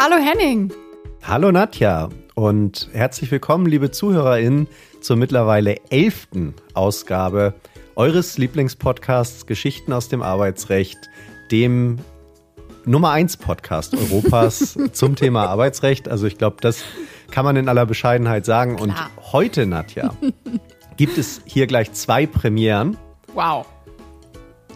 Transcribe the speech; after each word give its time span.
Hallo 0.00 0.14
Henning. 0.14 0.72
Hallo 1.24 1.50
Nadja 1.50 2.08
und 2.36 2.88
herzlich 2.92 3.32
willkommen, 3.32 3.66
liebe 3.66 3.90
ZuhörerInnen, 3.90 4.68
zur 5.00 5.16
mittlerweile 5.16 5.74
elften 5.90 6.54
Ausgabe 6.72 7.54
eures 7.96 8.38
Lieblingspodcasts 8.38 9.46
Geschichten 9.46 9.92
aus 9.92 10.08
dem 10.08 10.22
Arbeitsrecht, 10.22 10.98
dem 11.50 11.98
Nummer 12.84 13.10
1 13.10 13.38
Podcast 13.38 13.96
Europas 13.96 14.78
zum 14.92 15.16
Thema 15.16 15.48
Arbeitsrecht. 15.48 16.08
Also 16.08 16.28
ich 16.28 16.38
glaube, 16.38 16.58
das 16.60 16.84
kann 17.32 17.44
man 17.44 17.56
in 17.56 17.68
aller 17.68 17.84
Bescheidenheit 17.84 18.46
sagen. 18.46 18.76
Klar. 18.76 18.88
Und 18.88 19.32
heute, 19.32 19.66
Nadja, 19.66 20.14
gibt 20.96 21.18
es 21.18 21.42
hier 21.44 21.66
gleich 21.66 21.92
zwei 21.92 22.24
Premieren. 22.24 22.96
Wow. 23.34 23.66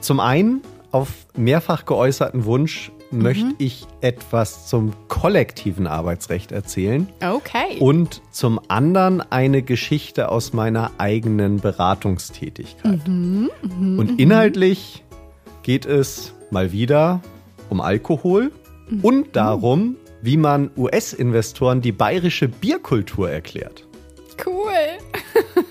Zum 0.01 0.19
einen 0.19 0.63
auf 0.91 1.11
mehrfach 1.37 1.85
geäußerten 1.85 2.45
Wunsch 2.45 2.91
möchte 3.13 3.55
ich 3.59 3.87
etwas 4.01 4.67
zum 4.69 4.93
kollektiven 5.09 5.87
Arbeitsrecht 5.87 6.53
erzählen. 6.53 7.09
Okay. 7.23 7.79
Und 7.79 8.23
zum 8.31 8.61
anderen 8.69 9.21
eine 9.21 9.63
Geschichte 9.63 10.31
aus 10.31 10.53
meiner 10.53 10.91
eigenen 10.99 11.59
Beratungstätigkeit. 11.59 13.01
und 13.07 14.15
inhaltlich 14.19 15.05
geht 15.63 15.87
es 15.87 16.35
mal 16.51 16.73
wieder 16.73 17.21
um 17.71 17.81
Alkohol 17.81 18.53
und 19.03 19.37
darum, 19.37 19.97
wie 20.21 20.37
man 20.37 20.71
US-Investoren 20.77 21.81
die 21.81 21.93
bayerische 21.93 22.49
Bierkultur 22.49 23.31
erklärt. 23.31 23.87
cool. 24.47 24.73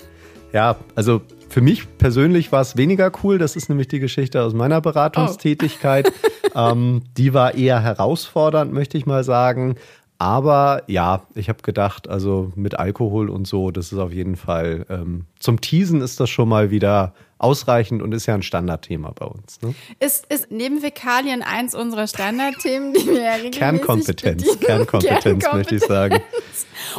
Ja, 0.52 0.76
also 0.94 1.22
für 1.48 1.60
mich 1.60 1.98
persönlich 1.98 2.52
war 2.52 2.60
es 2.60 2.76
weniger 2.76 3.10
cool. 3.22 3.38
Das 3.38 3.56
ist 3.56 3.68
nämlich 3.68 3.88
die 3.88 4.00
Geschichte 4.00 4.42
aus 4.42 4.54
meiner 4.54 4.80
Beratungstätigkeit. 4.80 6.12
ähm, 6.54 7.02
die 7.16 7.34
war 7.34 7.54
eher 7.54 7.80
herausfordernd, 7.80 8.72
möchte 8.72 8.98
ich 8.98 9.06
mal 9.06 9.24
sagen. 9.24 9.76
Aber 10.18 10.84
ja, 10.86 11.26
ich 11.34 11.48
habe 11.48 11.62
gedacht, 11.62 12.08
also 12.08 12.52
mit 12.54 12.78
Alkohol 12.78 13.28
und 13.28 13.46
so, 13.46 13.72
das 13.72 13.90
ist 13.90 13.98
auf 13.98 14.12
jeden 14.12 14.36
Fall 14.36 14.86
ähm, 14.88 15.24
zum 15.40 15.60
Teasen 15.60 16.00
ist 16.00 16.20
das 16.20 16.30
schon 16.30 16.48
mal 16.48 16.70
wieder 16.70 17.12
ausreichend 17.38 18.02
und 18.02 18.12
ist 18.12 18.26
ja 18.26 18.34
ein 18.34 18.44
Standardthema 18.44 19.10
bei 19.10 19.26
uns. 19.26 19.60
Ne? 19.62 19.74
Ist, 19.98 20.26
ist 20.26 20.52
neben 20.52 20.80
Fäkalien 20.80 21.42
eins 21.42 21.74
unserer 21.74 22.06
Standardthemen, 22.06 22.94
die 22.94 23.04
wir 23.04 23.20
ja 23.20 23.32
regelmäßig 23.32 23.58
Kernkompetenz, 23.58 24.42
bedienen? 24.44 24.60
Kernkompetenz, 24.60 25.44
möchte 25.52 25.74
ich 25.74 25.84
sagen. 25.84 26.20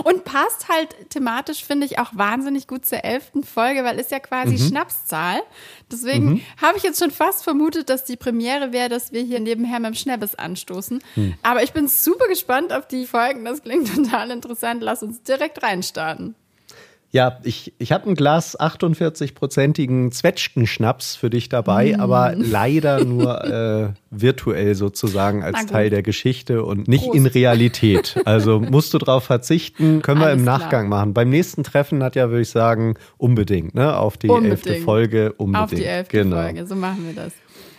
Und 0.03 0.23
passt 0.23 0.69
halt 0.69 1.09
thematisch, 1.09 1.63
finde 1.63 1.85
ich, 1.85 1.99
auch 1.99 2.09
wahnsinnig 2.13 2.67
gut 2.67 2.85
zur 2.85 3.03
elften 3.03 3.43
Folge, 3.43 3.83
weil 3.83 3.99
ist 3.99 4.11
ja 4.11 4.19
quasi 4.19 4.53
Mhm. 4.55 4.67
Schnapszahl. 4.69 5.41
Deswegen 5.91 6.43
habe 6.61 6.77
ich 6.77 6.83
jetzt 6.83 6.99
schon 6.99 7.11
fast 7.11 7.43
vermutet, 7.43 7.89
dass 7.89 8.03
die 8.05 8.15
Premiere 8.17 8.71
wäre, 8.73 8.89
dass 8.89 9.11
wir 9.11 9.21
hier 9.21 9.39
nebenher 9.39 9.79
mit 9.79 9.89
dem 9.89 9.95
Schnappes 9.95 10.35
anstoßen. 10.35 11.03
Hm. 11.15 11.33
Aber 11.43 11.63
ich 11.63 11.73
bin 11.73 11.87
super 11.87 12.27
gespannt 12.27 12.73
auf 12.73 12.87
die 12.87 13.05
Folgen. 13.05 13.45
Das 13.45 13.61
klingt 13.61 13.87
total 13.95 14.31
interessant. 14.31 14.81
Lass 14.81 15.03
uns 15.03 15.21
direkt 15.23 15.61
reinstarten. 15.63 16.35
Ja, 17.15 17.37
ich, 17.43 17.73
ich 17.77 17.91
habe 17.91 18.09
ein 18.09 18.15
Glas 18.15 18.59
48-prozentigen 18.59 20.11
Zwetschgenschnaps 20.11 21.15
für 21.15 21.29
dich 21.29 21.47
dabei, 21.47 21.95
Mm. 21.95 22.01
aber 22.01 22.33
leider 22.35 23.05
nur 23.05 23.43
äh, 23.45 23.89
virtuell 24.09 24.73
sozusagen 24.75 25.43
als. 25.43 25.67
Teil 25.67 25.89
der 25.91 26.01
Geschichte 26.03 26.63
und 26.63 26.87
nicht 26.87 27.05
Prost. 27.05 27.15
in 27.15 27.25
Realität. 27.27 28.19
Also 28.25 28.59
musst 28.71 28.93
du 28.93 28.97
drauf 28.97 29.23
verzichten, 29.23 30.01
können 30.01 30.19
wir 30.19 30.25
Alles 30.27 30.39
im 30.39 30.43
klar. 30.43 30.57
Nachgang 30.59 30.89
machen. 30.89 31.13
Beim 31.13 31.29
nächsten 31.29 31.63
Treffen 31.63 32.03
hat 32.03 32.15
ja, 32.15 32.29
würde 32.29 32.41
ich 32.41 32.49
sagen, 32.49 32.95
unbedingt, 33.17 33.75
ne? 33.75 33.95
Auf 33.95 34.17
die 34.17 34.29
elfte. 34.29 34.75
Folge 34.77 35.33
unbedingt. 35.33 35.63
Auf 35.63 35.69
die 35.79 35.85
elfte 35.85 36.17
genau. 36.17 36.37
Folge, 36.41 36.65
so 36.65 36.75
machen 36.75 37.05
wir 37.05 37.13
das. 37.13 37.31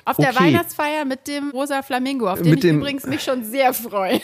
Auf 0.07 0.17
der 0.17 0.31
Okay. 0.31 0.45
Weihnachtsfeier 0.45 1.05
mit 1.07 1.27
dem 1.29 1.51
rosa 1.51 1.83
Flamingo, 1.83 2.29
auf 2.29 2.41
den 2.43 2.51
Mit 2.51 2.57
ich 2.65 2.71
dem- 2.71 2.79
übrigens 2.79 3.07
mich 3.07 3.23
schon 3.23 3.43
sehr 3.45 3.73
freue. 3.73 4.21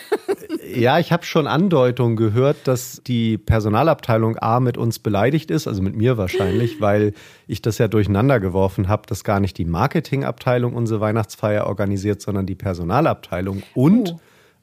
Ja, 0.75 0.98
ich 0.98 1.11
habe 1.12 1.25
schon 1.25 1.47
Andeutungen 1.47 2.17
gehört, 2.17 2.56
dass 2.69 3.00
die 3.06 3.39
Personalabteilung 3.39 4.36
A 4.39 4.61
mit 4.61 4.77
uns 4.77 4.98
beleidigt 4.98 5.51
ist, 5.51 5.67
also 5.67 5.80
mit 5.83 5.96
mir 5.96 6.18
wahrscheinlich, 6.18 6.80
weil 6.80 7.14
ich 7.46 7.63
das 7.63 7.79
ja 7.79 7.89
durcheinander 7.89 8.41
geworfen 8.41 8.89
habe, 8.89 9.02
dass 9.07 9.24
gar 9.24 9.41
nicht 9.41 9.57
die 9.58 9.64
Marketingabteilung 9.64 10.74
unsere 10.74 11.01
Weihnachtsfeier 11.01 11.67
organisiert, 11.67 12.20
sondern 12.20 12.47
die 12.47 12.55
Personalabteilung. 12.57 13.62
Und 13.74 14.12
Oh. 14.14 14.20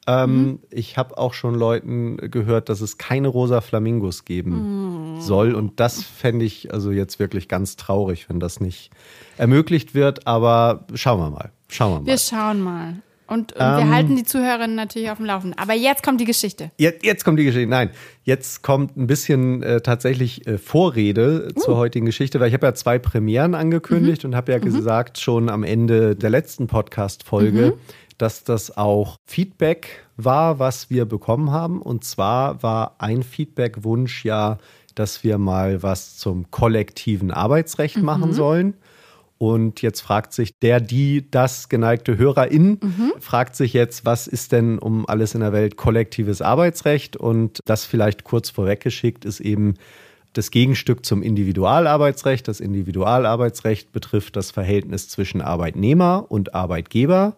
Ähm, 0.07 0.59
ich 0.69 0.97
habe 0.97 1.17
auch 1.17 1.33
schon 1.33 1.53
Leuten 1.53 2.17
gehört, 2.31 2.69
dass 2.69 2.81
es 2.81 2.97
keine 2.97 3.27
rosa 3.27 3.61
Flamingos 3.61 4.25
geben 4.25 5.17
soll. 5.19 5.53
Und 5.53 5.79
das 5.79 6.01
fände 6.01 6.45
ich 6.45 6.73
also 6.73 6.91
jetzt 6.91 7.19
wirklich 7.19 7.47
ganz 7.47 7.75
traurig, 7.75 8.29
wenn 8.29 8.39
das 8.39 8.59
nicht 8.61 8.89
ermöglicht 9.37 9.93
wird. 9.93 10.25
Aber 10.25 10.85
schauen 10.93 11.19
wir 11.19 11.29
mal. 11.29 11.51
Schauen 11.67 11.91
wir 11.91 11.99
mal. 11.99 12.05
Wir 12.07 12.17
schauen 12.17 12.61
mal. 12.61 12.93
Und, 13.27 13.51
und 13.51 13.61
Ähm. 13.61 13.77
wir 13.77 13.89
halten 13.89 14.15
die 14.15 14.23
Zuhörerinnen 14.23 14.77
natürlich 14.77 15.11
auf 15.11 15.17
dem 15.17 15.25
Laufenden. 15.25 15.59
Aber 15.59 15.73
jetzt 15.73 16.01
kommt 16.01 16.21
die 16.21 16.25
Geschichte. 16.25 16.71
Jetzt, 16.77 17.03
jetzt 17.03 17.25
kommt 17.25 17.37
die 17.37 17.43
Geschichte. 17.43 17.67
Nein, 17.69 17.89
jetzt 18.23 18.63
kommt 18.63 18.95
ein 18.95 19.05
bisschen 19.05 19.61
äh, 19.63 19.81
tatsächlich 19.81 20.47
äh, 20.47 20.57
Vorrede 20.57 21.49
zur 21.57 21.75
heutigen 21.75 22.05
Geschichte, 22.05 22.39
weil 22.39 22.47
ich 22.47 22.53
habe 22.53 22.65
ja 22.65 22.73
zwei 22.73 22.99
Premieren 22.99 23.53
angekündigt 23.53 24.23
und 24.23 24.33
habe 24.33 24.53
ja 24.53 24.59
gesagt 24.59 25.19
schon 25.19 25.49
am 25.49 25.63
Ende 25.65 26.15
der 26.15 26.29
letzten 26.29 26.67
Podcast-Folge, 26.67 27.73
dass 28.17 28.43
das 28.43 28.77
auch 28.77 29.17
Feedback 29.25 30.05
war, 30.15 30.59
was 30.59 30.89
wir 30.89 31.05
bekommen 31.05 31.51
haben. 31.51 31.81
Und 31.81 32.03
zwar 32.03 32.63
war 32.63 32.95
ein 32.97 33.23
Feedback-Wunsch 33.23 34.25
ja, 34.25 34.57
dass 34.95 35.23
wir 35.23 35.37
mal 35.37 35.83
was 35.83 36.17
zum 36.17 36.49
kollektiven 36.49 37.31
Arbeitsrecht 37.31 37.97
machen 37.97 38.33
sollen. 38.33 38.73
Und 39.37 39.83
jetzt 39.83 40.01
fragt 40.01 40.33
sich 40.33 40.51
der, 40.63 40.79
die, 40.79 41.29
das 41.29 41.69
geneigte 41.69 42.17
Hörerin, 42.17 42.79
fragt 43.19 43.55
sich 43.55 43.73
jetzt, 43.73 44.03
was 44.05 44.25
ist 44.25 44.51
denn 44.51 44.79
um 44.79 45.07
alles 45.07 45.35
in 45.35 45.41
der 45.41 45.53
Welt 45.53 45.77
kollektives 45.77 46.41
Arbeitsrecht? 46.41 47.15
Und 47.15 47.59
das 47.65 47.85
vielleicht 47.85 48.23
kurz 48.23 48.49
vorweggeschickt 48.49 49.25
ist 49.25 49.39
eben 49.39 49.75
das 50.33 50.49
Gegenstück 50.49 51.05
zum 51.05 51.21
Individualarbeitsrecht. 51.21 52.47
Das 52.47 52.59
Individualarbeitsrecht 52.59 53.91
betrifft 53.91 54.35
das 54.35 54.49
Verhältnis 54.49 55.07
zwischen 55.07 55.41
Arbeitnehmer 55.41 56.25
und 56.29 56.55
Arbeitgeber. 56.55 57.35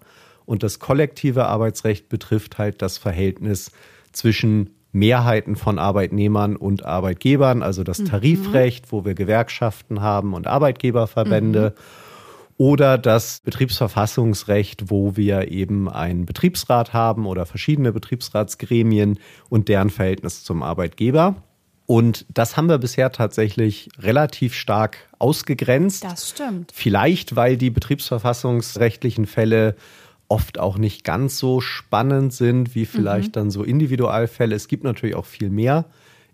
Und 0.49 0.63
das 0.63 0.79
kollektive 0.79 1.45
Arbeitsrecht 1.45 2.09
betrifft 2.09 2.57
halt 2.57 2.81
das 2.81 2.97
Verhältnis 2.97 3.71
zwischen 4.13 4.71
Mehrheiten 4.91 5.55
von 5.55 5.77
Arbeitnehmern 5.77 6.55
und 6.55 6.83
Arbeitgebern, 6.83 7.61
also 7.61 7.83
das 7.83 8.03
Tarifrecht, 8.03 8.91
wo 8.91 9.05
wir 9.05 9.13
Gewerkschaften 9.13 10.01
haben 10.01 10.33
und 10.33 10.47
Arbeitgeberverbände. 10.47 11.75
Oder 12.57 12.97
das 12.97 13.41
Betriebsverfassungsrecht, 13.41 14.89
wo 14.89 15.15
wir 15.15 15.51
eben 15.51 15.87
einen 15.87 16.25
Betriebsrat 16.25 16.93
haben 16.93 17.27
oder 17.27 17.45
verschiedene 17.45 17.91
Betriebsratsgremien 17.91 19.19
und 19.49 19.67
deren 19.67 19.91
Verhältnis 19.91 20.43
zum 20.43 20.63
Arbeitgeber. 20.63 21.35
Und 21.85 22.25
das 22.27 22.57
haben 22.57 22.69
wir 22.69 22.79
bisher 22.79 23.11
tatsächlich 23.11 23.89
relativ 23.99 24.55
stark 24.55 25.09
ausgegrenzt. 25.19 26.03
Das 26.03 26.31
stimmt. 26.31 26.71
Vielleicht, 26.73 27.35
weil 27.35 27.55
die 27.55 27.69
betriebsverfassungsrechtlichen 27.69 29.27
Fälle 29.27 29.75
oft 30.29 30.59
auch 30.59 30.77
nicht 30.77 31.03
ganz 31.03 31.37
so 31.37 31.59
spannend 31.59 32.33
sind 32.33 32.75
wie 32.75 32.85
vielleicht 32.85 33.35
dann 33.35 33.51
so 33.51 33.63
Individualfälle. 33.63 34.55
Es 34.55 34.67
gibt 34.67 34.83
natürlich 34.83 35.15
auch 35.15 35.25
viel 35.25 35.49
mehr 35.49 35.85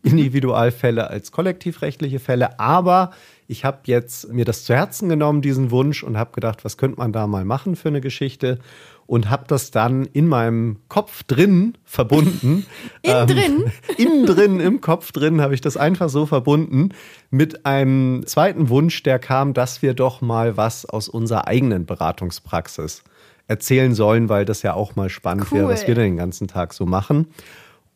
Individualfälle 0.04 1.10
als 1.10 1.32
kollektivrechtliche 1.32 2.20
Fälle, 2.20 2.60
aber 2.60 3.12
ich 3.48 3.66
habe 3.66 3.80
jetzt 3.86 4.32
mir 4.32 4.46
das 4.46 4.64
zu 4.64 4.76
Herzen 4.76 5.10
genommen, 5.10 5.42
diesen 5.42 5.72
Wunsch, 5.72 6.04
und 6.04 6.18
habe 6.18 6.32
gedacht, 6.32 6.66
was 6.66 6.78
könnte 6.78 6.98
man 6.98 7.12
da 7.12 7.26
mal 7.26 7.46
machen 7.46 7.76
für 7.76 7.90
eine 7.90 8.02
Geschichte 8.02 8.60
und 9.08 9.30
habe 9.30 9.46
das 9.48 9.72
dann 9.72 10.06
in 10.06 10.28
meinem 10.28 10.78
Kopf 10.90 11.24
drin 11.24 11.76
verbunden. 11.84 12.66
Innen 13.02 13.28
drin? 13.28 13.72
Innen 13.98 14.26
drin, 14.26 14.60
im 14.60 14.82
Kopf 14.82 15.12
drin, 15.12 15.42
habe 15.42 15.54
ich 15.54 15.62
das 15.62 15.78
einfach 15.78 16.10
so 16.10 16.26
verbunden 16.26 16.90
mit 17.30 17.66
einem 17.66 18.24
zweiten 18.26 18.70
Wunsch, 18.70 19.04
der 19.04 19.20
kam, 19.20 19.54
dass 19.54 19.82
wir 19.82 19.94
doch 19.94 20.22
mal 20.22 20.58
was 20.58 20.86
aus 20.86 21.08
unserer 21.08 21.48
eigenen 21.48 21.86
Beratungspraxis 21.86 23.04
erzählen 23.48 23.94
sollen, 23.94 24.30
weil 24.30 24.46
das 24.46 24.62
ja 24.64 24.74
auch 24.74 24.96
mal 24.96 25.10
spannend 25.10 25.52
wäre, 25.52 25.66
Cool. 25.66 25.72
was 25.74 25.88
wir 25.88 25.96
denn 25.96 26.06
den 26.06 26.18
ganzen 26.18 26.48
Tag 26.48 26.74
so 26.74 26.86
machen. 26.86 27.28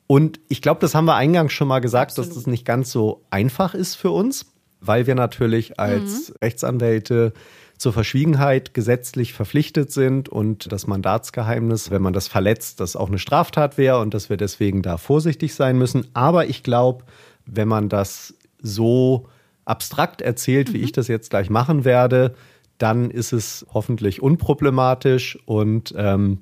Und 0.07 0.39
ich 0.47 0.61
glaube, 0.61 0.81
das 0.81 0.95
haben 0.95 1.05
wir 1.05 1.15
eingangs 1.15 1.53
schon 1.53 1.67
mal 1.67 1.79
gesagt, 1.79 2.17
dass 2.17 2.29
das 2.29 2.47
nicht 2.47 2.65
ganz 2.65 2.91
so 2.91 3.23
einfach 3.29 3.73
ist 3.73 3.95
für 3.95 4.11
uns, 4.11 4.47
weil 4.79 5.07
wir 5.07 5.15
natürlich 5.15 5.79
als 5.79 6.33
Rechtsanwälte 6.41 7.33
zur 7.77 7.93
Verschwiegenheit 7.93 8.73
gesetzlich 8.73 9.33
verpflichtet 9.33 9.91
sind 9.91 10.27
und 10.27 10.71
das 10.71 10.85
Mandatsgeheimnis, 10.85 11.91
wenn 11.91 12.01
man 12.01 12.13
das 12.13 12.27
verletzt, 12.27 12.79
das 12.81 12.95
auch 12.95 13.07
eine 13.07 13.19
Straftat 13.19 13.77
wäre 13.77 13.99
und 13.99 14.13
dass 14.13 14.29
wir 14.29 14.35
deswegen 14.37 14.81
da 14.81 14.97
vorsichtig 14.97 15.55
sein 15.55 15.77
müssen. 15.77 16.07
Aber 16.13 16.47
ich 16.47 16.61
glaube, 16.61 17.05
wenn 17.45 17.67
man 17.69 17.87
das 17.87 18.33
so 18.61 19.27
abstrakt 19.63 20.21
erzählt, 20.21 20.73
wie 20.73 20.79
ich 20.79 20.91
das 20.91 21.07
jetzt 21.07 21.29
gleich 21.29 21.49
machen 21.49 21.85
werde, 21.85 22.35
dann 22.79 23.11
ist 23.11 23.33
es 23.33 23.65
hoffentlich 23.73 24.21
unproblematisch 24.21 25.37
und 25.45 25.93
ähm, 25.95 26.39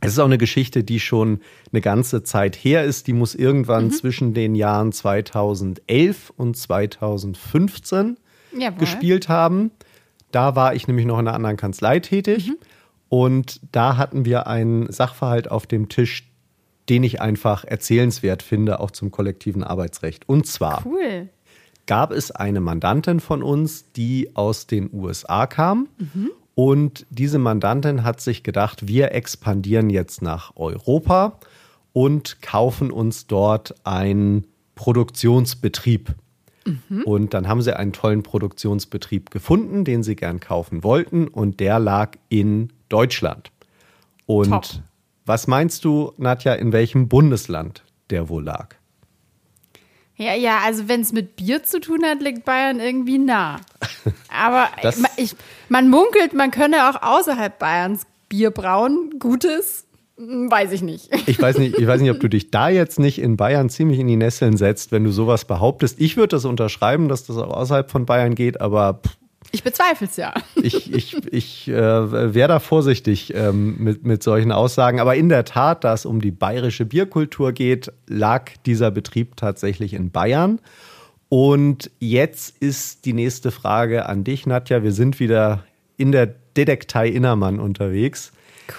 es 0.00 0.12
ist 0.12 0.18
auch 0.18 0.26
eine 0.26 0.38
Geschichte, 0.38 0.84
die 0.84 1.00
schon 1.00 1.40
eine 1.72 1.80
ganze 1.80 2.22
Zeit 2.22 2.56
her 2.56 2.84
ist. 2.84 3.06
Die 3.06 3.12
muss 3.14 3.34
irgendwann 3.34 3.90
zwischen 3.90 4.34
den 4.34 4.54
Jahren 4.54 4.92
2011 4.92 6.30
und 6.36 6.56
2015 6.56 8.18
Jawohl. 8.52 8.78
gespielt 8.78 9.28
haben. 9.28 9.70
Da 10.30 10.56
war 10.56 10.74
ich 10.74 10.88
nämlich 10.88 11.06
noch 11.06 11.18
in 11.18 11.26
einer 11.26 11.34
anderen 11.34 11.56
Kanzlei 11.56 12.00
tätig. 12.00 12.52
Und 13.08 13.60
da 13.72 13.96
hatten 13.96 14.24
wir 14.24 14.46
einen 14.46 14.90
Sachverhalt 14.92 15.50
auf 15.50 15.66
dem 15.66 15.88
Tisch, 15.88 16.30
den 16.88 17.02
ich 17.02 17.20
einfach 17.22 17.64
erzählenswert 17.64 18.42
finde, 18.42 18.80
auch 18.80 18.90
zum 18.90 19.10
kollektiven 19.10 19.64
Arbeitsrecht. 19.64 20.28
Und 20.28 20.46
zwar 20.46 20.84
Cool. 20.84 21.28
Gab 21.86 22.12
es 22.12 22.30
eine 22.30 22.60
Mandantin 22.60 23.20
von 23.20 23.42
uns, 23.42 23.92
die 23.92 24.34
aus 24.34 24.66
den 24.66 24.90
USA 24.92 25.46
kam. 25.46 25.88
Und 26.54 27.06
diese 27.10 27.38
Mandantin 27.38 28.04
hat 28.04 28.20
sich 28.20 28.42
gedacht, 28.42 28.86
wir 28.86 29.12
expandieren 29.12 29.90
jetzt 29.90 30.22
nach 30.22 30.52
Europa 30.56 31.38
und 31.92 32.40
kaufen 32.42 32.90
uns 32.90 33.26
dort 33.26 33.74
einen 33.84 34.46
Produktionsbetrieb. 34.74 36.14
Und 37.04 37.34
dann 37.34 37.48
haben 37.48 37.60
sie 37.60 37.76
einen 37.76 37.92
tollen 37.92 38.22
Produktionsbetrieb 38.22 39.30
gefunden, 39.30 39.84
den 39.84 40.02
sie 40.02 40.16
gern 40.16 40.40
kaufen 40.40 40.82
wollten. 40.82 41.28
Und 41.28 41.60
der 41.60 41.78
lag 41.78 42.16
in 42.28 42.72
Deutschland. 42.88 43.50
Und 44.26 44.48
Top. 44.48 44.66
was 45.26 45.46
meinst 45.46 45.84
du, 45.84 46.12
Nadja, 46.16 46.54
in 46.54 46.72
welchem 46.72 47.08
Bundesland 47.08 47.84
der 48.10 48.28
wohl 48.28 48.44
lag? 48.44 48.76
Ja, 50.16 50.34
ja, 50.34 50.58
also 50.64 50.88
wenn 50.88 51.00
es 51.00 51.12
mit 51.12 51.34
Bier 51.36 51.64
zu 51.64 51.80
tun 51.80 52.04
hat, 52.04 52.22
liegt 52.22 52.44
Bayern 52.44 52.78
irgendwie 52.80 53.18
nah. 53.18 53.56
Aber 54.28 54.68
ma- 54.98 55.08
ich, 55.16 55.34
man 55.68 55.88
munkelt, 55.90 56.34
man 56.34 56.50
könne 56.50 56.88
auch 56.88 57.02
außerhalb 57.02 57.58
Bayerns 57.58 58.02
Bier 58.28 58.50
brauen. 58.52 59.14
Gutes? 59.18 59.86
Hm, 60.16 60.48
Weiß 60.50 60.70
ich 60.72 60.82
nicht. 60.82 61.10
Ich 61.26 61.40
weiß 61.42 61.58
nicht, 61.58 61.76
ich 61.78 61.86
weiß 61.86 62.00
nicht, 62.00 62.10
ob 62.12 62.20
du 62.20 62.28
dich 62.28 62.50
da 62.52 62.68
jetzt 62.68 62.98
nicht 63.00 63.18
in 63.18 63.36
Bayern 63.36 63.68
ziemlich 63.70 63.98
in 63.98 64.06
die 64.06 64.14
Nesseln 64.16 64.56
setzt, 64.56 64.92
wenn 64.92 65.02
du 65.02 65.10
sowas 65.10 65.46
behauptest. 65.46 66.00
Ich 66.00 66.16
würde 66.16 66.28
das 66.36 66.44
unterschreiben, 66.44 67.08
dass 67.08 67.24
das 67.26 67.36
auch 67.36 67.50
außerhalb 67.52 67.90
von 67.90 68.06
Bayern 68.06 68.36
geht, 68.36 68.60
aber 68.60 69.00
pff, 69.04 69.16
Ich 69.54 69.62
bezweifle 69.62 70.08
es 70.08 70.16
ja. 70.16 70.34
ich, 70.56 70.92
ich, 70.92 71.16
ich 71.32 71.68
äh, 71.68 72.34
wäre 72.34 72.48
da 72.48 72.58
vorsichtig 72.58 73.32
ähm, 73.34 73.76
mit, 73.78 74.04
mit 74.04 74.22
solchen 74.22 74.50
Aussagen. 74.50 74.98
Aber 74.98 75.14
in 75.14 75.28
der 75.28 75.44
Tat, 75.44 75.84
da 75.84 75.94
es 75.94 76.04
um 76.06 76.20
die 76.20 76.32
bayerische 76.32 76.84
Bierkultur 76.84 77.52
geht, 77.52 77.92
lag 78.08 78.50
dieser 78.66 78.90
Betrieb 78.90 79.36
tatsächlich 79.36 79.94
in 79.94 80.10
Bayern. 80.10 80.60
Und 81.28 81.92
jetzt 82.00 82.58
ist 82.58 83.04
die 83.04 83.12
nächste 83.12 83.52
Frage 83.52 84.06
an 84.06 84.24
dich, 84.24 84.44
Nadja. 84.44 84.82
Wir 84.82 84.92
sind 84.92 85.20
wieder 85.20 85.64
in 85.96 86.10
der 86.10 86.26
Detektei 86.26 87.08
Innermann 87.08 87.60
unterwegs. 87.60 88.32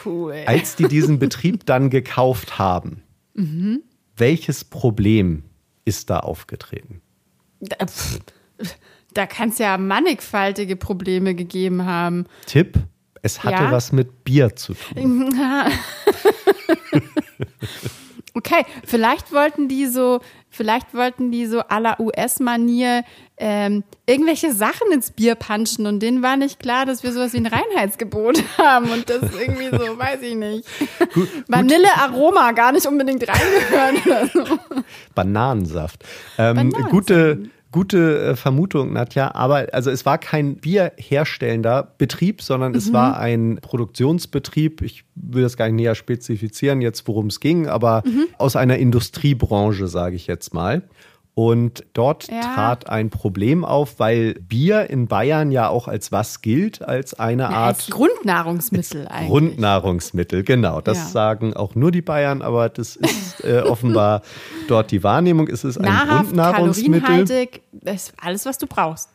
Cool. 0.03 0.35
Als 0.45 0.75
die 0.75 0.89
diesen 0.89 1.19
Betrieb 1.19 1.65
dann 1.65 1.89
gekauft 1.89 2.59
haben, 2.59 3.01
welches 4.17 4.65
Problem 4.65 5.43
ist 5.85 6.09
da 6.09 6.19
aufgetreten? 6.19 7.01
Pff, 7.63 8.19
da 9.15 9.25
kann 9.25 9.49
es 9.49 9.57
ja 9.57 9.77
mannigfaltige 9.77 10.75
Probleme 10.75 11.33
gegeben 11.33 11.85
haben. 11.85 12.25
Tipp, 12.45 12.77
es 13.23 13.43
hatte 13.43 13.63
Ja? 13.63 13.71
was 13.71 13.91
mit 13.91 14.23
Bier 14.23 14.55
zu 14.55 14.73
tun. 14.75 15.35
Okay, 18.37 18.65
vielleicht 18.83 19.31
wollten 19.31 19.69
die 19.69 19.85
so, 19.87 20.19
vielleicht 20.49 20.93
wollten 20.93 21.31
die 21.31 21.45
so 21.45 21.61
à 21.61 21.79
la 21.79 21.97
US-Manier 22.01 23.05
ähm, 23.37 23.85
irgendwelche 24.05 24.51
Sachen 24.51 24.91
ins 24.91 25.11
Bier 25.11 25.35
punchen 25.35 25.87
und 25.87 26.01
denen 26.01 26.21
war 26.21 26.35
nicht 26.35 26.59
klar, 26.59 26.85
dass 26.85 27.01
wir 27.01 27.13
sowas 27.13 27.31
wie 27.31 27.37
ein 27.37 27.45
Reinheitsgebot 27.45 28.43
haben 28.57 28.89
und 28.89 29.09
das 29.09 29.21
irgendwie 29.39 29.69
so, 29.69 29.97
weiß 29.97 30.21
ich 30.21 30.35
nicht. 30.35 30.67
Vanillearoma 31.47 32.51
gar 32.51 32.73
nicht 32.73 32.85
unbedingt 32.85 33.25
reingehört 33.25 34.05
oder 34.05 34.27
so. 34.27 34.59
Bananensaft. 35.15 36.03
Ähm, 36.37 36.55
Bananensaft. 36.55 36.89
Gute, 36.89 37.49
gute 37.75 38.19
äh, 38.29 38.35
Vermutung, 38.37 38.93
Nadja. 38.93 39.35
Aber 39.35 39.67
also 39.73 39.91
es 39.91 40.05
war 40.05 40.17
kein 40.17 40.55
bierherstellender 40.55 41.93
Betrieb, 41.97 42.41
sondern 42.41 42.71
Mhm. 42.71 42.77
es 42.77 42.93
war 42.93 43.19
ein 43.19 43.59
Produktionsbetrieb. 43.61 44.81
Ich 44.81 45.03
will 45.15 45.43
das 45.43 45.57
gar 45.57 45.65
nicht 45.67 45.75
näher 45.75 45.93
spezifizieren, 45.95 46.81
jetzt 46.81 47.05
worum 47.07 47.27
es 47.27 47.39
ging, 47.41 47.67
aber 47.67 48.01
Mhm. 48.05 48.27
aus 48.37 48.55
einer 48.55 48.77
Industriebranche, 48.77 49.87
sage 49.87 50.15
ich 50.15 50.25
jetzt 50.27 50.53
mal. 50.53 50.83
Und 51.37 51.83
dort 51.91 52.29
Ja. 52.31 52.39
trat 52.39 52.89
ein 52.89 53.09
Problem 53.09 53.65
auf, 53.65 53.99
weil 53.99 54.35
Bier 54.35 54.89
in 54.89 55.07
Bayern 55.07 55.51
ja 55.51 55.67
auch 55.67 55.89
als 55.89 56.13
was 56.13 56.41
gilt? 56.41 56.81
Als 56.81 57.13
eine 57.13 57.49
Art 57.49 57.75
Als 57.75 57.89
Grundnahrungsmittel 57.89 59.05
eigentlich. 59.09 59.29
Grundnahrungsmittel, 59.29 60.43
genau. 60.43 60.79
Das 60.79 60.97
Ja. 60.97 61.05
sagen 61.07 61.53
auch 61.53 61.75
nur 61.75 61.91
die 61.91 62.01
Bayern, 62.01 62.41
aber 62.41 62.69
das 62.69 62.95
ist 62.95 63.43
äh, 63.43 63.59
offenbar 63.67 64.21
dort 64.69 64.91
die 64.91 65.03
Wahrnehmung. 65.03 65.49
Es 65.49 65.65
ist 65.65 65.77
ein 65.77 65.83
Nahrhaft, 65.83 66.27
Grundnahrungsmittel. 66.27 67.01
kalorienhaltig, 67.01 67.61
das 67.73 67.95
ist 67.95 68.13
alles, 68.21 68.45
was 68.45 68.57
du 68.57 68.65
brauchst. 68.67 69.09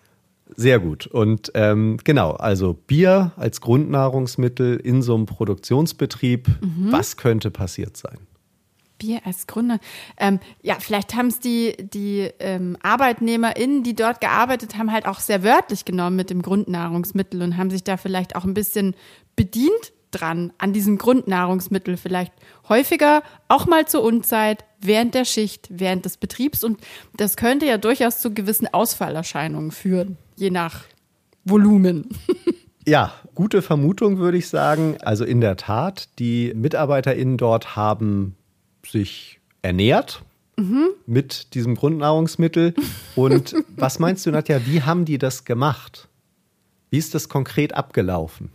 Sehr 0.56 0.78
gut. 0.78 1.06
Und 1.06 1.50
ähm, 1.54 1.96
genau, 2.04 2.32
also 2.32 2.74
Bier 2.74 3.32
als 3.36 3.62
Grundnahrungsmittel 3.62 4.76
in 4.76 5.00
so 5.00 5.14
einem 5.14 5.24
Produktionsbetrieb. 5.24 6.48
Mhm. 6.60 6.92
Was 6.92 7.16
könnte 7.16 7.50
passiert 7.50 7.96
sein? 7.96 8.18
Bier 9.00 9.22
als 9.24 9.48
Gründer. 9.48 9.80
Ähm, 10.16 10.38
ja, 10.62 10.76
vielleicht 10.78 11.14
haben 11.16 11.26
es 11.26 11.40
die, 11.40 11.74
die 11.78 12.30
ähm, 12.38 12.76
ArbeitnehmerInnen, 12.82 13.82
die 13.82 13.96
dort 13.96 14.20
gearbeitet 14.20 14.78
haben, 14.78 14.92
halt 14.92 15.06
auch 15.06 15.18
sehr 15.18 15.42
wörtlich 15.42 15.84
genommen 15.84 16.14
mit 16.14 16.30
dem 16.30 16.42
Grundnahrungsmittel 16.42 17.42
und 17.42 17.56
haben 17.56 17.70
sich 17.70 17.82
da 17.82 17.96
vielleicht 17.96 18.36
auch 18.36 18.44
ein 18.44 18.54
bisschen 18.54 18.94
bedient 19.34 19.92
dran, 20.12 20.52
an 20.58 20.72
diesem 20.72 20.98
Grundnahrungsmittel 20.98 21.96
vielleicht 21.96 22.32
häufiger, 22.68 23.22
auch 23.48 23.66
mal 23.66 23.86
zur 23.86 24.02
Unzeit, 24.02 24.64
während 24.80 25.14
der 25.14 25.24
Schicht, 25.24 25.68
während 25.70 26.04
des 26.04 26.16
Betriebs. 26.16 26.64
Und 26.64 26.80
das 27.16 27.36
könnte 27.36 27.66
ja 27.66 27.78
durchaus 27.78 28.20
zu 28.20 28.32
gewissen 28.32 28.72
Ausfallerscheinungen 28.72 29.70
führen, 29.70 30.18
je 30.36 30.50
nach 30.50 30.84
Volumen. 31.44 32.08
Ja, 32.86 33.12
gute 33.34 33.60
Vermutung 33.60 34.18
würde 34.18 34.38
ich 34.38 34.48
sagen. 34.48 34.96
Also 35.02 35.24
in 35.24 35.42
der 35.42 35.56
Tat, 35.56 36.08
die 36.18 36.52
MitarbeiterInnen 36.54 37.36
dort 37.36 37.76
haben 37.76 38.36
sich 38.86 39.40
ernährt 39.62 40.22
mit 41.06 41.54
diesem 41.54 41.74
Grundnahrungsmittel. 41.74 42.74
Und 43.16 43.54
was 43.76 43.98
meinst 43.98 44.26
du, 44.26 44.30
Nadja, 44.30 44.66
wie 44.66 44.82
haben 44.82 45.04
die 45.04 45.18
das 45.18 45.44
gemacht? 45.44 46.08
Wie 46.90 46.98
ist 46.98 47.14
das 47.14 47.28
konkret 47.28 47.74
abgelaufen 47.74 48.50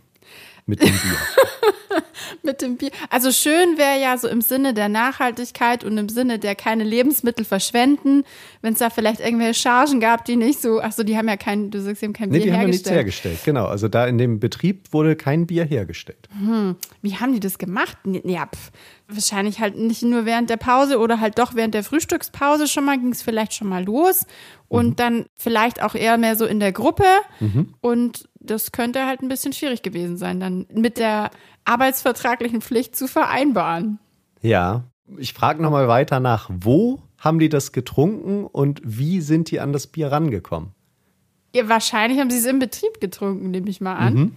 mit 0.66 0.82
dem 0.82 0.92
Bier? 0.92 1.18
Mit 2.42 2.62
dem 2.62 2.76
Bier. 2.76 2.90
Also 3.10 3.30
schön 3.32 3.78
wäre 3.78 4.00
ja 4.00 4.16
so 4.18 4.28
im 4.28 4.40
Sinne 4.40 4.74
der 4.74 4.88
Nachhaltigkeit 4.88 5.84
und 5.84 5.96
im 5.98 6.08
Sinne 6.08 6.38
der 6.38 6.54
keine 6.54 6.84
Lebensmittel 6.84 7.44
verschwenden, 7.44 8.24
wenn 8.62 8.72
es 8.74 8.78
da 8.78 8.90
vielleicht 8.90 9.20
irgendwelche 9.20 9.54
Chargen 9.60 10.00
gab, 10.00 10.24
die 10.24 10.36
nicht 10.36 10.60
so, 10.60 10.80
ach 10.80 10.92
so, 10.92 11.02
die 11.02 11.16
haben 11.16 11.28
ja 11.28 11.36
kein, 11.36 11.70
du 11.70 11.80
sagst, 11.80 12.00
sie 12.00 12.06
haben 12.06 12.12
kein 12.12 12.28
Nee, 12.28 12.38
Bier 12.38 12.46
die 12.46 12.52
haben 12.52 12.62
ja 12.62 12.66
nichts 12.68 12.88
hergestellt. 12.90 13.36
hergestellt. 13.36 13.44
Genau, 13.44 13.66
also 13.66 13.88
da 13.88 14.06
in 14.06 14.18
dem 14.18 14.40
Betrieb 14.40 14.92
wurde 14.92 15.16
kein 15.16 15.46
Bier 15.46 15.64
hergestellt. 15.64 16.28
Wie 17.02 17.16
haben 17.16 17.32
die 17.32 17.40
das 17.40 17.58
gemacht? 17.58 17.96
Ja, 18.24 18.46
pf, 18.46 18.70
wahrscheinlich 19.08 19.60
halt 19.60 19.76
nicht 19.76 20.02
nur 20.02 20.24
während 20.26 20.50
der 20.50 20.56
Pause 20.56 20.98
oder 20.98 21.20
halt 21.20 21.38
doch 21.38 21.54
während 21.54 21.74
der 21.74 21.84
Frühstückspause 21.84 22.66
schon 22.68 22.84
mal, 22.84 22.98
ging 22.98 23.12
es 23.12 23.22
vielleicht 23.22 23.54
schon 23.54 23.68
mal 23.68 23.84
los 23.84 24.26
und 24.68 24.86
Mhm. 24.90 24.96
dann 24.96 25.26
vielleicht 25.36 25.82
auch 25.82 25.94
eher 25.94 26.18
mehr 26.18 26.34
so 26.36 26.44
in 26.44 26.58
der 26.60 26.72
Gruppe 26.72 27.04
und 27.80 28.28
das 28.40 28.72
könnte 28.72 29.06
halt 29.06 29.22
ein 29.22 29.28
bisschen 29.28 29.52
schwierig 29.52 29.82
gewesen 29.82 30.16
sein, 30.16 30.40
dann 30.40 30.66
mit 30.72 30.98
der 30.98 31.30
arbeitsvertraglichen 31.66 32.60
Pflicht 32.62 32.96
zu 32.96 33.06
vereinbaren. 33.08 33.98
Ja, 34.40 34.84
ich 35.18 35.32
frage 35.34 35.62
nochmal 35.62 35.88
weiter 35.88 36.20
nach, 36.20 36.48
wo 36.52 37.02
haben 37.18 37.38
die 37.38 37.48
das 37.48 37.72
getrunken 37.72 38.44
und 38.44 38.80
wie 38.84 39.20
sind 39.20 39.50
die 39.50 39.60
an 39.60 39.72
das 39.72 39.86
Bier 39.86 40.10
rangekommen? 40.12 40.70
Ja, 41.54 41.68
wahrscheinlich 41.68 42.18
haben 42.20 42.30
sie 42.30 42.38
es 42.38 42.44
im 42.44 42.58
Betrieb 42.58 43.00
getrunken, 43.00 43.50
nehme 43.50 43.68
ich 43.70 43.80
mal 43.80 43.94
an. 43.96 44.36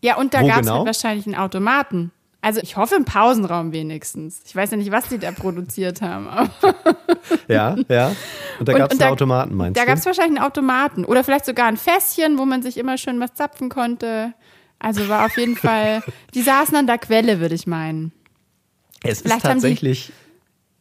Ja, 0.00 0.16
und 0.16 0.34
da 0.34 0.42
gab 0.42 0.50
es 0.56 0.60
genau? 0.62 0.78
halt 0.78 0.86
wahrscheinlich 0.86 1.26
einen 1.26 1.36
Automaten. 1.36 2.10
Also 2.40 2.60
ich 2.62 2.76
hoffe 2.76 2.96
im 2.96 3.06
Pausenraum 3.06 3.72
wenigstens. 3.72 4.42
Ich 4.44 4.54
weiß 4.54 4.72
ja 4.72 4.76
nicht, 4.76 4.90
was 4.90 5.08
die 5.08 5.18
da 5.18 5.32
produziert 5.32 6.02
haben. 6.02 6.28
Ja, 7.48 7.76
ja. 7.88 8.12
Und 8.58 8.68
da 8.68 8.72
gab 8.74 8.92
es 8.92 8.98
da- 8.98 9.06
einen 9.06 9.12
Automaten, 9.14 9.54
meinst 9.54 9.78
da 9.78 9.82
du? 9.82 9.86
gab 9.88 9.98
es 9.98 10.04
wahrscheinlich 10.06 10.38
einen 10.38 10.46
Automaten. 10.46 11.04
Oder 11.04 11.24
vielleicht 11.24 11.46
sogar 11.46 11.66
ein 11.66 11.76
Fässchen, 11.78 12.38
wo 12.38 12.44
man 12.44 12.62
sich 12.62 12.76
immer 12.76 12.98
schön 12.98 13.18
was 13.20 13.32
zapfen 13.34 13.68
konnte. 13.70 14.34
Also 14.84 15.08
war 15.08 15.26
auf 15.26 15.36
jeden 15.38 15.56
Fall, 15.56 16.02
die 16.34 16.42
saßen 16.42 16.76
an 16.76 16.86
der 16.86 16.98
Quelle, 16.98 17.40
würde 17.40 17.54
ich 17.54 17.66
meinen. 17.66 18.12
es 19.02 19.18
ist 19.18 19.22
vielleicht 19.22 19.44
die- 19.44 19.48
tatsächlich 19.48 20.12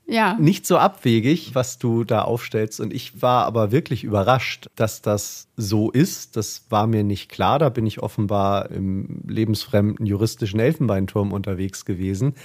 Ja. 0.06 0.36
nicht 0.40 0.66
so 0.68 0.78
abwegig, 0.78 1.56
was 1.56 1.78
du 1.80 2.04
da 2.04 2.22
aufstellst. 2.24 2.80
Und 2.82 2.94
ich 2.94 3.22
war 3.22 3.46
aber 3.46 3.72
wirklich 3.72 4.04
überrascht, 4.04 4.68
dass 4.76 5.02
das 5.02 5.48
so 5.56 5.90
ist. 5.92 6.36
Das 6.36 6.64
war 6.70 6.88
mir 6.88 7.04
nicht 7.04 7.30
klar. 7.30 7.60
Da 7.60 7.70
bin 7.70 7.86
ich 7.86 8.02
offenbar 8.04 8.70
im 8.72 9.22
lebensfremden 9.28 10.06
juristischen 10.06 10.60
Elfenbeinturm 10.60 11.32
unterwegs 11.32 11.86
gewesen. 11.86 12.36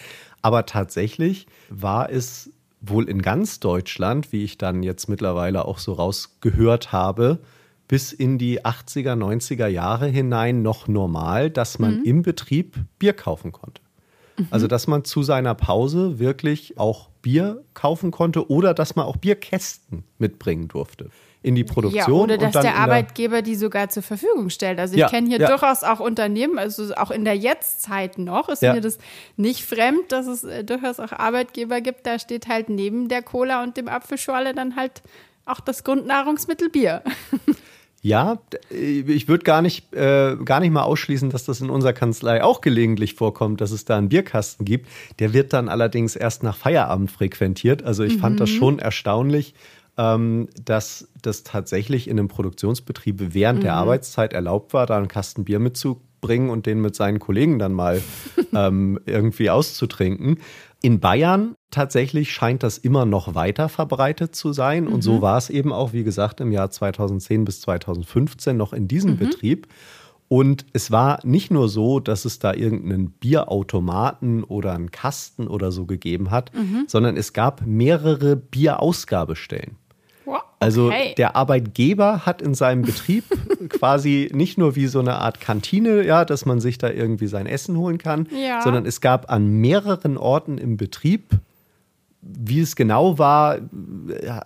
Aber 0.43 0.67
tatsächlich 0.67 1.47
war 1.69 2.11
es 2.11 2.51
wohl 2.81 3.09
in 3.09 3.23
ganz 3.23 3.59
Deutschland, 3.59 4.31
wie 4.33 4.45
ich 4.45 4.57
dann 4.59 4.85
jetzt 4.85 5.09
mittlerweile 5.09 5.65
auch 5.65 5.79
so 5.79 5.95
rausgehört 5.95 6.93
habe, 6.93 7.41
bis 7.89 8.13
in 8.13 8.39
die 8.39 8.65
80er, 8.65 9.15
90er 9.15 9.67
Jahre 9.67 10.07
hinein 10.07 10.63
noch 10.63 10.87
normal, 10.89 11.51
dass 11.51 11.79
man 11.79 12.05
im 12.05 12.23
Betrieb 12.23 12.77
Bier 12.99 13.15
kaufen 13.15 13.51
konnte. 13.53 13.81
Also, 14.53 14.69
dass 14.69 14.87
man 14.87 15.05
zu 15.05 15.25
seiner 15.25 15.57
Pause 15.57 16.21
wirklich 16.21 16.79
auch 16.79 17.09
Bier 17.23 17.65
kaufen 17.75 18.13
konnte 18.13 18.49
oder 18.49 18.73
dass 18.73 18.95
man 18.95 19.05
auch 19.07 19.17
Bierkästen 19.17 20.05
mitbringen 20.19 20.69
durfte. 20.69 21.11
in 21.41 21.55
die 21.55 21.63
Produktion. 21.65 22.29
Ja, 22.29 22.37
oder 22.37 22.37
dass 22.37 22.53
der 22.63 22.75
Arbeitgeber 22.77 23.43
die 23.43 23.55
sogar 23.55 23.89
zur 23.89 24.03
Verfügung 24.03 24.51
stellt. 24.51 24.81
Also 24.81 24.95
ich 24.95 25.01
Ja, 25.01 25.09
kenne 25.09 25.29
hier 25.29 25.39
ja. 25.39 25.49
durchaus 25.49 25.85
auch 25.85 26.01
Unternehmen, 26.01 26.59
also 26.59 26.93
auch 26.97 27.13
in 27.13 27.25
der 27.25 27.37
Jetztzeit 27.37 28.19
noch, 28.19 28.49
ist 28.49 28.61
Ja. 28.61 28.75
mir 28.75 28.81
das 28.81 28.99
nicht 29.37 29.65
fremd, 29.65 30.11
dass 30.11 30.27
es 30.27 30.43
äh, 30.43 30.65
durchaus 30.65 30.99
auch 30.99 31.13
Arbeitgeber 31.13 31.81
gibt, 31.81 32.07
da 32.07 32.19
steht 32.19 32.49
halt 32.49 32.69
neben 32.71 33.09
der 33.09 33.23
Cola 33.23 33.63
und 33.63 33.77
dem 33.77 33.87
Apfelschorle 33.87 34.53
dann 34.53 34.75
halt 34.75 35.03
auch 35.47 35.61
das 35.61 35.85
Grundnahrungsmittel 35.85 36.71
Bier. 36.71 37.03
Ja, 38.01 38.39
d- 38.53 39.03
ich 39.03 39.27
würde 39.29 39.43
gar 39.45 39.61
nicht, 39.61 39.93
äh, 39.93 40.37
gar 40.45 40.61
nicht 40.61 40.71
mal 40.71 40.83
ausschließen, 40.83 41.31
dass 41.31 41.45
das 41.45 41.61
in 41.61 41.69
unserer 41.69 41.93
Kanzlei 41.93 42.43
auch 42.45 42.61
gelegentlich 42.61 43.15
vorkommt, 43.15 43.61
dass 43.61 43.73
es 43.73 43.85
da 43.85 43.99
einen 43.99 44.09
Bierkasten 44.09 44.65
gibt. 44.65 44.87
Der 45.19 45.33
wird 45.33 45.53
dann 45.53 45.69
allerdings 45.69 46.15
erst 46.15 46.43
nach 46.45 46.57
Feierabend 46.57 47.11
frequentiert. 47.11 47.83
Also 47.83 48.05
ich 48.05 48.19
fand 48.19 48.39
das 48.41 48.51
schon 48.51 48.79
erstaunlich, 48.79 49.55
ähm, 49.97 50.49
dass 50.65 51.09
das 51.23 51.43
tatsächlich 51.43 52.07
in 52.07 52.19
einem 52.21 52.29
Produktionsbetrieb 52.29 53.35
während 53.35 53.65
der 53.65 53.75
Arbeitszeit 53.75 54.33
erlaubt 54.33 54.73
war, 54.75 54.87
da 54.87 54.97
einen 54.97 55.09
Kasten 55.09 55.43
Bier 55.45 55.59
mitzubringen 55.59 56.51
und 56.51 56.67
den 56.67 56.81
mit 56.81 56.95
seinen 56.95 57.19
Kollegen 57.19 57.59
dann 57.59 57.73
mal 57.73 58.01
ähm, 58.55 59.01
irgendwie 59.07 59.51
auszutrinken. 59.51 60.39
In 60.81 61.01
Bayern 61.01 61.57
tatsächlich 61.71 62.33
scheint 62.33 62.63
das 62.63 62.79
immer 62.79 63.05
noch 63.05 63.35
weiter 63.35 63.69
verbreitet 63.69 64.37
zu 64.37 64.53
sein. 64.53 64.87
Und 64.87 65.03
so 65.03 65.23
war 65.23 65.37
es 65.37 65.51
eben 65.51 65.73
auch, 65.73 65.93
wie 65.93 66.05
gesagt, 66.05 66.41
im 66.41 66.53
Jahr 66.53 66.71
2010 66.71 67.45
bis 67.45 67.61
2015 67.63 68.57
noch 68.57 68.73
in 68.73 68.87
diesem 68.87 69.17
Betrieb. 69.17 69.67
Und 70.29 70.67
es 70.75 70.91
war 70.91 71.21
nicht 71.25 71.51
nur 71.51 71.69
so, 71.69 72.01
dass 72.01 72.25
es 72.27 72.39
da 72.39 72.53
irgendeinen 72.53 73.11
Bierautomaten 73.11 74.45
oder 74.45 74.75
einen 74.75 74.91
Kasten 74.91 75.49
oder 75.49 75.73
so 75.73 75.87
gegeben 75.87 76.31
hat, 76.31 76.53
sondern 76.87 77.17
es 77.17 77.33
gab 77.33 77.67
mehrere 77.67 78.37
Bierausgabestellen. 78.37 79.77
Also 80.61 80.87
okay. 80.89 81.15
der 81.17 81.37
Arbeitgeber 81.37 82.27
hat 82.27 82.43
in 82.43 82.55
seinem 82.55 82.83
Betrieb 82.83 83.25
quasi 83.69 84.29
nicht 84.33 84.59
nur 84.59 84.75
wie 84.75 84.87
so 84.89 84.99
eine 84.99 85.17
Art 85.19 85.41
Kantine, 85.41 86.05
ja, 86.05 86.25
dass 86.25 86.47
man 86.47 86.61
sich 86.61 86.79
da 86.79 86.91
irgendwie 86.91 87.29
sein 87.29 87.47
Essen 87.47 87.77
holen 87.77 87.99
kann, 87.99 88.27
Ja. 88.33 88.61
sondern 88.63 88.85
es 88.85 89.01
gab 89.01 89.31
an 89.31 89.47
mehreren 89.49 90.17
Orten 90.17 90.59
im 90.59 90.77
Betrieb, 90.77 91.31
wie 92.21 92.61
es 92.61 92.75
genau 92.75 93.19
war, 93.19 93.59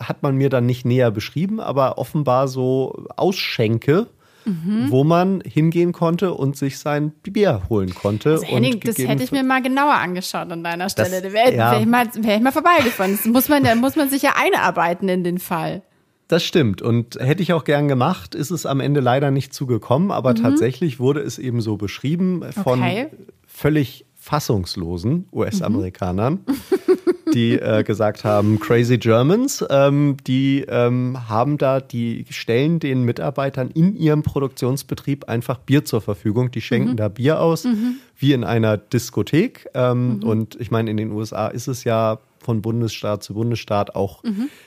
hat 0.00 0.22
man 0.22 0.36
mir 0.36 0.50
dann 0.50 0.66
nicht 0.66 0.84
näher 0.84 1.10
beschrieben, 1.10 1.60
aber 1.60 1.96
offenbar 1.96 2.46
so 2.48 3.06
Ausschenke, 3.16 4.06
Mhm. 4.44 4.86
wo 4.90 5.04
man 5.04 5.40
hingehen 5.46 5.92
konnte 5.92 6.34
und 6.34 6.56
sich 6.56 6.78
sein 6.80 7.10
Bier 7.22 7.62
holen 7.70 7.94
konnte. 7.94 8.32
Also 8.32 8.44
Henning, 8.46 8.80
das 8.80 8.98
hätte 8.98 9.22
ich 9.22 9.30
mir 9.30 9.44
mal 9.44 9.62
genauer 9.62 9.94
angeschaut 9.94 10.50
an 10.50 10.64
deiner 10.64 10.88
Stelle. 10.90 11.22
Da 11.22 11.32
wäre 11.32 11.54
ja. 11.54 11.70
wär 11.72 11.80
ich, 11.80 11.86
mal- 11.86 12.08
wär 12.18 12.36
ich 12.36 12.42
mal 12.42 12.50
vorbeigefahren. 12.50 13.12
Das 13.12 13.24
muss 13.24 13.48
man, 13.48 13.62
da 13.62 13.76
muss 13.76 13.94
man 13.94 14.10
sich 14.10 14.22
ja 14.22 14.32
einarbeiten 14.36 15.08
in 15.08 15.22
den 15.22 15.38
Fall. 15.38 15.82
Das 16.28 16.42
stimmt. 16.44 16.80
Und 16.80 17.16
hätte 17.20 17.42
ich 17.42 17.52
auch 17.52 17.64
gern 17.64 17.88
gemacht, 17.88 18.34
ist 18.34 18.50
es 18.50 18.64
am 18.64 18.80
Ende 18.80 19.00
leider 19.00 19.30
nicht 19.30 19.52
zugekommen. 19.52 20.10
Aber 20.10 20.34
tatsächlich 20.34 20.98
wurde 20.98 21.20
es 21.20 21.38
eben 21.38 21.60
so 21.60 21.76
beschrieben 21.76 22.42
von 22.52 22.78
Mhm. 22.80 22.84
Okay. 22.86 23.06
völlig 23.46 24.06
fassungslosen 24.16 25.26
US-Amerikanern, 25.32 26.40
die 27.34 27.54
äh, 27.54 27.82
gesagt 27.82 28.24
haben, 28.24 28.60
crazy 28.60 28.96
Germans, 28.98 29.64
ähm, 29.68 30.16
die 30.26 30.64
ähm, 30.68 31.28
haben 31.28 31.58
da, 31.58 31.80
die 31.80 32.24
stellen 32.30 32.78
den 32.78 33.02
Mitarbeitern 33.04 33.70
in 33.72 33.96
ihrem 33.96 34.22
Produktionsbetrieb 34.22 35.28
einfach 35.28 35.58
Bier 35.58 35.84
zur 35.84 36.00
Verfügung. 36.00 36.50
Die 36.52 36.60
schenken 36.60 36.96
da 36.96 37.08
Bier 37.08 37.40
aus, 37.40 37.66
wie 38.16 38.32
in 38.32 38.44
einer 38.44 38.76
Diskothek. 38.76 39.68
Ähm, 39.74 40.20
Und 40.24 40.54
ich 40.60 40.70
meine, 40.70 40.90
in 40.90 40.96
den 40.96 41.10
USA 41.12 41.48
ist 41.48 41.66
es 41.68 41.82
ja 41.84 42.18
von 42.42 42.62
Bundesstaat 42.62 43.22
zu 43.22 43.34
Bundesstaat 43.34 43.94
auch 43.94 44.22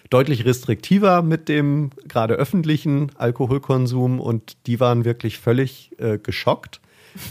deutlich 0.10 0.46
restriktiver 0.46 1.22
mit 1.22 1.50
dem 1.50 1.92
gerade 2.08 2.36
öffentlichen 2.36 3.12
Alkoholkonsum 3.16 4.20
und 4.20 4.58
die 4.68 4.80
waren 4.80 5.06
wirklich 5.06 5.40
völlig 5.40 5.92
äh, 6.00 6.18
geschockt, 6.18 6.82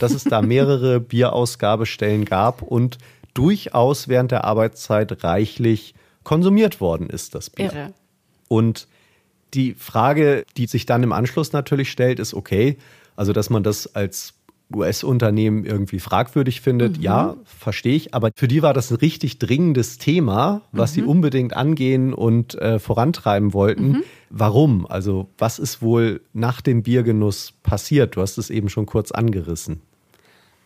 dass 0.01 0.13
es 0.13 0.25
da 0.25 0.43
mehrere 0.43 1.01
Bierausgabestellen 1.01 2.25
gab 2.25 2.63
und 2.63 2.99
durchaus 3.35 4.09
während 4.09 4.31
der 4.31 4.45
Arbeitszeit 4.45 5.25
reichlich 5.25 5.95
konsumiert 6.23 6.81
worden 6.81 7.11
ist, 7.11 7.35
das 7.35 7.51
Bier. 7.51 7.67
Irre. 7.67 7.95
Und 8.49 8.89
die 9.53 9.75
Frage, 9.75 10.45
die 10.57 10.67
sich 10.67 10.87
dann 10.87 11.03
im 11.03 11.13
Anschluss 11.13 11.53
natürlich 11.53 11.91
stellt, 11.91 12.19
ist 12.19 12.35
okay, 12.35 12.77
also 13.17 13.33
dass 13.33 13.51
man 13.51 13.63
das 13.63 13.95
als 13.95 14.35
US-Unternehmen 14.73 15.65
irgendwie 15.65 16.01
fragwürdig 16.01 16.61
findet, 16.61 16.99
ja, 16.99 17.37
verstehe 17.45 17.95
ich, 17.95 18.15
aber 18.15 18.31
für 18.35 18.49
die 18.49 18.63
war 18.63 18.73
das 18.73 18.91
ein 18.91 18.97
richtig 18.97 19.39
dringendes 19.39 19.99
Thema, 19.99 20.63
was 20.73 20.95
sie 20.95 21.03
unbedingt 21.03 21.57
angehen 21.57 22.15
und 22.15 22.55
äh, 22.55 22.79
vorantreiben 22.79 23.53
wollten. 23.53 24.03
Warum? 24.31 24.87
Also 24.87 25.29
was 25.39 25.59
ist 25.59 25.83
wohl 25.83 26.21
nach 26.33 26.61
dem 26.61 26.83
Biergenuss 26.83 27.53
passiert? 27.63 28.17
Du 28.17 28.21
hast 28.21 28.39
es 28.39 28.51
eben 28.51 28.69
schon 28.69 28.87
kurz 28.87 29.13
angerissen. 29.13 29.81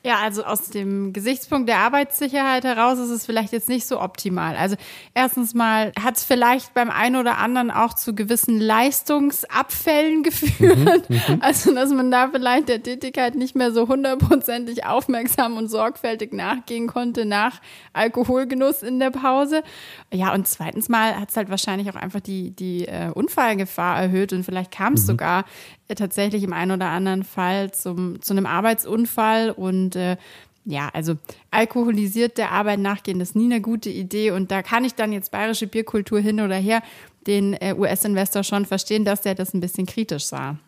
Ja, 0.05 0.21
also 0.23 0.45
aus 0.45 0.71
dem 0.71 1.13
Gesichtspunkt 1.13 1.69
der 1.69 1.79
Arbeitssicherheit 1.79 2.63
heraus 2.63 2.99
ist 2.99 3.11
es 3.11 3.27
vielleicht 3.27 3.53
jetzt 3.53 3.69
nicht 3.69 3.85
so 3.85 4.01
optimal. 4.01 4.55
Also 4.55 4.77
erstens 5.13 5.55
mal 5.55 5.93
hat 6.01 6.17
es 6.17 6.25
vielleicht 6.25 6.73
beim 6.73 6.89
einen 6.89 7.17
oder 7.17 7.39
anderen 7.39 7.73
auch 7.73 7.95
zu 7.95 8.15
gewissen 8.15 8.61
Leistungsabfällen 8.61 10.23
geführt. 10.23 11.09
Also 11.41 11.75
dass 11.75 11.91
man 11.91 12.13
da 12.13 12.29
vielleicht 12.29 12.69
der 12.69 12.81
Tätigkeit 12.81 13.35
nicht 13.35 13.57
mehr 13.57 13.73
so 13.73 13.89
hundertprozentig 13.89 14.87
aufmerksam 14.87 15.57
und 15.57 15.69
sorgfältig 15.69 16.33
nachgehen 16.33 16.87
konnte 16.87 17.25
nach 17.25 17.61
Alkoholgenuss 17.93 18.85
in 18.85 19.01
der 19.01 19.11
Pause. 19.11 19.65
Ja, 20.13 20.33
und 20.33 20.47
zweitens 20.47 20.89
mal 20.89 21.19
hat 21.19 21.31
es 21.31 21.37
halt 21.37 21.51
wahrscheinlich 21.51 21.91
auch 21.91 21.97
einfach 21.97 22.21
die, 22.21 22.53
die 22.53 22.87
äh, 22.87 23.11
Unfallgefahr 23.13 24.01
erhöht 24.01 24.33
und 24.33 24.45
vielleicht 24.45 24.71
kam 24.71 24.93
es 24.93 25.07
sogar 25.07 25.41
äh, 25.41 25.45
tatsächlich 25.97 26.43
im 26.43 26.53
einen 26.53 26.73
oder 26.73 26.87
anderen 26.87 27.25
Fall 27.25 27.73
zum, 27.73 28.21
zu 28.21 28.35
einem 28.35 28.47
Arbeitsunfall 28.47 29.51
und 29.51 29.97
äh, 29.97 30.17
ja, 30.65 30.91
also 30.93 31.15
alkoholisiert 31.51 32.37
der 32.37 32.53
Arbeit 32.53 32.79
nachgehen, 32.79 33.19
das 33.19 33.31
ist 33.31 33.37
nie 33.37 33.47
eine 33.47 33.63
gute 33.63 33.89
Idee. 33.89 34.33
Und 34.33 34.51
da 34.51 34.63
kann 34.63 34.85
ich 34.85 34.95
dann 34.95 35.13
jetzt 35.13 35.31
bayerische 35.31 35.67
Bierkultur 35.67 36.21
hin 36.21 36.41
oder 36.41 36.57
her 36.57 36.83
den 37.27 37.55
äh, 37.55 37.75
US-Investor 37.77 38.45
schon 38.45 38.67
verstehen, 38.67 39.05
dass 39.05 39.23
der 39.23 39.35
das 39.35 39.55
ein 39.55 39.61
bisschen 39.61 39.87
kritisch 39.87 40.27
sah. 40.27 40.59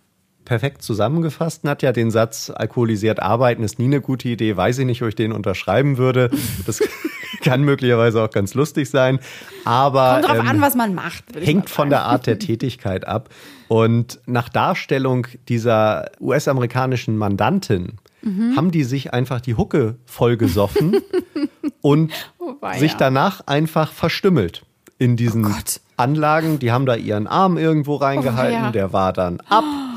perfekt 0.46 0.82
zusammengefasst. 0.82 1.64
Nadja, 1.64 1.92
den 1.92 2.10
Satz, 2.10 2.50
alkoholisiert 2.50 3.20
arbeiten 3.20 3.62
ist 3.62 3.78
nie 3.78 3.84
eine 3.84 4.00
gute 4.00 4.28
Idee. 4.28 4.56
Weiß 4.56 4.78
ich 4.78 4.86
nicht, 4.86 5.02
ob 5.02 5.08
ich 5.08 5.14
den 5.14 5.32
unterschreiben 5.32 5.98
würde. 5.98 6.30
Das 6.66 6.80
kann 7.42 7.62
möglicherweise 7.62 8.22
auch 8.22 8.30
ganz 8.30 8.54
lustig 8.54 8.88
sein. 8.90 9.18
Aber 9.64 10.14
Kommt 10.14 10.24
drauf 10.28 10.38
ähm, 10.40 10.48
an, 10.48 10.60
was 10.60 10.74
man 10.74 10.94
macht. 10.94 11.24
hängt 11.38 11.70
von 11.70 11.90
der 11.90 12.02
Art 12.02 12.26
der 12.26 12.38
Tätigkeit 12.38 13.06
ab. 13.06 13.28
Und 13.68 14.18
nach 14.26 14.48
Darstellung 14.48 15.26
dieser 15.48 16.10
US-amerikanischen 16.20 17.16
Mandantin 17.16 17.98
Mhm. 18.22 18.54
haben 18.54 18.70
die 18.70 18.84
sich 18.84 19.14
einfach 19.14 19.40
die 19.40 19.54
Hucke 19.54 19.94
vollgesoffen 20.04 20.98
und 21.80 22.12
Oh, 22.38 22.52
sich 22.76 22.94
danach 22.96 23.40
einfach 23.46 23.92
verstümmelt 23.92 24.66
in 24.98 25.16
diesen 25.16 25.44
Gott. 25.44 25.80
Anlagen. 25.96 26.58
Die 26.58 26.70
haben 26.70 26.84
da 26.84 26.96
ihren 26.96 27.26
Arm 27.26 27.56
irgendwo 27.56 27.94
reingehalten, 27.96 28.60
weia. 28.64 28.72
der 28.72 28.92
war 28.92 29.14
dann 29.14 29.40
ab. 29.48 29.64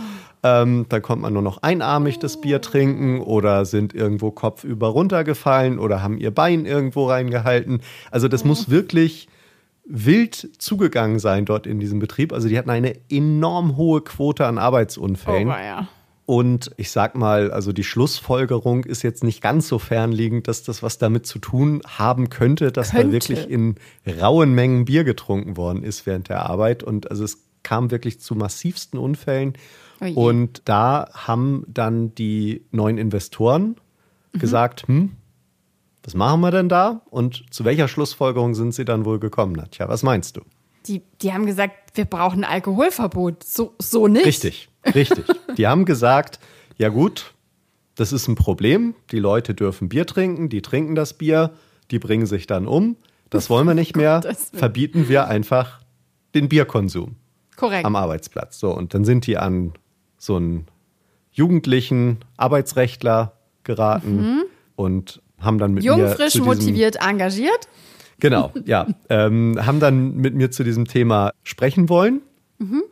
Ähm, 0.44 0.86
da 0.90 1.00
konnte 1.00 1.22
man 1.22 1.34
nur 1.34 1.42
noch 1.42 1.64
einarmig 1.64 2.20
das 2.20 2.42
Bier 2.42 2.60
trinken 2.62 3.22
oder 3.22 3.64
sind 3.66 3.94
irgendwo 3.94 4.30
kopfüber 4.32 4.88
runtergefallen 4.88 5.80
oder 5.80 6.04
haben 6.04 6.18
ihr 6.18 6.32
Bein 6.32 6.66
irgendwo 6.66 7.08
reingehalten. 7.08 7.82
Also 8.12 8.28
das 8.28 8.44
muss 8.44 8.70
wirklich 8.70 9.30
wild 9.86 10.50
zugegangen 10.58 11.20
sein 11.20 11.46
dort 11.46 11.66
in 11.68 11.80
diesem 11.80 12.00
Betrieb. 12.00 12.34
Also 12.34 12.48
die 12.50 12.58
hatten 12.58 12.70
eine 12.70 12.96
enorm 13.10 13.78
hohe 13.78 14.02
Quote 14.02 14.46
an 14.46 14.58
Oh, 14.58 14.62
Arbeitsunfällen. 14.62 15.48
weia. 15.48 15.88
Und 16.26 16.72
ich 16.78 16.90
sag 16.92 17.16
mal, 17.16 17.52
also 17.52 17.74
die 17.74 17.84
Schlussfolgerung 17.84 18.86
ist 18.86 19.02
jetzt 19.02 19.26
nicht 19.26 19.42
ganz 19.42 19.68
so 19.68 19.78
fernliegend, 19.78 20.48
dass 20.48 20.64
das 20.64 20.82
was 20.82 20.98
damit 20.98 21.26
zu 21.26 21.38
tun 21.40 21.82
haben 21.86 22.30
könnte, 22.30 22.72
dass 22.72 22.92
Könnte. 22.92 23.08
da 23.08 23.12
wirklich 23.12 23.50
in 23.50 23.76
rauen 24.22 24.54
Mengen 24.54 24.86
Bier 24.86 25.04
getrunken 25.04 25.58
worden 25.58 25.84
ist 25.84 26.06
während 26.06 26.30
der 26.30 26.50
Arbeit. 26.50 26.82
Und 26.82 27.12
also 27.12 27.26
es 27.26 27.40
kam 27.62 27.92
wirklich 27.92 28.22
zu 28.22 28.36
massivsten 28.36 28.98
Unfällen. 29.00 29.54
Oh 30.04 30.06
je. 30.08 30.14
Und 30.16 30.62
da 30.66 31.10
haben 31.14 31.64
dann 31.68 32.14
die 32.16 32.66
neuen 32.72 32.98
Investoren 32.98 33.76
Mhm. 34.36 34.40
gesagt, 34.40 34.88
hm, 34.88 35.12
was 36.04 36.16
machen 36.16 36.42
wir 36.42 36.52
denn 36.52 36.68
da? 36.70 37.02
Und 37.12 37.44
zu 37.52 37.64
welcher 37.66 37.88
Schlussfolgerung 37.88 38.56
sind 38.56 38.74
sie 38.74 38.84
dann 38.84 39.06
wohl 39.06 39.20
gekommen? 39.20 39.54
Nadja, 39.54 39.88
was 39.88 40.04
meinst 40.04 40.36
du? 40.38 40.42
Die, 40.88 41.02
die 41.22 41.32
haben 41.32 41.46
gesagt, 41.46 41.96
wir 41.96 42.06
brauchen 42.06 42.44
ein 42.44 42.52
Alkoholverbot. 42.52 43.44
So, 43.44 43.74
so 43.80 44.08
nicht. 44.08 44.26
Richtig, 44.26 44.70
richtig. 44.94 45.26
Die 45.58 45.66
haben 45.68 45.86
gesagt, 45.86 46.40
ja 46.78 46.90
gut, 46.90 47.34
das 47.96 48.12
ist 48.12 48.28
ein 48.28 48.36
Problem. 48.36 48.96
Die 49.12 49.20
Leute 49.20 49.54
dürfen 49.54 49.88
Bier 49.88 50.06
trinken, 50.08 50.50
die 50.50 50.62
trinken 50.62 50.96
das 50.96 51.14
Bier, 51.14 51.52
die 51.92 52.00
bringen 52.00 52.26
sich 52.26 52.48
dann 52.48 52.68
um. 52.68 52.98
Das 53.30 53.50
wollen 53.50 53.66
wir 53.68 53.74
nicht 53.76 53.96
mehr. 53.96 54.22
Verbieten 54.52 55.08
wir 55.08 55.28
einfach 55.28 55.80
den 56.36 56.50
Bierkonsum 56.50 57.16
Korrekt. 57.56 57.86
am 57.86 57.96
Arbeitsplatz. 57.96 58.60
So, 58.60 58.76
und 58.76 58.94
dann 58.94 59.06
sind 59.06 59.26
die 59.28 59.38
an 59.38 59.74
so 60.24 60.38
einen 60.38 60.68
jugendlichen 61.32 62.20
Arbeitsrechtler 62.38 63.34
geraten 63.64 64.44
und 64.76 65.22
haben 65.40 65.58
dann 65.58 65.74
mit 65.74 65.84
Mhm. 65.84 65.88
Jung, 65.88 66.02
mir 66.02 66.10
frisch, 66.10 66.34
zu 66.34 66.40
diesem, 66.40 66.46
motiviert, 66.46 66.98
engagiert. 67.02 67.68
Genau, 68.20 68.54
ja. 68.66 68.88
ähm, 69.10 69.60
haben 69.60 69.80
dann 69.80 70.16
mit 70.16 70.36
mir 70.36 70.52
zu 70.52 70.64
diesem 70.64 70.86
Thema 70.86 71.32
sprechen 71.44 71.90
wollen. 71.90 72.22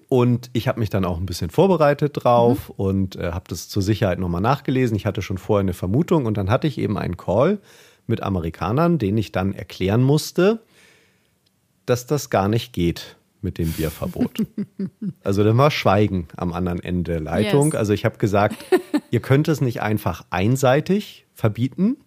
Und 0.10 0.50
ich 0.52 0.68
habe 0.68 0.82
mich 0.82 0.90
dann 0.90 1.06
auch 1.06 1.18
ein 1.18 1.26
bisschen 1.26 1.50
vorbereitet 1.50 2.24
drauf 2.24 2.70
mhm. 2.70 2.76
und 2.76 3.16
äh, 3.16 3.32
habe 3.32 3.46
das 3.48 3.70
zur 3.70 3.82
Sicherheit 3.82 4.20
nochmal 4.20 4.42
nachgelesen. 4.42 4.98
Ich 4.98 5.06
hatte 5.06 5.22
schon 5.22 5.38
vorher 5.38 5.62
eine 5.62 5.74
Vermutung 5.74 6.26
und 6.26 6.36
dann 6.36 6.50
hatte 6.50 6.68
ich 6.68 6.78
eben 6.78 6.98
einen 6.98 7.16
Call 7.16 7.60
mit 8.06 8.22
Amerikanern, 8.22 8.98
den 8.98 9.18
ich 9.18 9.32
dann 9.32 9.54
erklären 9.54 10.04
musste, 10.04 10.60
dass 11.86 12.06
das 12.06 12.30
gar 12.30 12.50
nicht 12.50 12.74
geht 12.74 13.16
mit 13.42 13.58
dem 13.58 13.72
Bierverbot. 13.72 14.44
also 15.24 15.44
dann 15.44 15.58
war 15.58 15.72
Schweigen 15.72 16.28
am 16.36 16.54
anderen 16.54 16.82
Ende 16.82 17.12
der 17.12 17.22
Leitung. 17.22 17.68
Yes. 17.68 17.76
Also 17.76 17.94
ich 17.94 18.06
habe 18.06 18.18
gesagt, 18.18 18.58
ihr 19.10 19.20
könnt 19.20 19.48
es 19.48 19.62
nicht 19.62 19.82
einfach 19.82 20.26
einseitig 20.30 21.26
verbieten, 21.34 21.98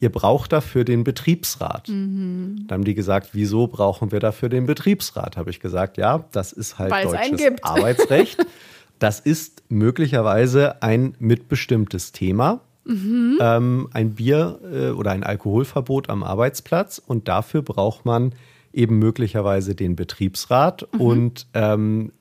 ihr 0.00 0.10
braucht 0.10 0.52
dafür 0.52 0.84
den 0.84 1.04
Betriebsrat. 1.04 1.88
Mhm. 1.88 2.64
Dann 2.66 2.78
haben 2.78 2.84
die 2.84 2.94
gesagt, 2.94 3.30
wieso 3.32 3.66
brauchen 3.66 4.12
wir 4.12 4.20
dafür 4.20 4.48
den 4.48 4.66
Betriebsrat? 4.66 5.36
Habe 5.36 5.50
ich 5.50 5.60
gesagt, 5.60 5.96
ja, 5.96 6.24
das 6.32 6.52
ist 6.52 6.78
halt 6.78 6.90
Weil's 6.90 7.12
deutsches 7.12 7.62
Arbeitsrecht. 7.62 8.46
Das 9.00 9.18
ist 9.18 9.64
möglicherweise 9.68 10.80
ein 10.80 11.16
mitbestimmtes 11.18 12.12
Thema. 12.12 12.60
Mhm. 12.84 13.38
Ähm, 13.40 13.88
ein 13.92 14.14
Bier 14.14 14.60
äh, 14.72 14.90
oder 14.90 15.10
ein 15.10 15.24
Alkoholverbot 15.24 16.08
am 16.10 16.22
Arbeitsplatz 16.22 17.02
und 17.04 17.28
dafür 17.28 17.62
braucht 17.62 18.04
man 18.06 18.34
eben 18.74 18.98
möglicherweise 18.98 19.74
den 19.74 19.96
Betriebsrat 19.96 20.86
mhm. 20.92 21.00
und 21.00 21.46
ähm, 21.54 22.12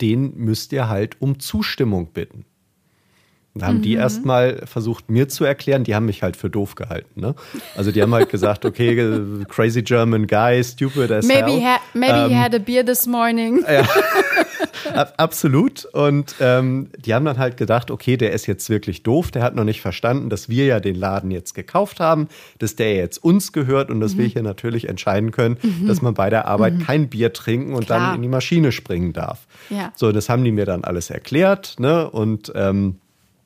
den 0.00 0.36
müsst 0.36 0.72
ihr 0.72 0.88
halt 0.88 1.20
um 1.20 1.40
Zustimmung 1.40 2.12
bitten. 2.12 2.44
Da 3.54 3.66
haben 3.66 3.78
mhm. 3.78 3.82
die 3.82 3.94
erstmal 3.94 4.66
versucht, 4.66 5.10
mir 5.10 5.28
zu 5.28 5.44
erklären, 5.44 5.82
die 5.82 5.94
haben 5.94 6.06
mich 6.06 6.22
halt 6.22 6.36
für 6.36 6.48
doof 6.48 6.76
gehalten. 6.76 7.20
Ne? 7.20 7.34
Also 7.76 7.90
die 7.90 8.00
haben 8.00 8.14
halt 8.14 8.30
gesagt, 8.30 8.64
okay, 8.64 9.20
crazy 9.48 9.82
German 9.82 10.26
guy, 10.26 10.62
stupid 10.62 11.10
as 11.10 11.26
maybe 11.26 11.52
hell. 11.52 11.62
Ha 11.64 11.80
maybe 11.94 12.18
ähm, 12.18 12.28
he 12.28 12.36
had 12.36 12.54
a 12.54 12.58
beer 12.58 12.84
this 12.84 13.06
morning. 13.06 13.64
Ja. 13.68 13.86
Absolut. 15.16 15.84
Und 15.86 16.34
ähm, 16.40 16.90
die 16.98 17.14
haben 17.14 17.24
dann 17.24 17.38
halt 17.38 17.56
gedacht, 17.56 17.90
okay, 17.90 18.16
der 18.16 18.32
ist 18.32 18.46
jetzt 18.46 18.70
wirklich 18.70 19.02
doof, 19.02 19.30
der 19.30 19.42
hat 19.42 19.54
noch 19.54 19.64
nicht 19.64 19.80
verstanden, 19.80 20.30
dass 20.30 20.48
wir 20.48 20.66
ja 20.66 20.80
den 20.80 20.94
Laden 20.94 21.30
jetzt 21.30 21.54
gekauft 21.54 22.00
haben, 22.00 22.28
dass 22.58 22.76
der 22.76 22.94
jetzt 22.94 23.18
uns 23.18 23.52
gehört 23.52 23.90
und 23.90 24.00
dass 24.00 24.14
mhm. 24.14 24.18
wir 24.18 24.26
hier 24.26 24.42
natürlich 24.42 24.88
entscheiden 24.88 25.30
können, 25.30 25.58
mhm. 25.62 25.86
dass 25.86 26.02
man 26.02 26.14
bei 26.14 26.30
der 26.30 26.46
Arbeit 26.46 26.74
mhm. 26.74 26.82
kein 26.82 27.08
Bier 27.08 27.32
trinken 27.32 27.74
und 27.74 27.86
Klar. 27.86 28.00
dann 28.00 28.16
in 28.16 28.22
die 28.22 28.28
Maschine 28.28 28.72
springen 28.72 29.12
darf. 29.12 29.46
Ja. 29.70 29.92
So, 29.94 30.12
das 30.12 30.28
haben 30.28 30.44
die 30.44 30.52
mir 30.52 30.66
dann 30.66 30.84
alles 30.84 31.10
erklärt, 31.10 31.76
ne? 31.78 32.08
Und 32.10 32.52
ähm, 32.54 32.96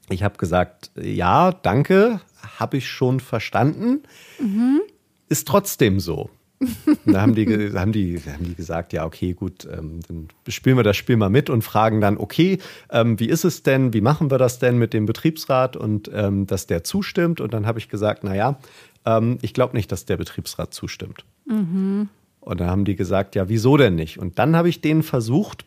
ich 0.08 0.22
habe 0.22 0.36
gesagt, 0.38 0.90
ja, 1.00 1.52
danke, 1.52 2.20
habe 2.58 2.76
ich 2.76 2.88
schon 2.88 3.20
verstanden. 3.20 4.02
Mhm. 4.38 4.80
Ist 5.28 5.48
trotzdem 5.48 6.00
so. 6.00 6.30
da 7.04 7.20
haben 7.20 7.34
die, 7.34 7.46
haben, 7.74 7.92
die, 7.92 8.18
haben 8.18 8.44
die 8.44 8.54
gesagt, 8.54 8.92
ja, 8.92 9.04
okay, 9.04 9.32
gut, 9.32 9.66
ähm, 9.70 10.00
dann 10.08 10.28
spielen 10.48 10.76
wir 10.76 10.82
das 10.82 10.96
Spiel 10.96 11.16
mal 11.16 11.30
mit 11.30 11.50
und 11.50 11.62
fragen 11.62 12.00
dann, 12.00 12.18
okay, 12.18 12.58
ähm, 12.90 13.18
wie 13.18 13.28
ist 13.28 13.44
es 13.44 13.62
denn, 13.62 13.92
wie 13.92 14.00
machen 14.00 14.30
wir 14.30 14.38
das 14.38 14.58
denn 14.58 14.78
mit 14.78 14.92
dem 14.92 15.06
Betriebsrat 15.06 15.76
und 15.76 16.10
ähm, 16.14 16.46
dass 16.46 16.66
der 16.66 16.84
zustimmt? 16.84 17.40
Und 17.40 17.52
dann 17.52 17.66
habe 17.66 17.78
ich 17.78 17.88
gesagt, 17.88 18.24
naja, 18.24 18.58
ähm, 19.04 19.38
ich 19.42 19.54
glaube 19.54 19.76
nicht, 19.76 19.90
dass 19.92 20.04
der 20.04 20.16
Betriebsrat 20.16 20.74
zustimmt. 20.74 21.24
Mhm. 21.46 22.08
Und 22.40 22.60
dann 22.60 22.68
haben 22.68 22.84
die 22.84 22.96
gesagt, 22.96 23.34
ja, 23.34 23.48
wieso 23.48 23.76
denn 23.76 23.94
nicht? 23.94 24.18
Und 24.18 24.38
dann 24.38 24.56
habe 24.56 24.68
ich 24.68 24.80
denen 24.80 25.02
versucht, 25.02 25.64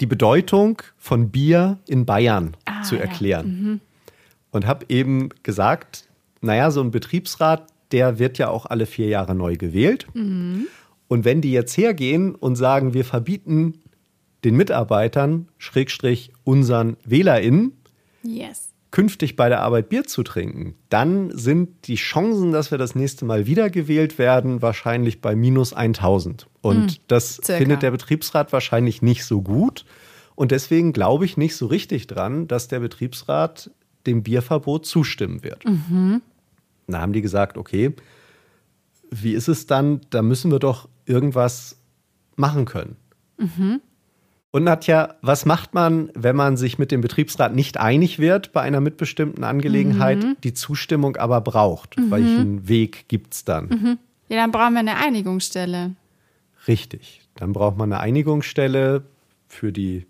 die 0.00 0.06
Bedeutung 0.06 0.82
von 0.98 1.30
Bier 1.30 1.78
in 1.86 2.06
Bayern 2.06 2.56
ah, 2.64 2.82
zu 2.82 2.96
erklären. 2.96 3.46
Ja. 3.46 3.52
Mhm. 3.52 3.80
Und 4.52 4.66
habe 4.66 4.86
eben 4.88 5.28
gesagt, 5.42 6.08
naja, 6.40 6.70
so 6.70 6.80
ein 6.80 6.90
Betriebsrat, 6.90 7.66
der 7.92 8.18
wird 8.18 8.38
ja 8.38 8.48
auch 8.48 8.66
alle 8.66 8.86
vier 8.86 9.08
Jahre 9.08 9.34
neu 9.34 9.56
gewählt. 9.56 10.06
Mhm. 10.14 10.66
Und 11.08 11.24
wenn 11.24 11.40
die 11.40 11.52
jetzt 11.52 11.76
hergehen 11.76 12.34
und 12.34 12.56
sagen, 12.56 12.94
wir 12.94 13.04
verbieten 13.04 13.80
den 14.44 14.56
Mitarbeitern, 14.56 15.48
Schrägstrich 15.58 16.32
unseren 16.44 16.96
WählerInnen, 17.04 17.72
yes. 18.22 18.70
künftig 18.90 19.36
bei 19.36 19.48
der 19.48 19.60
Arbeit 19.60 19.88
Bier 19.88 20.04
zu 20.04 20.22
trinken, 20.22 20.76
dann 20.88 21.36
sind 21.36 21.88
die 21.88 21.96
Chancen, 21.96 22.52
dass 22.52 22.70
wir 22.70 22.78
das 22.78 22.94
nächste 22.94 23.24
Mal 23.24 23.46
wiedergewählt 23.46 24.18
werden, 24.18 24.62
wahrscheinlich 24.62 25.20
bei 25.20 25.34
minus 25.34 25.72
1000. 25.72 26.46
Und 26.62 26.82
mhm, 26.82 26.96
das 27.08 27.40
circa. 27.44 27.58
findet 27.58 27.82
der 27.82 27.90
Betriebsrat 27.90 28.52
wahrscheinlich 28.52 29.02
nicht 29.02 29.24
so 29.24 29.42
gut. 29.42 29.84
Und 30.36 30.52
deswegen 30.52 30.92
glaube 30.92 31.24
ich 31.24 31.36
nicht 31.36 31.56
so 31.56 31.66
richtig 31.66 32.06
dran, 32.06 32.48
dass 32.48 32.68
der 32.68 32.80
Betriebsrat 32.80 33.70
dem 34.06 34.22
Bierverbot 34.22 34.86
zustimmen 34.86 35.42
wird. 35.42 35.64
Mhm. 35.66 36.22
Da 36.92 37.00
haben 37.00 37.12
die 37.12 37.22
gesagt, 37.22 37.56
okay, 37.58 37.94
wie 39.10 39.32
ist 39.32 39.48
es 39.48 39.66
dann? 39.66 40.00
Da 40.10 40.22
müssen 40.22 40.50
wir 40.50 40.58
doch 40.58 40.88
irgendwas 41.06 41.76
machen 42.36 42.64
können. 42.64 42.96
Mhm. 43.38 43.80
Und 44.52 44.64
Nadja, 44.64 45.14
was 45.22 45.46
macht 45.46 45.74
man, 45.74 46.10
wenn 46.14 46.34
man 46.34 46.56
sich 46.56 46.78
mit 46.78 46.90
dem 46.90 47.02
Betriebsrat 47.02 47.54
nicht 47.54 47.78
einig 47.78 48.18
wird 48.18 48.52
bei 48.52 48.62
einer 48.62 48.80
mitbestimmten 48.80 49.44
Angelegenheit, 49.44 50.18
mhm. 50.18 50.36
die 50.42 50.54
Zustimmung 50.54 51.16
aber 51.16 51.40
braucht? 51.40 51.96
Mhm. 51.96 52.10
Welchen 52.10 52.68
Weg 52.68 53.06
gibt 53.08 53.34
es 53.34 53.44
dann? 53.44 53.68
Mhm. 53.68 53.98
Ja, 54.28 54.36
dann 54.36 54.50
brauchen 54.50 54.72
wir 54.72 54.80
eine 54.80 54.96
Einigungsstelle. 54.96 55.94
Richtig. 56.66 57.20
Dann 57.36 57.52
braucht 57.52 57.76
man 57.76 57.92
eine 57.92 58.00
Einigungsstelle 58.00 59.04
für 59.46 59.72
die 59.72 60.06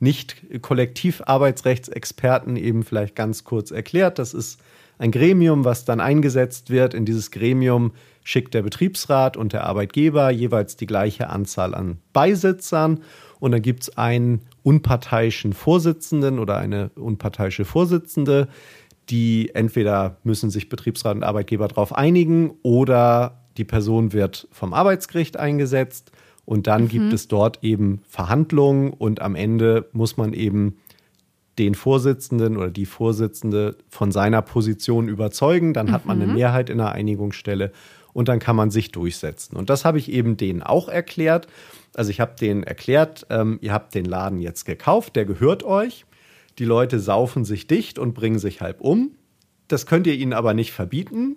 nicht 0.00 0.36
Kollektivarbeitsrechtsexperten 0.62 2.56
eben 2.56 2.84
vielleicht 2.84 3.16
ganz 3.16 3.44
kurz 3.44 3.70
erklärt. 3.70 4.18
Das 4.18 4.34
ist 4.34 4.60
ein 4.98 5.10
Gremium, 5.10 5.64
was 5.64 5.84
dann 5.84 6.00
eingesetzt 6.00 6.70
wird. 6.70 6.94
In 6.94 7.04
dieses 7.04 7.30
Gremium 7.30 7.92
schickt 8.24 8.54
der 8.54 8.62
Betriebsrat 8.62 9.36
und 9.36 9.52
der 9.52 9.64
Arbeitgeber 9.64 10.30
jeweils 10.30 10.76
die 10.76 10.86
gleiche 10.86 11.30
Anzahl 11.30 11.74
an 11.74 11.98
Beisitzern. 12.12 13.00
Und 13.40 13.52
dann 13.52 13.62
gibt 13.62 13.84
es 13.84 13.96
einen 13.96 14.42
unparteiischen 14.62 15.52
Vorsitzenden 15.52 16.38
oder 16.38 16.58
eine 16.58 16.90
unparteiische 16.96 17.64
Vorsitzende, 17.64 18.48
die 19.08 19.50
entweder 19.54 20.16
müssen 20.24 20.50
sich 20.50 20.68
Betriebsrat 20.68 21.16
und 21.16 21.22
Arbeitgeber 21.22 21.68
darauf 21.68 21.94
einigen 21.94 22.50
oder 22.62 23.38
die 23.56 23.64
Person 23.64 24.12
wird 24.12 24.48
vom 24.52 24.74
Arbeitsgericht 24.74 25.36
eingesetzt 25.36 26.12
und 26.44 26.66
dann 26.66 26.84
mhm. 26.84 26.88
gibt 26.88 27.12
es 27.12 27.28
dort 27.28 27.62
eben 27.62 28.00
Verhandlungen 28.08 28.90
und 28.90 29.20
am 29.20 29.34
Ende 29.34 29.88
muss 29.92 30.16
man 30.16 30.32
eben 30.32 30.78
den 31.58 31.74
Vorsitzenden 31.74 32.56
oder 32.56 32.70
die 32.70 32.86
Vorsitzende 32.86 33.76
von 33.88 34.12
seiner 34.12 34.42
Position 34.42 35.08
überzeugen. 35.08 35.74
Dann 35.74 35.92
hat 35.92 36.06
man 36.06 36.20
eine 36.20 36.28
mhm. 36.30 36.36
Mehrheit 36.36 36.70
in 36.70 36.78
der 36.78 36.92
Einigungsstelle 36.92 37.72
und 38.12 38.28
dann 38.28 38.38
kann 38.38 38.56
man 38.56 38.70
sich 38.70 38.92
durchsetzen. 38.92 39.56
Und 39.56 39.70
das 39.70 39.84
habe 39.84 39.98
ich 39.98 40.10
eben 40.10 40.36
denen 40.36 40.62
auch 40.62 40.88
erklärt. 40.88 41.46
Also 41.94 42.10
ich 42.10 42.20
habe 42.20 42.34
denen 42.40 42.62
erklärt, 42.62 43.26
ähm, 43.30 43.58
ihr 43.60 43.72
habt 43.72 43.94
den 43.94 44.04
Laden 44.04 44.40
jetzt 44.40 44.64
gekauft, 44.64 45.16
der 45.16 45.24
gehört 45.24 45.62
euch. 45.64 46.04
Die 46.58 46.64
Leute 46.64 46.98
saufen 47.00 47.44
sich 47.44 47.66
dicht 47.66 47.98
und 47.98 48.14
bringen 48.14 48.38
sich 48.38 48.60
halb 48.60 48.80
um. 48.80 49.12
Das 49.68 49.86
könnt 49.86 50.06
ihr 50.06 50.14
ihnen 50.14 50.32
aber 50.32 50.54
nicht 50.54 50.72
verbieten. 50.72 51.36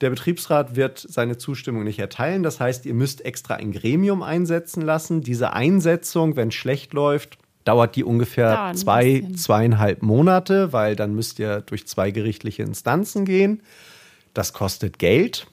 Der 0.00 0.10
Betriebsrat 0.10 0.76
wird 0.76 0.98
seine 0.98 1.38
Zustimmung 1.38 1.82
nicht 1.82 1.98
erteilen. 1.98 2.42
Das 2.42 2.60
heißt, 2.60 2.86
ihr 2.86 2.94
müsst 2.94 3.24
extra 3.24 3.54
ein 3.54 3.72
Gremium 3.72 4.22
einsetzen 4.22 4.80
lassen. 4.80 5.22
Diese 5.22 5.52
Einsetzung, 5.52 6.36
wenn 6.36 6.48
es 6.48 6.54
schlecht 6.54 6.92
läuft, 6.92 7.38
dauert 7.68 7.96
die 7.96 8.04
ungefähr 8.04 8.54
dauert 8.54 8.78
zwei, 8.78 9.24
zweieinhalb 9.36 10.02
Monate, 10.02 10.72
weil 10.72 10.96
dann 10.96 11.14
müsst 11.14 11.38
ihr 11.38 11.60
durch 11.60 11.86
zwei 11.86 12.10
gerichtliche 12.10 12.62
Instanzen 12.62 13.26
gehen. 13.26 13.62
Das 14.32 14.54
kostet 14.54 14.98
Geld. 14.98 15.46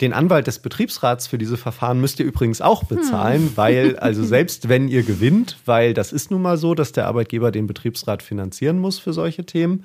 Den 0.00 0.12
Anwalt 0.12 0.46
des 0.46 0.60
Betriebsrats 0.60 1.26
für 1.26 1.38
diese 1.38 1.56
Verfahren 1.56 2.00
müsst 2.00 2.20
ihr 2.20 2.26
übrigens 2.26 2.60
auch 2.60 2.84
bezahlen, 2.84 3.48
hm. 3.48 3.56
weil, 3.56 3.96
also 4.00 4.24
selbst 4.24 4.68
wenn 4.68 4.86
ihr 4.86 5.02
gewinnt, 5.02 5.58
weil 5.66 5.92
das 5.92 6.12
ist 6.12 6.30
nun 6.30 6.40
mal 6.40 6.56
so, 6.56 6.76
dass 6.76 6.92
der 6.92 7.08
Arbeitgeber 7.08 7.50
den 7.50 7.66
Betriebsrat 7.66 8.22
finanzieren 8.22 8.78
muss 8.78 9.00
für 9.00 9.12
solche 9.12 9.44
Themen. 9.44 9.84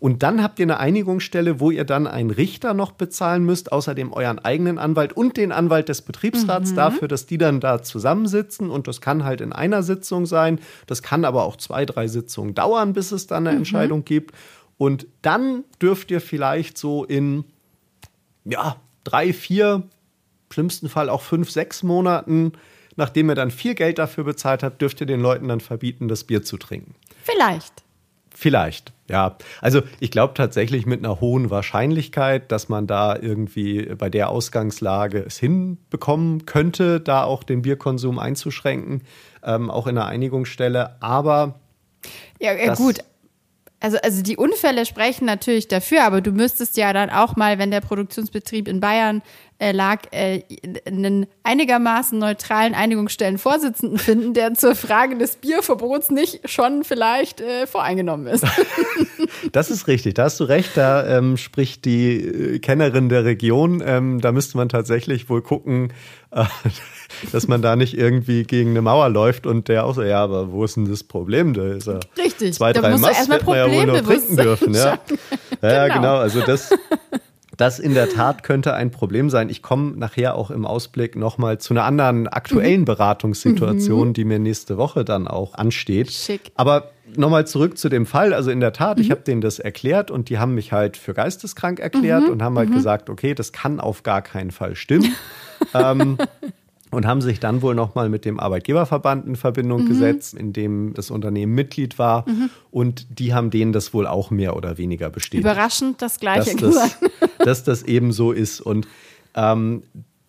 Und 0.00 0.22
dann 0.22 0.42
habt 0.42 0.60
ihr 0.60 0.64
eine 0.64 0.78
Einigungsstelle, 0.78 1.58
wo 1.58 1.70
ihr 1.70 1.84
dann 1.84 2.06
einen 2.06 2.30
Richter 2.30 2.72
noch 2.72 2.92
bezahlen 2.92 3.44
müsst, 3.44 3.72
außerdem 3.72 4.12
euren 4.12 4.38
eigenen 4.38 4.78
Anwalt 4.78 5.12
und 5.12 5.36
den 5.36 5.50
Anwalt 5.50 5.88
des 5.88 6.02
Betriebsrats 6.02 6.70
mhm. 6.70 6.76
dafür, 6.76 7.08
dass 7.08 7.26
die 7.26 7.38
dann 7.38 7.58
da 7.58 7.82
zusammensitzen. 7.82 8.70
Und 8.70 8.86
das 8.86 9.00
kann 9.00 9.24
halt 9.24 9.40
in 9.40 9.52
einer 9.52 9.82
Sitzung 9.82 10.26
sein. 10.26 10.60
Das 10.86 11.02
kann 11.02 11.24
aber 11.24 11.44
auch 11.44 11.56
zwei, 11.56 11.84
drei 11.84 12.06
Sitzungen 12.06 12.54
dauern, 12.54 12.92
bis 12.92 13.10
es 13.10 13.26
dann 13.26 13.46
eine 13.46 13.52
mhm. 13.52 13.58
Entscheidung 13.58 14.04
gibt. 14.04 14.34
Und 14.76 15.08
dann 15.22 15.64
dürft 15.82 16.12
ihr 16.12 16.20
vielleicht 16.20 16.78
so 16.78 17.04
in, 17.04 17.44
ja, 18.44 18.76
drei, 19.02 19.32
vier, 19.32 19.82
schlimmsten 20.50 20.88
Fall 20.88 21.08
auch 21.08 21.22
fünf, 21.22 21.50
sechs 21.50 21.82
Monaten, 21.82 22.52
nachdem 22.94 23.28
ihr 23.30 23.34
dann 23.34 23.50
viel 23.50 23.74
Geld 23.74 23.98
dafür 23.98 24.22
bezahlt 24.22 24.62
habt, 24.62 24.80
dürft 24.80 25.00
ihr 25.00 25.06
den 25.06 25.20
Leuten 25.20 25.48
dann 25.48 25.60
verbieten, 25.60 26.06
das 26.06 26.24
Bier 26.24 26.44
zu 26.44 26.56
trinken. 26.56 26.94
Vielleicht. 27.24 27.72
Vielleicht, 28.40 28.92
ja. 29.10 29.36
Also 29.60 29.82
ich 29.98 30.12
glaube 30.12 30.34
tatsächlich 30.34 30.86
mit 30.86 31.04
einer 31.04 31.20
hohen 31.20 31.50
Wahrscheinlichkeit, 31.50 32.52
dass 32.52 32.68
man 32.68 32.86
da 32.86 33.16
irgendwie 33.16 33.86
bei 33.96 34.08
der 34.10 34.28
Ausgangslage 34.28 35.24
es 35.26 35.38
hinbekommen 35.38 36.46
könnte, 36.46 37.00
da 37.00 37.24
auch 37.24 37.42
den 37.42 37.62
Bierkonsum 37.62 38.20
einzuschränken, 38.20 39.02
ähm, 39.42 39.72
auch 39.72 39.88
in 39.88 39.96
der 39.96 40.06
Einigungsstelle. 40.06 41.02
Aber 41.02 41.58
ja, 42.38 42.52
ja 42.52 42.76
gut. 42.76 43.00
Also, 43.80 43.98
also 44.04 44.22
die 44.22 44.36
Unfälle 44.36 44.86
sprechen 44.86 45.24
natürlich 45.24 45.66
dafür, 45.66 46.04
aber 46.04 46.20
du 46.20 46.30
müsstest 46.30 46.76
ja 46.76 46.92
dann 46.92 47.10
auch 47.10 47.34
mal, 47.34 47.58
wenn 47.58 47.72
der 47.72 47.80
Produktionsbetrieb 47.80 48.68
in 48.68 48.78
Bayern 48.78 49.20
äh, 49.58 49.72
lag, 49.72 50.02
äh, 50.12 50.42
einen 50.86 51.26
einigermaßen 51.42 52.18
neutralen 52.18 52.74
Einigungsstellenvorsitzenden 52.74 53.98
finden, 53.98 54.34
der 54.34 54.54
zur 54.54 54.74
Frage 54.74 55.18
des 55.18 55.36
Bierverbots 55.36 56.10
nicht 56.10 56.48
schon 56.48 56.84
vielleicht 56.84 57.40
äh, 57.40 57.66
voreingenommen 57.66 58.26
ist. 58.26 58.44
Das 59.52 59.70
ist 59.70 59.86
richtig, 59.86 60.14
da 60.14 60.24
hast 60.24 60.40
du 60.40 60.44
recht, 60.44 60.70
da 60.74 61.18
ähm, 61.18 61.36
spricht 61.36 61.84
die 61.84 62.16
äh, 62.16 62.58
Kennerin 62.58 63.08
der 63.08 63.24
Region. 63.24 63.82
Ähm, 63.84 64.20
da 64.20 64.32
müsste 64.32 64.56
man 64.56 64.68
tatsächlich 64.68 65.28
wohl 65.28 65.42
gucken, 65.42 65.92
äh, 66.32 66.44
dass 67.32 67.46
man 67.46 67.62
da 67.62 67.76
nicht 67.76 67.96
irgendwie 67.96 68.44
gegen 68.44 68.70
eine 68.70 68.82
Mauer 68.82 69.08
läuft 69.10 69.46
und 69.46 69.68
der 69.68 69.84
auch 69.84 69.94
so, 69.94 70.02
ja, 70.02 70.22
aber 70.22 70.50
wo 70.50 70.64
ist 70.64 70.76
denn 70.76 70.88
das 70.90 71.04
Problem? 71.04 71.54
Da 71.54 71.72
ist 71.72 71.86
er 71.88 72.00
Richtig, 72.16 72.54
zwei, 72.54 72.72
da 72.72 72.80
drei 72.80 72.90
musst 72.90 73.04
du 73.04 73.08
Mast 73.08 73.30
erstmal 73.30 73.58
ja 73.58 73.66
wohl 73.66 73.86
noch 73.86 74.00
trinken 74.00 74.36
Problembewusstsein 74.36 74.44
dürfen. 74.44 74.74
Ja, 74.74 74.98
ja 75.62 75.84
Genau. 75.88 75.96
genau. 76.00 76.16
Also 76.16 76.40
das, 76.40 76.70
das 77.58 77.78
in 77.78 77.92
der 77.92 78.08
Tat 78.08 78.42
könnte 78.42 78.72
ein 78.72 78.90
Problem 78.90 79.28
sein. 79.28 79.50
Ich 79.50 79.60
komme 79.62 79.94
nachher 79.96 80.34
auch 80.36 80.50
im 80.50 80.64
Ausblick 80.64 81.14
nochmal 81.16 81.58
zu 81.58 81.74
einer 81.74 81.84
anderen 81.84 82.20
Mhm. 82.20 82.28
aktuellen 82.30 82.84
Beratungssituation, 82.86 84.14
die 84.14 84.24
mir 84.24 84.38
nächste 84.38 84.78
Woche 84.78 85.04
dann 85.04 85.28
auch 85.28 85.54
ansteht. 85.54 86.10
Schick. 86.10 86.52
Aber 86.54 86.90
nochmal 87.16 87.46
zurück 87.46 87.76
zu 87.76 87.88
dem 87.88 88.06
Fall. 88.06 88.32
Also 88.32 88.50
in 88.50 88.60
der 88.60 88.72
Tat, 88.72 88.98
Mhm. 88.98 89.02
ich 89.04 89.10
habe 89.10 89.20
denen 89.22 89.40
das 89.40 89.58
erklärt 89.58 90.10
und 90.10 90.30
die 90.30 90.38
haben 90.38 90.54
mich 90.54 90.72
halt 90.72 90.96
für 90.96 91.14
geisteskrank 91.14 91.80
erklärt 91.80 92.24
Mhm. 92.24 92.30
und 92.30 92.42
haben 92.42 92.56
halt 92.56 92.72
gesagt, 92.72 93.10
okay, 93.10 93.34
das 93.34 93.52
kann 93.52 93.80
auf 93.80 94.02
gar 94.02 94.22
keinen 94.22 94.50
Fall 94.50 94.74
stimmen. 94.76 95.14
ähm, 95.74 96.16
und 96.90 97.06
haben 97.06 97.20
sich 97.20 97.38
dann 97.40 97.62
wohl 97.62 97.74
nochmal 97.74 98.08
mit 98.08 98.24
dem 98.24 98.40
Arbeitgeberverband 98.40 99.26
in 99.26 99.36
Verbindung 99.36 99.84
Mhm. 99.84 99.88
gesetzt, 99.88 100.34
in 100.34 100.52
dem 100.52 100.94
das 100.94 101.10
Unternehmen 101.10 101.54
Mitglied 101.54 101.98
war. 101.98 102.24
Und 102.70 103.06
die 103.18 103.34
haben 103.34 103.50
denen 103.50 103.72
das 103.72 103.92
wohl 103.92 104.06
auch 104.06 104.30
mehr 104.30 104.56
oder 104.56 104.78
weniger 104.78 105.10
bestätigt 105.10 105.44
Überraschend 105.44 106.00
das 106.00 106.18
Gleiche 106.18 106.56
dass 106.56 106.74
das, 106.74 106.98
dass 107.44 107.64
das 107.64 107.82
eben 107.82 108.12
so 108.12 108.32
ist. 108.32 108.60
Und 108.60 108.88
ähm, 109.34 109.82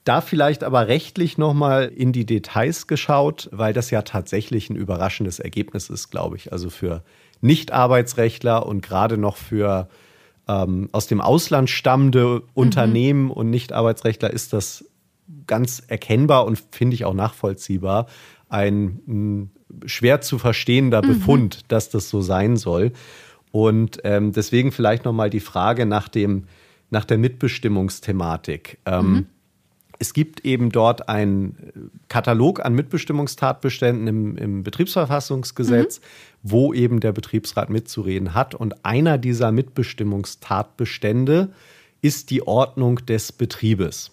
da 0.03 0.21
vielleicht 0.21 0.63
aber 0.63 0.87
rechtlich 0.87 1.37
nochmal 1.37 1.85
in 1.95 2.11
die 2.11 2.25
Details 2.25 2.87
geschaut, 2.87 3.47
weil 3.51 3.73
das 3.73 3.91
ja 3.91 4.01
tatsächlich 4.01 4.69
ein 4.69 4.75
überraschendes 4.75 5.39
Ergebnis 5.39 5.89
ist, 5.89 6.09
glaube 6.09 6.35
ich. 6.35 6.51
Also 6.51 6.69
für 6.69 7.03
Nicht-Arbeitsrechtler 7.41 8.65
und 8.65 8.81
gerade 8.81 9.17
noch 9.17 9.37
für 9.37 9.87
ähm, 10.47 10.89
aus 10.91 11.07
dem 11.07 11.21
Ausland 11.21 11.69
stammende 11.69 12.41
Unternehmen 12.53 13.29
und 13.29 13.49
Nicht-Arbeitsrechtler 13.49 14.31
ist 14.31 14.53
das 14.53 14.83
ganz 15.47 15.83
erkennbar 15.87 16.45
und 16.45 16.63
finde 16.71 16.95
ich 16.95 17.05
auch 17.05 17.13
nachvollziehbar 17.13 18.07
ein 18.49 18.99
mh, 19.05 19.47
schwer 19.85 20.21
zu 20.21 20.37
verstehender 20.39 21.01
Befund, 21.01 21.61
dass 21.67 21.89
das 21.89 22.09
so 22.09 22.21
sein 22.21 22.57
soll. 22.57 22.91
Und 23.51 23.99
ähm, 24.03 24.31
deswegen 24.31 24.71
vielleicht 24.71 25.05
nochmal 25.05 25.29
die 25.29 25.39
Frage 25.39 25.85
nach, 25.85 26.07
dem, 26.07 26.45
nach 26.89 27.05
der 27.05 27.17
Mitbestimmungsthematik. 27.17 28.79
Ähm, 28.85 29.27
Es 30.01 30.13
gibt 30.13 30.45
eben 30.45 30.71
dort 30.71 31.09
einen 31.09 31.57
Katalog 32.07 32.63
an 32.63 32.73
Mitbestimmungstatbeständen 32.73 34.07
im, 34.07 34.37
im 34.37 34.63
Betriebsverfassungsgesetz, 34.63 35.99
wo 36.41 36.73
eben 36.73 37.01
der 37.01 37.11
Betriebsrat 37.11 37.69
mitzureden 37.69 38.33
hat. 38.33 38.55
Und 38.55 38.85
einer 38.85 39.17
dieser 39.17 39.51
Mitbestimmungstatbestände 39.51 41.49
ist 42.01 42.29
die 42.29 42.47
Ordnung 42.47 43.05
des 43.05 43.31
Betriebes. 43.31 44.11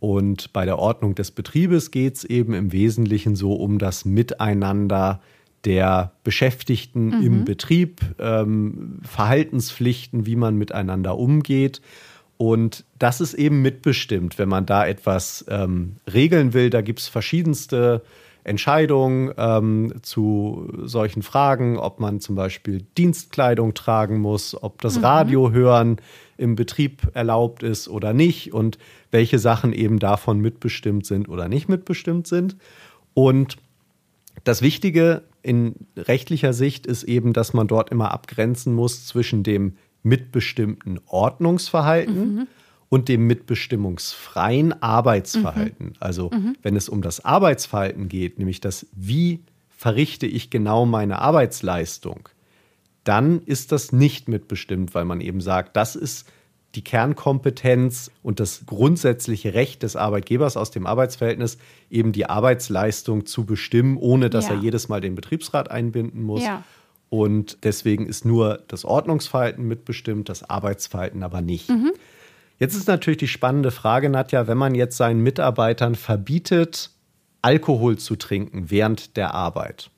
Und 0.00 0.52
bei 0.52 0.64
der 0.64 0.78
Ordnung 0.78 1.14
des 1.14 1.30
Betriebes 1.30 1.90
geht 1.90 2.16
es 2.16 2.24
eben 2.24 2.54
im 2.54 2.72
Wesentlichen 2.72 3.36
so 3.36 3.52
um 3.52 3.78
das 3.78 4.04
Miteinander 4.04 5.20
der 5.64 6.12
Beschäftigten 6.22 7.12
im 7.22 7.44
Betrieb, 7.44 8.00
ähm, 8.18 9.00
Verhaltenspflichten, 9.02 10.24
wie 10.24 10.36
man 10.36 10.56
miteinander 10.56 11.18
umgeht. 11.18 11.82
Und 12.38 12.84
das 12.98 13.20
ist 13.20 13.34
eben 13.34 13.62
mitbestimmt, 13.62 14.38
wenn 14.38 14.48
man 14.48 14.64
da 14.64 14.86
etwas 14.86 15.44
ähm, 15.48 15.96
regeln 16.12 16.52
will. 16.54 16.70
Da 16.70 16.82
gibt 16.82 17.00
es 17.00 17.08
verschiedenste 17.08 18.02
Entscheidungen 18.46 19.32
ähm, 19.36 19.94
zu 20.02 20.68
solchen 20.84 21.22
Fragen, 21.22 21.78
ob 21.78 21.98
man 21.98 22.20
zum 22.20 22.36
Beispiel 22.36 22.86
Dienstkleidung 22.96 23.74
tragen 23.74 24.18
muss, 24.18 24.60
ob 24.62 24.80
das 24.82 25.02
Radio 25.02 25.50
hören 25.50 25.96
im 26.36 26.54
Betrieb 26.54 27.10
erlaubt 27.14 27.64
ist 27.64 27.88
oder 27.88 28.14
nicht 28.14 28.52
und 28.52 28.78
welche 29.10 29.40
Sachen 29.40 29.72
eben 29.72 29.98
davon 29.98 30.38
mitbestimmt 30.38 31.06
sind 31.06 31.28
oder 31.28 31.48
nicht 31.48 31.68
mitbestimmt 31.68 32.28
sind. 32.28 32.56
Und 33.14 33.56
das 34.44 34.62
Wichtige 34.62 35.24
in 35.42 35.74
rechtlicher 35.96 36.52
Sicht 36.52 36.86
ist 36.86 37.02
eben, 37.02 37.32
dass 37.32 37.52
man 37.52 37.66
dort 37.66 37.90
immer 37.90 38.12
abgrenzen 38.12 38.74
muss 38.74 39.06
zwischen 39.06 39.42
dem 39.42 39.76
mitbestimmten 40.04 41.00
Ordnungsverhalten 41.06 42.46
und 42.88 43.08
dem 43.08 43.26
mitbestimmungsfreien 43.26 44.80
Arbeitsverhalten. 44.82 45.94
Also 46.00 46.30
wenn 46.62 46.76
es 46.76 46.88
um 46.88 47.02
das 47.02 47.24
Arbeitsverhalten 47.24 48.08
geht, 48.08 48.38
nämlich 48.38 48.60
das, 48.60 48.86
wie 48.94 49.40
verrichte 49.68 50.26
ich 50.26 50.50
genau 50.50 50.86
meine 50.86 51.18
Arbeitsleistung, 51.20 52.28
dann 53.04 53.40
ist 53.42 53.72
das 53.72 53.92
nicht 53.92 54.28
mitbestimmt, 54.28 54.94
weil 54.94 55.04
man 55.04 55.20
eben 55.20 55.40
sagt, 55.40 55.76
das 55.76 55.96
ist 55.96 56.26
die 56.74 56.82
Kernkompetenz 56.82 58.10
und 58.22 58.38
das 58.38 58.64
grundsätzliche 58.66 59.54
Recht 59.54 59.82
des 59.82 59.96
Arbeitgebers 59.96 60.56
aus 60.56 60.70
dem 60.70 60.86
Arbeitsverhältnis, 60.86 61.56
eben 61.90 62.12
die 62.12 62.26
Arbeitsleistung 62.28 63.24
zu 63.24 63.46
bestimmen, 63.46 63.96
ohne 63.96 64.28
dass 64.28 64.48
Ja. 64.48 64.54
er 64.54 64.60
jedes 64.60 64.88
Mal 64.88 65.00
den 65.00 65.14
Betriebsrat 65.14 65.70
einbinden 65.70 66.22
muss. 66.22 66.42
Ja. 66.44 66.64
Und 67.08 67.58
deswegen 67.62 68.06
ist 68.06 68.24
nur 68.24 68.62
das 68.68 68.84
Ordnungsverhalten 68.84 69.66
mitbestimmt, 69.66 70.28
das 70.28 70.48
Arbeitsverhalten 70.48 71.22
aber 71.22 71.40
nicht. 71.40 71.70
Jetzt 72.58 72.74
ist 72.74 72.88
natürlich 72.88 73.18
die 73.18 73.28
spannende 73.28 73.70
Frage, 73.70 74.08
Nadja, 74.08 74.46
wenn 74.46 74.58
man 74.58 74.74
jetzt 74.74 74.96
seinen 74.96 75.22
Mitarbeitern 75.22 75.94
verbietet, 75.94 76.90
Alkohol 77.42 77.98
zu 77.98 78.16
trinken 78.16 78.70
während 78.70 79.16
der 79.16 79.34
Arbeit, 79.34 79.90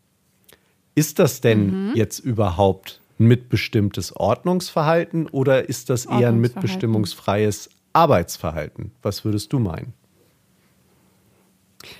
ist 0.94 1.18
das 1.18 1.40
denn 1.40 1.92
jetzt 1.94 2.18
überhaupt 2.18 3.00
ein 3.20 3.26
mitbestimmtes 3.26 4.14
Ordnungsverhalten 4.14 5.26
oder 5.28 5.68
ist 5.68 5.90
das 5.90 6.06
eher 6.06 6.28
ein 6.28 6.40
mitbestimmungsfreies 6.40 7.70
Arbeitsverhalten? 7.92 8.92
Was 9.02 9.24
würdest 9.24 9.52
du 9.52 9.60
meinen? 9.60 9.94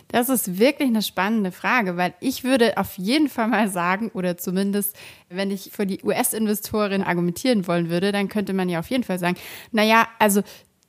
Das 0.09 0.29
ist 0.29 0.59
wirklich 0.59 0.89
eine 0.89 1.03
spannende 1.03 1.53
Frage, 1.53 1.97
weil 1.97 2.15
ich 2.21 2.45
würde 2.45 2.77
auf 2.79 2.99
jeden 2.99 3.29
Fall 3.29 3.49
mal 3.49 3.69
sagen, 3.69 4.11
oder 4.13 4.37
zumindest, 4.37 4.97
wenn 5.29 5.51
ich 5.51 5.71
für 5.73 5.87
die 5.87 6.03
US-Investorin 6.03 7.03
argumentieren 7.03 7.67
wollen 7.67 7.89
würde, 7.89 8.11
dann 8.11 8.29
könnte 8.29 8.53
man 8.53 8.69
ja 8.69 8.81
auf 8.81 8.91
jeden 8.91 9.05
Fall 9.05 9.19
sagen, 9.19 9.37
naja, 9.71 10.09
also 10.19 10.43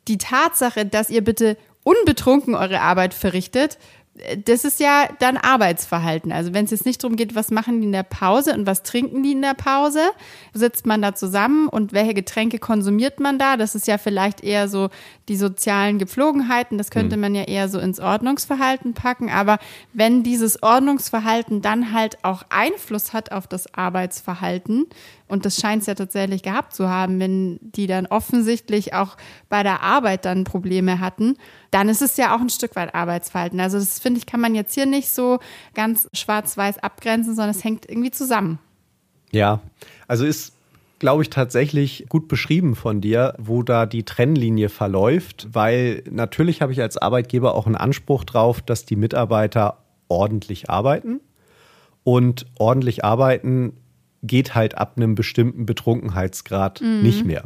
die 0.08 0.18
Tatsache, 0.18 0.86
dass 0.86 1.10
ihr 1.10 1.24
bitte 1.24 1.56
unbetrunken 1.84 2.56
eure 2.56 2.82
Arbeit 2.82 3.14
verrichtet, 3.14 3.78
das 4.46 4.66
ist 4.66 4.80
ja 4.80 5.08
dann 5.20 5.38
Arbeitsverhalten. 5.38 6.32
Also 6.32 6.54
wenn 6.54 6.66
es 6.66 6.72
jetzt 6.72 6.86
nicht 6.86 7.04
darum 7.04 7.16
geht, 7.16 7.36
was 7.36 7.52
machen 7.52 7.80
die 7.80 7.88
in 7.88 7.94
der 7.94 8.04
Pause 8.04 8.54
und 8.54 8.66
was 8.66 8.84
trinken 8.84 9.24
die 9.24 9.32
in 9.32 9.42
der 9.42 9.54
Pause, 9.54 10.02
sitzt 10.54 10.86
man 10.86 11.02
da 11.02 11.16
zusammen 11.16 11.68
und 11.68 11.94
welche 11.94 12.14
Getränke 12.14 12.60
konsumiert 12.60 13.20
man 13.20 13.40
da? 13.40 13.56
Das 13.56 13.76
ist 13.76 13.88
ja 13.88 13.98
vielleicht 13.98 14.44
eher 14.44 14.68
so 14.68 14.90
die 15.30 15.38
sozialen 15.38 16.00
Gepflogenheiten. 16.00 16.78
Das 16.78 16.90
könnte 16.90 17.16
man 17.16 17.36
ja 17.36 17.44
eher 17.44 17.70
so 17.70 17.80
ins 17.80 18.00
Ordnungsverhalten 18.00 18.94
packen. 18.94 19.30
Aber 19.30 19.60
wenn 19.94 20.24
dieses 20.24 20.62
Ordnungsverhalten 20.62 21.62
dann 21.62 21.94
halt 21.94 22.24
auch 22.24 22.44
Einfluss 22.50 23.14
hat 23.14 23.32
auf 23.32 23.48
das 23.48 23.74
Arbeitsverhalten, 23.74 24.88
und 25.28 25.46
das 25.46 25.58
scheint 25.58 25.82
es 25.82 25.88
ja 25.88 25.94
tatsächlich 25.94 26.42
gehabt 26.42 26.74
zu 26.74 26.90
haben, 26.90 27.20
wenn 27.20 27.60
die 27.62 27.86
dann 27.86 28.08
offensichtlich 28.08 28.96
auch 28.96 29.16
bei 29.48 29.62
der 29.62 29.84
Arbeit 29.84 30.26
dann 30.26 30.44
Probleme 30.44 31.00
hatten, 31.00 31.38
dann 31.70 31.88
ist 31.88 32.02
es 32.02 32.18
ja 32.18 32.36
auch 32.36 32.42
ein 32.42 32.50
Stück 32.50 32.76
weit 32.76 32.96
Arbeitsverhalten. 32.96 33.60
Also 33.60 33.78
das 33.78 34.00
finde 34.00 34.18
ich, 34.18 34.26
kann 34.26 34.42
man 34.42 34.56
jetzt 34.56 34.74
hier 34.74 34.88
nicht 34.88 35.10
so 35.10 35.40
ganz 35.76 36.10
schwarz-weiß 36.14 36.80
abgrenzen, 36.80 37.36
sondern 37.36 37.52
es 37.52 37.64
hängt 37.64 37.88
irgendwie 37.88 38.12
zusammen. 38.12 38.58
Ja, 39.32 39.60
also 40.08 40.26
ist, 40.26 40.54
glaube 41.00 41.24
ich, 41.24 41.30
tatsächlich 41.30 42.06
gut 42.10 42.28
beschrieben 42.28 42.76
von 42.76 43.02
dir, 43.02 43.34
wo 43.38 43.64
da 43.64 43.86
die 43.86 44.04
Trennlinie 44.04 44.70
verläuft, 44.70 45.48
weil 45.54 46.04
natürlich 46.10 46.62
habe 46.62 46.74
ich 46.74 46.82
als 46.82 46.98
Arbeitgeber 46.98 47.56
auch 47.56 47.66
einen 47.66 47.76
Anspruch 47.76 48.26
drauf, 48.26 48.62
dass 48.62 48.86
die 48.86 48.98
Mitarbeiter 48.98 49.80
ordentlich 50.10 50.70
arbeiten. 50.70 51.22
Und 52.04 52.46
ordentlich 52.58 53.04
arbeiten 53.04 53.74
geht 54.24 54.56
halt 54.56 54.78
ab 54.78 54.94
einem 54.98 55.16
bestimmten 55.16 55.66
Betrunkenheitsgrad 55.66 56.82
nicht 56.82 57.26
mehr. 57.26 57.44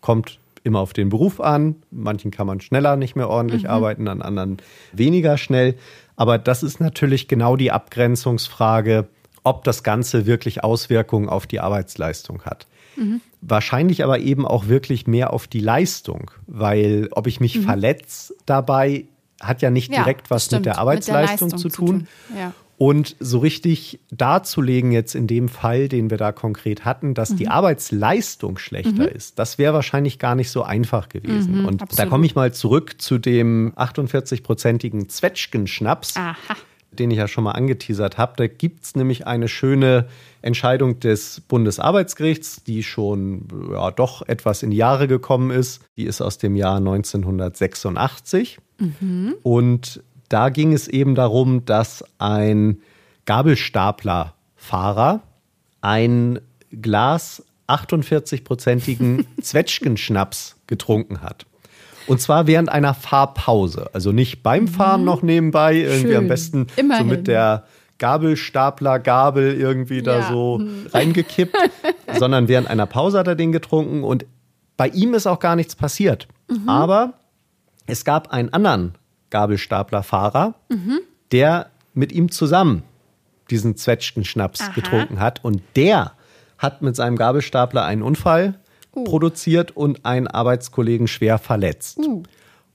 Kommt 0.00 0.38
immer 0.64 0.80
auf 0.80 0.92
den 0.92 1.08
Beruf 1.08 1.40
an. 1.40 1.76
Manchen 1.90 2.30
kann 2.30 2.46
man 2.46 2.60
schneller 2.60 2.96
nicht 2.96 3.14
mehr 3.14 3.28
ordentlich 3.28 3.70
arbeiten, 3.70 4.08
an 4.08 4.22
anderen 4.22 4.56
weniger 4.92 5.38
schnell. 5.38 5.76
Aber 6.16 6.38
das 6.38 6.62
ist 6.62 6.80
natürlich 6.80 7.28
genau 7.28 7.56
die 7.56 7.70
Abgrenzungsfrage, 7.70 9.06
ob 9.44 9.62
das 9.62 9.84
Ganze 9.84 10.26
wirklich 10.26 10.64
Auswirkungen 10.64 11.28
auf 11.28 11.46
die 11.46 11.60
Arbeitsleistung 11.60 12.42
hat. 12.42 12.66
Wahrscheinlich 13.40 14.02
aber 14.04 14.18
eben 14.18 14.46
auch 14.46 14.68
wirklich 14.68 15.06
mehr 15.06 15.32
auf 15.32 15.46
die 15.46 15.60
Leistung, 15.60 16.30
weil 16.46 17.08
ob 17.12 17.26
ich 17.26 17.40
mich 17.40 17.60
verletze 17.60 18.34
dabei, 18.46 19.04
hat 19.40 19.62
ja 19.62 19.70
nicht 19.70 19.92
Ja, 19.92 20.02
direkt 20.02 20.30
was 20.30 20.46
stimmt, 20.46 20.60
mit 20.60 20.66
der 20.66 20.78
Arbeitsleistung 20.78 21.56
zu 21.56 21.68
tun. 21.68 22.08
Ja. 22.36 22.52
Und 22.78 23.16
so 23.20 23.38
richtig 23.38 24.00
darzulegen 24.10 24.92
jetzt 24.92 25.14
in 25.14 25.26
dem 25.26 25.48
Fall, 25.48 25.88
den 25.88 26.10
wir 26.10 26.18
da 26.18 26.32
konkret 26.32 26.84
hatten, 26.84 27.14
dass 27.14 27.30
mhm. 27.30 27.36
die 27.36 27.48
Arbeitsleistung 27.48 28.58
schlechter 28.58 29.04
mhm. 29.04 29.16
ist, 29.16 29.38
das 29.38 29.56
wäre 29.56 29.72
wahrscheinlich 29.72 30.18
gar 30.18 30.34
nicht 30.34 30.50
so 30.50 30.62
einfach 30.62 31.08
gewesen. 31.08 31.60
Mhm, 31.60 31.64
und 31.66 31.82
absolut. 31.82 31.98
da 31.98 32.10
komme 32.10 32.26
ich 32.26 32.34
mal 32.34 32.52
zurück 32.52 33.00
zu 33.00 33.16
dem 33.16 33.72
48-prozentigen 33.76 35.08
Zwetschgenschnaps, 35.08 36.16
den 36.96 37.10
ich 37.10 37.18
ja 37.18 37.28
schon 37.28 37.44
mal 37.44 37.52
angeteasert 37.52 38.18
habe. 38.18 38.34
Da 38.36 38.46
gibt 38.46 38.84
es 38.84 38.96
nämlich 38.96 39.26
eine 39.26 39.48
schöne 39.48 40.06
Entscheidung 40.42 41.00
des 41.00 41.40
Bundesarbeitsgerichts, 41.40 42.64
die 42.64 42.82
schon 42.82 43.46
ja, 43.72 43.90
doch 43.90 44.26
etwas 44.26 44.62
in 44.62 44.70
die 44.70 44.76
Jahre 44.76 45.08
gekommen 45.08 45.50
ist. 45.50 45.82
Die 45.96 46.04
ist 46.04 46.20
aus 46.20 46.38
dem 46.38 46.56
Jahr 46.56 46.76
1986. 46.76 48.58
Mhm. 48.78 49.34
Und 49.42 50.02
da 50.28 50.48
ging 50.48 50.72
es 50.72 50.88
eben 50.88 51.14
darum, 51.14 51.64
dass 51.64 52.04
ein 52.18 52.80
Gabelstaplerfahrer 53.26 55.22
ein 55.80 56.40
Glas 56.70 57.44
48-prozentigen 57.68 59.24
Zwetschgenschnaps 59.40 60.56
getrunken 60.66 61.22
hat. 61.22 61.46
Und 62.06 62.20
zwar 62.20 62.46
während 62.46 62.68
einer 62.68 62.94
Fahrpause. 62.94 63.90
Also 63.92 64.12
nicht 64.12 64.42
beim 64.42 64.64
mhm. 64.64 64.68
Fahren 64.68 65.04
noch 65.04 65.22
nebenbei, 65.22 65.76
irgendwie 65.76 66.08
Schön. 66.08 66.16
am 66.16 66.28
besten 66.28 66.66
Immerhin. 66.76 67.08
so 67.08 67.14
mit 67.14 67.26
der 67.26 67.64
Gabelstapler-Gabel 67.98 69.54
irgendwie 69.54 70.02
da 70.02 70.18
ja. 70.18 70.28
so 70.28 70.58
mhm. 70.58 70.86
reingekippt, 70.92 71.56
sondern 72.18 72.48
während 72.48 72.68
einer 72.68 72.86
Pause 72.86 73.18
hat 73.18 73.26
er 73.26 73.34
den 73.34 73.52
getrunken 73.52 74.04
und 74.04 74.26
bei 74.76 74.88
ihm 74.88 75.14
ist 75.14 75.26
auch 75.26 75.38
gar 75.38 75.56
nichts 75.56 75.74
passiert. 75.74 76.28
Mhm. 76.48 76.68
Aber 76.68 77.14
es 77.86 78.04
gab 78.04 78.32
einen 78.32 78.52
anderen 78.52 78.94
Gabelstaplerfahrer, 79.30 80.54
mhm. 80.68 81.00
der 81.32 81.70
mit 81.94 82.12
ihm 82.12 82.30
zusammen 82.30 82.82
diesen 83.50 83.76
Zwetschgenschnaps 83.76 84.60
Aha. 84.60 84.72
getrunken 84.74 85.20
hat. 85.20 85.42
Und 85.44 85.62
der 85.76 86.12
hat 86.58 86.82
mit 86.82 86.96
seinem 86.96 87.16
Gabelstapler 87.16 87.84
einen 87.84 88.02
Unfall 88.02 88.54
produziert 89.04 89.76
und 89.76 90.04
einen 90.04 90.26
Arbeitskollegen 90.26 91.06
schwer 91.06 91.38
verletzt. 91.38 91.98
Uh. 91.98 92.22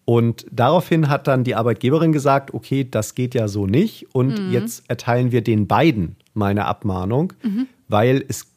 Und 0.05 0.45
daraufhin 0.51 1.09
hat 1.09 1.27
dann 1.27 1.43
die 1.43 1.55
Arbeitgeberin 1.55 2.11
gesagt, 2.11 2.53
okay, 2.53 2.87
das 2.89 3.15
geht 3.15 3.35
ja 3.35 3.47
so 3.47 3.67
nicht 3.67 4.13
und 4.13 4.39
mhm. 4.39 4.51
jetzt 4.51 4.83
erteilen 4.87 5.31
wir 5.31 5.41
den 5.41 5.67
beiden 5.67 6.15
mal 6.33 6.47
eine 6.47 6.65
Abmahnung, 6.65 7.33
mhm. 7.43 7.67
weil 7.87 8.25
es 8.27 8.47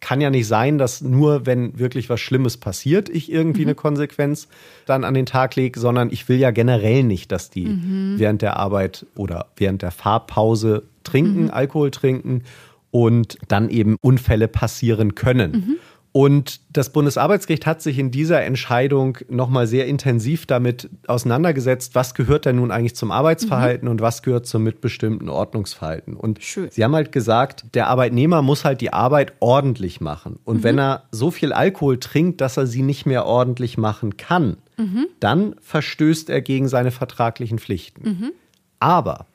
kann 0.00 0.20
ja 0.20 0.30
nicht 0.30 0.48
sein, 0.48 0.78
dass 0.78 1.00
nur, 1.00 1.46
wenn 1.46 1.78
wirklich 1.78 2.10
was 2.10 2.20
Schlimmes 2.20 2.56
passiert, 2.56 3.08
ich 3.08 3.30
irgendwie 3.30 3.62
mhm. 3.62 3.68
eine 3.68 3.74
Konsequenz 3.74 4.48
dann 4.84 5.04
an 5.04 5.14
den 5.14 5.26
Tag 5.26 5.54
lege, 5.56 5.78
sondern 5.78 6.10
ich 6.10 6.28
will 6.28 6.38
ja 6.38 6.50
generell 6.50 7.04
nicht, 7.04 7.30
dass 7.32 7.50
die 7.50 7.66
mhm. 7.66 8.14
während 8.18 8.42
der 8.42 8.56
Arbeit 8.56 9.06
oder 9.16 9.46
während 9.56 9.82
der 9.82 9.92
Fahrpause 9.92 10.82
trinken, 11.04 11.44
mhm. 11.44 11.50
Alkohol 11.50 11.90
trinken 11.90 12.42
und 12.90 13.38
dann 13.48 13.70
eben 13.70 13.96
Unfälle 14.00 14.48
passieren 14.48 15.14
können. 15.14 15.78
Und 16.12 16.60
das 16.76 16.90
Bundesarbeitsgericht 16.92 17.64
hat 17.64 17.80
sich 17.80 17.98
in 17.98 18.10
dieser 18.10 18.42
Entscheidung 18.42 19.16
nochmal 19.30 19.66
sehr 19.66 19.86
intensiv 19.86 20.44
damit 20.44 20.90
auseinandergesetzt, 21.06 21.94
was 21.94 22.14
gehört 22.14 22.44
denn 22.44 22.56
nun 22.56 22.70
eigentlich 22.70 22.94
zum 22.94 23.10
Arbeitsverhalten 23.10 23.86
mhm. 23.88 23.92
und 23.92 24.00
was 24.02 24.22
gehört 24.22 24.46
zum 24.46 24.62
mitbestimmten 24.62 25.30
Ordnungsverhalten. 25.30 26.14
Und 26.14 26.42
Schön. 26.42 26.68
sie 26.70 26.84
haben 26.84 26.94
halt 26.94 27.12
gesagt, 27.12 27.64
der 27.72 27.86
Arbeitnehmer 27.86 28.42
muss 28.42 28.66
halt 28.66 28.82
die 28.82 28.92
Arbeit 28.92 29.32
ordentlich 29.40 30.02
machen. 30.02 30.38
Und 30.44 30.58
mhm. 30.58 30.64
wenn 30.64 30.78
er 30.78 31.04
so 31.12 31.30
viel 31.30 31.54
Alkohol 31.54 31.98
trinkt, 31.98 32.42
dass 32.42 32.58
er 32.58 32.66
sie 32.66 32.82
nicht 32.82 33.06
mehr 33.06 33.24
ordentlich 33.24 33.78
machen 33.78 34.18
kann, 34.18 34.58
mhm. 34.76 35.06
dann 35.18 35.56
verstößt 35.62 36.28
er 36.28 36.42
gegen 36.42 36.68
seine 36.68 36.90
vertraglichen 36.90 37.58
Pflichten. 37.58 38.08
Mhm. 38.08 38.32
Aber 38.80 39.26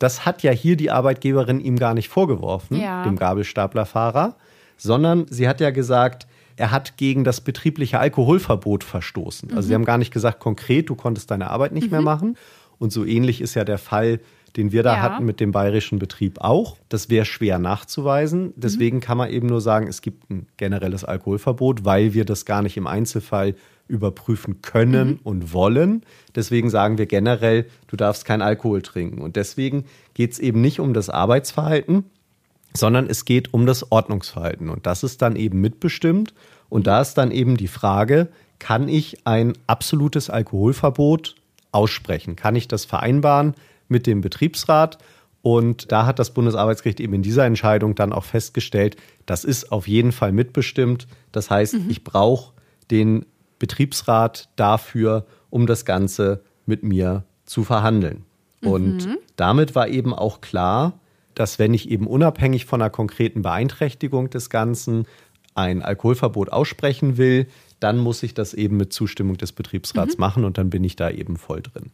das 0.00 0.26
hat 0.26 0.42
ja 0.42 0.50
hier 0.50 0.76
die 0.76 0.90
Arbeitgeberin 0.90 1.60
ihm 1.60 1.76
gar 1.76 1.94
nicht 1.94 2.08
vorgeworfen, 2.08 2.80
ja. 2.80 3.04
dem 3.04 3.16
Gabelstaplerfahrer 3.16 4.34
sondern 4.76 5.26
sie 5.28 5.48
hat 5.48 5.60
ja 5.60 5.70
gesagt, 5.70 6.26
er 6.56 6.70
hat 6.70 6.96
gegen 6.96 7.24
das 7.24 7.40
betriebliche 7.40 8.00
Alkoholverbot 8.00 8.82
verstoßen. 8.82 9.50
Also 9.50 9.62
mhm. 9.62 9.68
sie 9.68 9.74
haben 9.74 9.84
gar 9.84 9.98
nicht 9.98 10.12
gesagt 10.12 10.40
konkret, 10.40 10.88
du 10.88 10.94
konntest 10.94 11.30
deine 11.30 11.50
Arbeit 11.50 11.72
nicht 11.72 11.86
mhm. 11.86 11.90
mehr 11.90 12.02
machen. 12.02 12.36
Und 12.78 12.92
so 12.92 13.04
ähnlich 13.04 13.40
ist 13.40 13.54
ja 13.54 13.64
der 13.64 13.78
Fall, 13.78 14.20
den 14.56 14.72
wir 14.72 14.82
da 14.82 14.94
ja. 14.94 15.02
hatten 15.02 15.24
mit 15.24 15.40
dem 15.40 15.52
bayerischen 15.52 15.98
Betrieb 15.98 16.40
auch. 16.40 16.78
Das 16.88 17.10
wäre 17.10 17.26
schwer 17.26 17.58
nachzuweisen. 17.58 18.54
Deswegen 18.56 18.98
mhm. 18.98 19.00
kann 19.00 19.18
man 19.18 19.30
eben 19.30 19.46
nur 19.46 19.60
sagen, 19.60 19.86
es 19.86 20.00
gibt 20.00 20.30
ein 20.30 20.46
generelles 20.56 21.04
Alkoholverbot, 21.04 21.84
weil 21.84 22.14
wir 22.14 22.24
das 22.24 22.46
gar 22.46 22.62
nicht 22.62 22.76
im 22.76 22.86
Einzelfall 22.86 23.54
überprüfen 23.88 24.62
können 24.62 25.08
mhm. 25.08 25.20
und 25.22 25.52
wollen. 25.52 26.02
Deswegen 26.34 26.70
sagen 26.70 26.98
wir 26.98 27.06
generell, 27.06 27.66
du 27.86 27.96
darfst 27.96 28.24
kein 28.24 28.42
Alkohol 28.42 28.82
trinken. 28.82 29.20
Und 29.20 29.36
deswegen 29.36 29.84
geht 30.14 30.32
es 30.32 30.38
eben 30.38 30.60
nicht 30.60 30.80
um 30.80 30.94
das 30.94 31.10
Arbeitsverhalten, 31.10 32.04
sondern 32.76 33.08
es 33.08 33.24
geht 33.24 33.52
um 33.54 33.66
das 33.66 33.90
Ordnungsverhalten. 33.90 34.68
Und 34.68 34.86
das 34.86 35.02
ist 35.02 35.22
dann 35.22 35.36
eben 35.36 35.60
mitbestimmt. 35.60 36.34
Und 36.68 36.86
da 36.86 37.00
ist 37.00 37.14
dann 37.14 37.30
eben 37.30 37.56
die 37.56 37.68
Frage, 37.68 38.28
kann 38.58 38.88
ich 38.88 39.26
ein 39.26 39.52
absolutes 39.66 40.30
Alkoholverbot 40.30 41.36
aussprechen? 41.72 42.36
Kann 42.36 42.56
ich 42.56 42.68
das 42.68 42.84
vereinbaren 42.84 43.54
mit 43.88 44.06
dem 44.06 44.20
Betriebsrat? 44.20 44.98
Und 45.42 45.92
da 45.92 46.06
hat 46.06 46.18
das 46.18 46.34
Bundesarbeitsgericht 46.34 46.98
eben 46.98 47.14
in 47.14 47.22
dieser 47.22 47.44
Entscheidung 47.44 47.94
dann 47.94 48.12
auch 48.12 48.24
festgestellt, 48.24 48.96
das 49.26 49.44
ist 49.44 49.70
auf 49.70 49.86
jeden 49.86 50.10
Fall 50.10 50.32
mitbestimmt. 50.32 51.06
Das 51.30 51.50
heißt, 51.50 51.74
mhm. 51.74 51.86
ich 51.88 52.02
brauche 52.02 52.52
den 52.90 53.26
Betriebsrat 53.58 54.48
dafür, 54.56 55.26
um 55.50 55.66
das 55.66 55.84
Ganze 55.84 56.42
mit 56.66 56.82
mir 56.82 57.24
zu 57.44 57.62
verhandeln. 57.62 58.24
Und 58.60 59.06
mhm. 59.06 59.18
damit 59.36 59.74
war 59.74 59.86
eben 59.86 60.12
auch 60.12 60.40
klar, 60.40 60.98
dass 61.36 61.60
wenn 61.60 61.72
ich 61.72 61.88
eben 61.90 62.08
unabhängig 62.08 62.64
von 62.64 62.82
einer 62.82 62.90
konkreten 62.90 63.42
Beeinträchtigung 63.42 64.30
des 64.30 64.50
Ganzen 64.50 65.06
ein 65.54 65.82
Alkoholverbot 65.82 66.50
aussprechen 66.50 67.16
will, 67.16 67.46
dann 67.78 67.98
muss 67.98 68.22
ich 68.22 68.34
das 68.34 68.54
eben 68.54 68.76
mit 68.76 68.92
Zustimmung 68.92 69.36
des 69.36 69.52
Betriebsrats 69.52 70.16
mhm. 70.16 70.20
machen 70.20 70.44
und 70.44 70.58
dann 70.58 70.70
bin 70.70 70.82
ich 70.82 70.96
da 70.96 71.10
eben 71.10 71.36
voll 71.36 71.62
drin. 71.62 71.92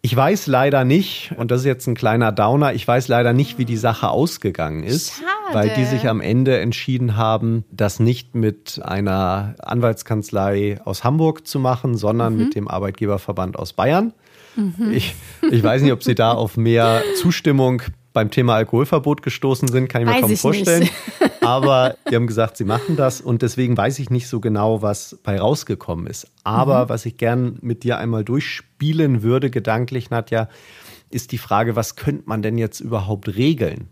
Ich 0.00 0.14
weiß 0.14 0.46
leider 0.46 0.84
nicht, 0.84 1.34
und 1.36 1.50
das 1.50 1.60
ist 1.60 1.66
jetzt 1.66 1.86
ein 1.88 1.96
kleiner 1.96 2.30
Downer, 2.30 2.72
ich 2.72 2.86
weiß 2.86 3.08
leider 3.08 3.32
nicht, 3.32 3.58
wie 3.58 3.64
die 3.64 3.76
Sache 3.76 4.10
ausgegangen 4.10 4.84
ist, 4.84 5.14
Schade. 5.14 5.26
weil 5.52 5.74
die 5.74 5.84
sich 5.84 6.08
am 6.08 6.20
Ende 6.20 6.58
entschieden 6.58 7.16
haben, 7.16 7.64
das 7.72 7.98
nicht 7.98 8.34
mit 8.34 8.80
einer 8.84 9.56
Anwaltskanzlei 9.58 10.80
aus 10.84 11.02
Hamburg 11.02 11.48
zu 11.48 11.58
machen, 11.58 11.96
sondern 11.96 12.34
mhm. 12.34 12.44
mit 12.44 12.54
dem 12.54 12.68
Arbeitgeberverband 12.68 13.58
aus 13.58 13.72
Bayern. 13.72 14.12
Mhm. 14.54 14.92
Ich, 14.92 15.16
ich 15.50 15.62
weiß 15.62 15.82
nicht, 15.82 15.92
ob 15.92 16.04
sie 16.04 16.14
da 16.14 16.32
auf 16.32 16.56
mehr 16.56 17.02
Zustimmung 17.20 17.82
beim 18.18 18.32
Thema 18.32 18.56
Alkoholverbot 18.56 19.22
gestoßen 19.22 19.68
sind, 19.68 19.88
kann 19.88 20.02
ich 20.02 20.08
mir 20.08 20.20
kaum 20.20 20.36
vorstellen. 20.36 20.88
Aber 21.40 21.94
die 22.10 22.16
haben 22.16 22.26
gesagt, 22.26 22.56
sie 22.56 22.64
machen 22.64 22.96
das 22.96 23.20
und 23.20 23.42
deswegen 23.42 23.76
weiß 23.76 24.00
ich 24.00 24.10
nicht 24.10 24.26
so 24.26 24.40
genau, 24.40 24.82
was 24.82 25.16
bei 25.22 25.38
rausgekommen 25.38 26.08
ist. 26.08 26.26
Aber 26.42 26.86
mhm. 26.86 26.88
was 26.88 27.06
ich 27.06 27.16
gern 27.16 27.58
mit 27.60 27.84
dir 27.84 27.96
einmal 27.96 28.24
durchspielen 28.24 29.22
würde, 29.22 29.50
gedanklich, 29.50 30.10
Nadja, 30.10 30.48
ist 31.10 31.30
die 31.30 31.38
Frage, 31.38 31.76
was 31.76 31.94
könnte 31.94 32.24
man 32.26 32.42
denn 32.42 32.58
jetzt 32.58 32.80
überhaupt 32.80 33.36
regeln? 33.36 33.86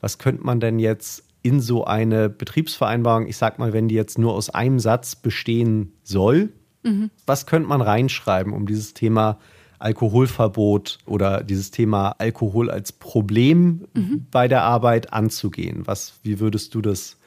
Was 0.00 0.16
könnte 0.16 0.44
man 0.44 0.60
denn 0.60 0.78
jetzt 0.78 1.24
in 1.42 1.60
so 1.60 1.84
eine 1.84 2.30
Betriebsvereinbarung, 2.30 3.26
ich 3.26 3.36
sag 3.36 3.58
mal, 3.58 3.74
wenn 3.74 3.88
die 3.88 3.96
jetzt 3.96 4.16
nur 4.16 4.32
aus 4.32 4.48
einem 4.48 4.78
Satz 4.78 5.14
bestehen 5.14 5.92
soll, 6.04 6.54
mhm. 6.84 7.10
was 7.26 7.44
könnte 7.44 7.68
man 7.68 7.82
reinschreiben, 7.82 8.54
um 8.54 8.66
dieses 8.66 8.94
Thema 8.94 9.34
zu 9.34 9.57
Alkoholverbot 9.78 10.98
oder 11.06 11.42
dieses 11.42 11.70
Thema 11.70 12.14
Alkohol 12.18 12.70
als 12.70 12.92
Problem 12.92 13.86
mhm. 13.94 14.26
bei 14.30 14.48
der 14.48 14.62
Arbeit 14.62 15.12
anzugehen? 15.12 15.82
Was, 15.86 16.14
wie 16.22 16.40
würdest 16.40 16.74
du 16.74 16.80
das 16.80 17.18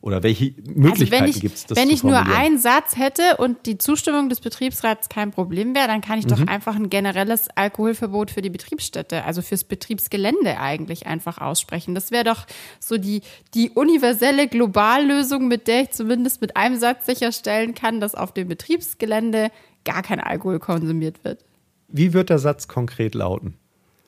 oder 0.00 0.22
welche 0.22 0.54
Möglichkeiten 0.74 1.24
also 1.24 1.40
gibt 1.40 1.56
es 1.56 1.66
das? 1.66 1.76
Wenn 1.76 1.90
ich 1.90 2.04
nur 2.04 2.18
einen 2.18 2.58
Satz 2.58 2.96
hätte 2.96 3.36
und 3.38 3.66
die 3.66 3.78
Zustimmung 3.78 4.28
des 4.28 4.40
Betriebsrats 4.40 5.08
kein 5.08 5.32
Problem 5.32 5.74
wäre, 5.74 5.88
dann 5.88 6.00
kann 6.02 6.20
ich 6.20 6.26
doch 6.26 6.38
mhm. 6.38 6.48
einfach 6.48 6.76
ein 6.76 6.88
generelles 6.88 7.48
Alkoholverbot 7.56 8.30
für 8.30 8.40
die 8.40 8.50
Betriebsstätte, 8.50 9.24
also 9.24 9.42
fürs 9.42 9.64
Betriebsgelände 9.64 10.60
eigentlich 10.60 11.06
einfach 11.06 11.38
aussprechen. 11.38 11.96
Das 11.96 12.12
wäre 12.12 12.22
doch 12.22 12.46
so 12.78 12.96
die, 12.96 13.22
die 13.54 13.70
universelle 13.70 14.46
Globallösung, 14.46 15.48
mit 15.48 15.66
der 15.66 15.82
ich 15.82 15.90
zumindest 15.90 16.40
mit 16.40 16.56
einem 16.56 16.78
Satz 16.78 17.06
sicherstellen 17.06 17.74
kann, 17.74 18.00
dass 18.00 18.14
auf 18.14 18.32
dem 18.32 18.46
Betriebsgelände 18.46 19.50
gar 19.84 20.02
kein 20.02 20.20
Alkohol 20.20 20.60
konsumiert 20.60 21.24
wird. 21.24 21.44
Wie 21.88 22.12
wird 22.12 22.30
der 22.30 22.38
Satz 22.38 22.68
konkret 22.68 23.14
lauten? 23.14 23.54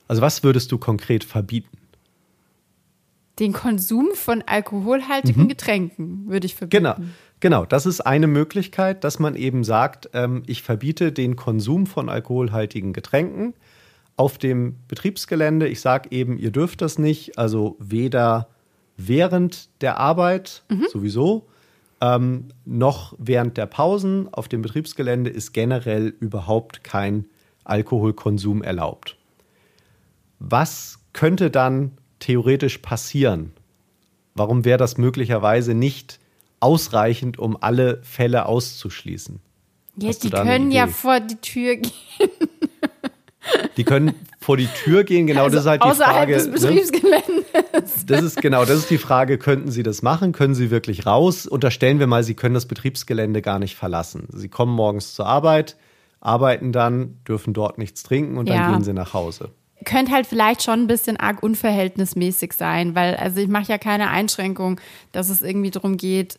Also 0.07 0.23
was 0.23 0.43
würdest 0.43 0.71
du 0.73 0.79
konkret 0.79 1.25
verbieten? 1.25 1.79
Den 3.39 3.53
Konsum 3.53 4.11
von 4.15 4.43
alkoholhaltigen 4.43 5.45
mhm. 5.45 5.49
Getränken 5.49 6.29
würde 6.29 6.47
ich 6.47 6.55
verbieten. 6.55 6.85
Genau, 6.85 6.97
genau. 7.41 7.65
Das 7.65 7.87
ist 7.87 8.03
eine 8.03 8.27
Möglichkeit, 8.27 9.03
dass 9.03 9.19
man 9.19 9.35
eben 9.35 9.65
sagt, 9.65 10.11
ähm, 10.13 10.43
ich 10.47 10.63
verbiete 10.63 11.11
den 11.11 11.37
Konsum 11.37 11.87
von 11.87 12.11
alkoholhaltigen 12.11 12.93
Getränken 12.93 13.55
auf 14.17 14.37
dem 14.37 14.77
Betriebsgelände. 14.89 15.69
Ich 15.69 15.81
sage 15.81 16.11
eben, 16.11 16.39
ihr 16.39 16.51
dürft 16.51 16.83
das 16.83 16.99
nicht, 16.99 17.39
also 17.39 17.77
weder 17.79 18.49
während 18.99 19.71
der 19.81 19.97
Arbeit 19.97 20.63
mhm. 20.69 20.87
sowieso, 20.93 21.47
ähm, 22.03 22.49
noch 22.67 23.15
während 23.19 23.57
der 23.57 23.67
Pausen 23.67 24.29
auf 24.33 24.49
dem 24.49 24.61
Betriebsgelände 24.61 25.31
ist 25.31 25.53
generell 25.53 26.15
überhaupt 26.21 26.85
kein 26.85 27.25
Alkoholkonsum 27.71 28.63
erlaubt. 28.63 29.17
Was 30.39 30.99
könnte 31.13 31.51
dann 31.51 31.93
theoretisch 32.19 32.79
passieren? 32.79 33.53
Warum 34.35 34.65
wäre 34.65 34.79
das 34.79 34.97
möglicherweise 34.99 35.75
nicht 35.75 36.21
ausreichend, 36.61 37.39
um 37.39 37.57
alle 37.61 38.01
Fälle 38.03 38.47
auszuschließen? 38.47 39.41
Ja, 39.97 40.13
die 40.13 40.31
können 40.31 40.71
ja 40.71 40.87
vor 40.87 41.21
die 41.21 41.37
Tür 41.37 41.77
gehen. 41.77 41.93
Die 43.77 43.85
können 43.85 44.15
vor 44.39 44.57
die 44.57 44.67
Tür 44.67 45.05
gehen, 45.05 45.27
genau 45.27 45.45
also 45.45 45.57
das 45.57 45.65
ist 45.65 45.71
halt 45.71 45.85
die 45.85 45.95
Frage. 45.95 46.35
Des 46.35 46.51
Betriebsgeländes. 46.51 47.27
Ne? 47.53 47.65
Das 48.07 48.23
ist 48.23 48.41
genau, 48.41 48.65
das 48.65 48.79
ist 48.79 48.91
die 48.91 48.99
Frage, 48.99 49.39
könnten 49.39 49.71
Sie 49.71 49.83
das 49.83 50.03
machen? 50.03 50.33
Können 50.33 50.55
Sie 50.55 50.71
wirklich 50.71 51.07
raus? 51.07 51.47
Unterstellen 51.47 51.99
wir 51.99 52.07
mal, 52.07 52.23
Sie 52.23 52.35
können 52.35 52.55
das 52.55 52.67
Betriebsgelände 52.67 53.43
gar 53.43 53.59
nicht 53.59 53.77
verlassen. 53.77 54.29
Sie 54.33 54.49
kommen 54.49 54.73
morgens 54.73 55.15
zur 55.15 55.27
Arbeit, 55.27 55.77
arbeiten 56.21 56.73
dann, 56.73 57.19
dürfen 57.27 57.55
dort 57.55 57.79
nichts 57.79 58.03
trinken 58.03 58.37
und 58.39 58.49
dann 58.49 58.57
Ja. 58.59 58.71
gehen 58.73 58.85
Sie 58.85 58.93
nach 58.93 59.15
Hause. 59.15 59.51
könnte 59.87 60.13
halt 60.13 60.27
vielleicht 60.27 60.63
schon 60.63 60.81
ein 60.81 60.87
bisschen 60.87 61.17
arg 61.17 61.43
unverhältnismäßig 61.43 62.53
sein, 62.53 62.95
weil 62.95 63.17
also 63.17 63.41
ich 63.41 63.49
mache 63.49 63.73
ja 63.73 63.79
keine 63.79 64.11
Einschränkung, 64.11 64.79
dass 65.13 65.31
es 65.31 65.41
irgendwie 65.41 65.71
darum 65.71 65.97
geht, 65.97 66.39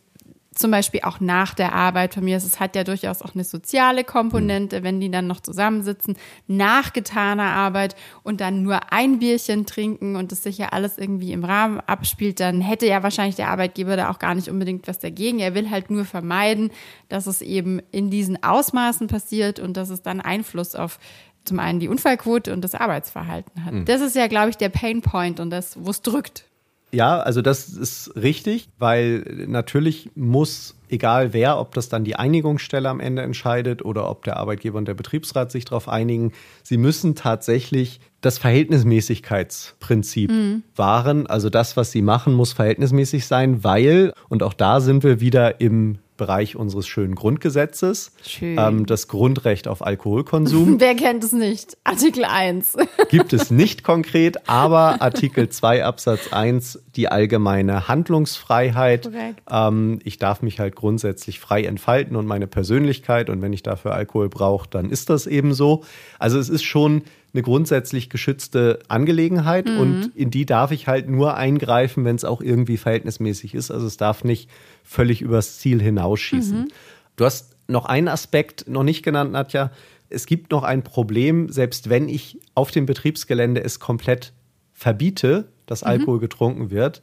zum 0.54 0.70
Beispiel 0.70 1.00
auch 1.02 1.20
nach 1.20 1.54
der 1.54 1.72
Arbeit 1.72 2.14
von 2.14 2.24
mir, 2.24 2.36
es 2.36 2.60
hat 2.60 2.76
ja 2.76 2.84
durchaus 2.84 3.22
auch 3.22 3.34
eine 3.34 3.44
soziale 3.44 4.04
Komponente, 4.04 4.82
wenn 4.82 5.00
die 5.00 5.10
dann 5.10 5.26
noch 5.26 5.40
zusammensitzen, 5.40 6.16
nach 6.46 6.92
getaner 6.92 7.50
Arbeit 7.52 7.96
und 8.22 8.40
dann 8.40 8.62
nur 8.62 8.92
ein 8.92 9.18
Bierchen 9.18 9.64
trinken 9.64 10.14
und 10.16 10.30
das 10.30 10.42
sich 10.42 10.58
ja 10.58 10.68
alles 10.68 10.98
irgendwie 10.98 11.32
im 11.32 11.44
Rahmen 11.44 11.80
abspielt, 11.80 12.38
dann 12.40 12.60
hätte 12.60 12.86
ja 12.86 13.02
wahrscheinlich 13.02 13.36
der 13.36 13.48
Arbeitgeber 13.48 13.96
da 13.96 14.10
auch 14.10 14.18
gar 14.18 14.34
nicht 14.34 14.50
unbedingt 14.50 14.86
was 14.86 14.98
dagegen. 14.98 15.38
Er 15.38 15.54
will 15.54 15.70
halt 15.70 15.90
nur 15.90 16.04
vermeiden, 16.04 16.70
dass 17.08 17.26
es 17.26 17.40
eben 17.40 17.80
in 17.90 18.10
diesen 18.10 18.42
Ausmaßen 18.42 19.06
passiert 19.06 19.58
und 19.58 19.76
dass 19.76 19.88
es 19.88 20.02
dann 20.02 20.20
Einfluss 20.20 20.74
auf 20.74 20.98
zum 21.44 21.58
einen 21.58 21.80
die 21.80 21.88
Unfallquote 21.88 22.52
und 22.52 22.62
das 22.62 22.74
Arbeitsverhalten 22.74 23.64
hat. 23.64 23.88
Das 23.88 24.00
ist 24.00 24.14
ja, 24.14 24.26
glaube 24.26 24.50
ich, 24.50 24.56
der 24.56 24.68
Painpoint 24.68 25.40
und 25.40 25.50
das, 25.50 25.76
wo 25.82 25.90
es 25.90 26.02
drückt. 26.02 26.44
Ja, 26.94 27.20
also 27.20 27.40
das 27.40 27.70
ist 27.70 28.12
richtig, 28.16 28.68
weil 28.78 29.24
natürlich 29.48 30.10
muss, 30.14 30.76
egal 30.90 31.32
wer, 31.32 31.58
ob 31.58 31.74
das 31.74 31.88
dann 31.88 32.04
die 32.04 32.16
Einigungsstelle 32.16 32.86
am 32.88 33.00
Ende 33.00 33.22
entscheidet 33.22 33.82
oder 33.82 34.10
ob 34.10 34.24
der 34.24 34.36
Arbeitgeber 34.36 34.76
und 34.76 34.86
der 34.86 34.94
Betriebsrat 34.94 35.50
sich 35.50 35.64
darauf 35.64 35.88
einigen, 35.88 36.32
sie 36.62 36.76
müssen 36.76 37.14
tatsächlich 37.14 38.00
das 38.20 38.36
Verhältnismäßigkeitsprinzip 38.38 40.30
wahren. 40.76 41.26
Also 41.26 41.48
das, 41.48 41.78
was 41.78 41.92
sie 41.92 42.02
machen, 42.02 42.34
muss 42.34 42.52
verhältnismäßig 42.52 43.26
sein, 43.26 43.64
weil, 43.64 44.12
und 44.28 44.42
auch 44.42 44.54
da 44.54 44.80
sind 44.80 45.02
wir 45.02 45.20
wieder 45.20 45.62
im 45.62 45.98
Bereich 46.22 46.54
unseres 46.54 46.86
schönen 46.86 47.16
Grundgesetzes, 47.16 48.12
Schön. 48.24 48.56
ähm, 48.56 48.86
das 48.86 49.08
Grundrecht 49.08 49.66
auf 49.66 49.84
Alkoholkonsum. 49.84 50.76
Wer 50.78 50.94
kennt 50.94 51.24
es 51.24 51.32
nicht? 51.32 51.76
Artikel 51.82 52.24
1. 52.24 52.76
gibt 53.08 53.32
es 53.32 53.50
nicht 53.50 53.82
konkret, 53.82 54.48
aber 54.48 55.02
Artikel 55.02 55.48
2 55.48 55.84
Absatz 55.84 56.32
1 56.32 56.78
die 56.94 57.08
allgemeine 57.08 57.88
Handlungsfreiheit. 57.88 59.10
Ähm, 59.50 59.98
ich 60.04 60.18
darf 60.18 60.42
mich 60.42 60.60
halt 60.60 60.76
grundsätzlich 60.76 61.40
frei 61.40 61.64
entfalten 61.64 62.14
und 62.14 62.26
meine 62.26 62.46
Persönlichkeit 62.46 63.28
und 63.28 63.42
wenn 63.42 63.52
ich 63.52 63.64
dafür 63.64 63.92
Alkohol 63.92 64.28
brauche, 64.28 64.68
dann 64.70 64.90
ist 64.90 65.10
das 65.10 65.26
eben 65.26 65.54
so. 65.54 65.82
Also 66.20 66.38
es 66.38 66.48
ist 66.48 66.62
schon 66.62 67.02
eine 67.34 67.42
grundsätzlich 67.42 68.10
geschützte 68.10 68.80
Angelegenheit 68.88 69.68
und 69.68 70.10
in 70.14 70.30
die 70.30 70.44
darf 70.44 70.70
ich 70.70 70.86
halt 70.86 71.08
nur 71.08 71.34
eingreifen, 71.36 72.04
wenn 72.04 72.16
es 72.16 72.24
auch 72.24 72.42
irgendwie 72.42 72.76
verhältnismäßig 72.76 73.54
ist. 73.54 73.70
Also 73.70 73.86
es 73.86 73.96
darf 73.96 74.22
nicht 74.22 74.50
völlig 74.84 75.22
übers 75.22 75.58
Ziel 75.58 75.80
hinausschießen. 75.80 76.70
Du 77.16 77.24
hast 77.24 77.56
noch 77.68 77.86
einen 77.86 78.08
Aspekt 78.08 78.68
noch 78.68 78.82
nicht 78.82 79.02
genannt, 79.02 79.32
Nadja. 79.32 79.70
Es 80.10 80.26
gibt 80.26 80.50
noch 80.50 80.62
ein 80.62 80.82
Problem, 80.82 81.48
selbst 81.50 81.88
wenn 81.88 82.08
ich 82.08 82.38
auf 82.54 82.70
dem 82.70 82.84
Betriebsgelände 82.84 83.62
es 83.64 83.80
komplett 83.80 84.32
verbiete, 84.74 85.48
dass 85.64 85.82
Alkohol 85.82 86.18
getrunken 86.18 86.70
wird, 86.70 87.00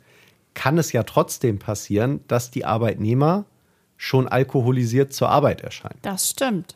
kann 0.54 0.78
es 0.78 0.92
ja 0.92 1.04
trotzdem 1.04 1.58
passieren, 1.58 2.20
dass 2.28 2.52
die 2.52 2.66
Arbeitnehmer 2.66 3.46
schon 3.98 4.28
alkoholisiert 4.28 5.12
zur 5.12 5.30
Arbeit 5.30 5.62
erscheinen. 5.62 5.98
Das 6.04 6.30
stimmt. 6.30 6.76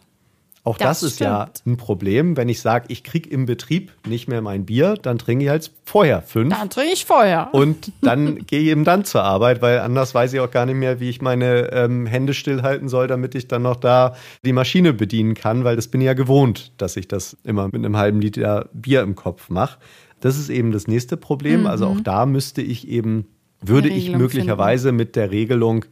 Auch 0.65 0.77
das, 0.77 1.01
Das 1.01 1.11
ist 1.11 1.19
ja 1.19 1.49
stimmt. 1.53 1.73
ein 1.73 1.77
Problem. 1.77 2.37
Wenn 2.37 2.47
ich 2.47 2.61
sage, 2.61 2.85
ich 2.87 3.03
kriege 3.03 3.29
im 3.29 3.45
Betrieb 3.45 3.91
nicht 4.07 4.29
mehr 4.29 4.41
mein 4.41 4.65
Bier, 4.65 4.95
dann 5.01 5.17
trinke 5.17 5.43
ich 5.43 5.49
halt 5.49 5.69
vorher 5.83 6.21
fünf. 6.21 6.55
Dann 6.57 6.69
trinke 6.69 6.93
ich 6.93 7.05
vorher. 7.05 7.49
Und 7.53 7.91
dann 8.01 8.45
gehe 8.45 8.61
ich 8.61 8.67
eben 8.67 8.85
dann 8.85 9.03
zur 9.03 9.23
Arbeit, 9.23 9.61
weil 9.61 9.79
anders 9.79 10.15
weiß 10.15 10.31
ich 10.31 10.39
auch 10.39 10.51
gar 10.51 10.65
nicht 10.65 10.75
mehr, 10.75 11.01
wie 11.01 11.09
ich 11.09 11.21
meine 11.21 11.69
ähm, 11.73 12.05
Hände 12.05 12.33
stillhalten 12.33 12.87
soll, 12.87 13.07
damit 13.07 13.35
ich 13.35 13.49
dann 13.49 13.63
noch 13.63 13.75
da 13.75 14.15
die 14.45 14.53
Maschine 14.53 14.93
bedienen 14.93 15.33
kann, 15.33 15.65
weil 15.65 15.75
das 15.75 15.89
bin 15.89 15.99
ich 15.99 16.05
ja 16.05 16.13
gewohnt, 16.13 16.71
dass 16.77 16.95
ich 16.95 17.09
das 17.09 17.35
immer 17.43 17.65
mit 17.65 17.75
einem 17.75 17.97
halben 17.97 18.21
Liter 18.21 18.69
Bier 18.71 19.01
im 19.01 19.15
Kopf 19.15 19.49
mache. 19.49 19.79
Das 20.21 20.39
ist 20.39 20.49
eben 20.49 20.71
das 20.71 20.87
nächste 20.87 21.17
Problem. 21.17 21.67
Also 21.67 21.87
auch 21.87 21.99
da 21.99 22.25
müsste 22.25 22.61
ich 22.61 22.87
eben, 22.87 23.27
würde 23.59 23.89
ich 23.89 24.15
möglicherweise 24.15 24.93
mit 24.93 25.17
der 25.17 25.29
Regelung 25.31 25.83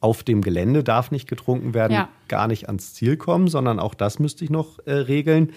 auf 0.00 0.22
dem 0.22 0.40
Gelände 0.42 0.82
darf 0.82 1.10
nicht 1.10 1.28
getrunken 1.28 1.74
werden, 1.74 1.92
Ja. 1.92 2.08
gar 2.28 2.48
nicht 2.48 2.66
ans 2.68 2.94
Ziel 2.94 3.16
kommen, 3.16 3.48
sondern 3.48 3.78
auch 3.78 3.94
das 3.94 4.18
müsste 4.18 4.44
ich 4.44 4.50
noch 4.50 4.78
äh, 4.86 4.92
regeln. 4.92 5.52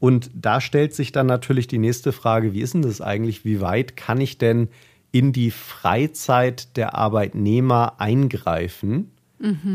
Und 0.00 0.30
da 0.34 0.60
stellt 0.60 0.94
sich 0.94 1.10
dann 1.10 1.26
natürlich 1.26 1.66
die 1.66 1.78
nächste 1.78 2.12
Frage, 2.12 2.52
wie 2.52 2.60
ist 2.60 2.74
denn 2.74 2.82
das 2.82 3.00
eigentlich? 3.00 3.44
Wie 3.44 3.60
weit 3.60 3.96
kann 3.96 4.20
ich 4.20 4.38
denn 4.38 4.68
in 5.10 5.32
die 5.32 5.50
Freizeit 5.50 6.76
der 6.76 6.94
Arbeitnehmer 6.94 7.94
eingreifen? 7.98 9.10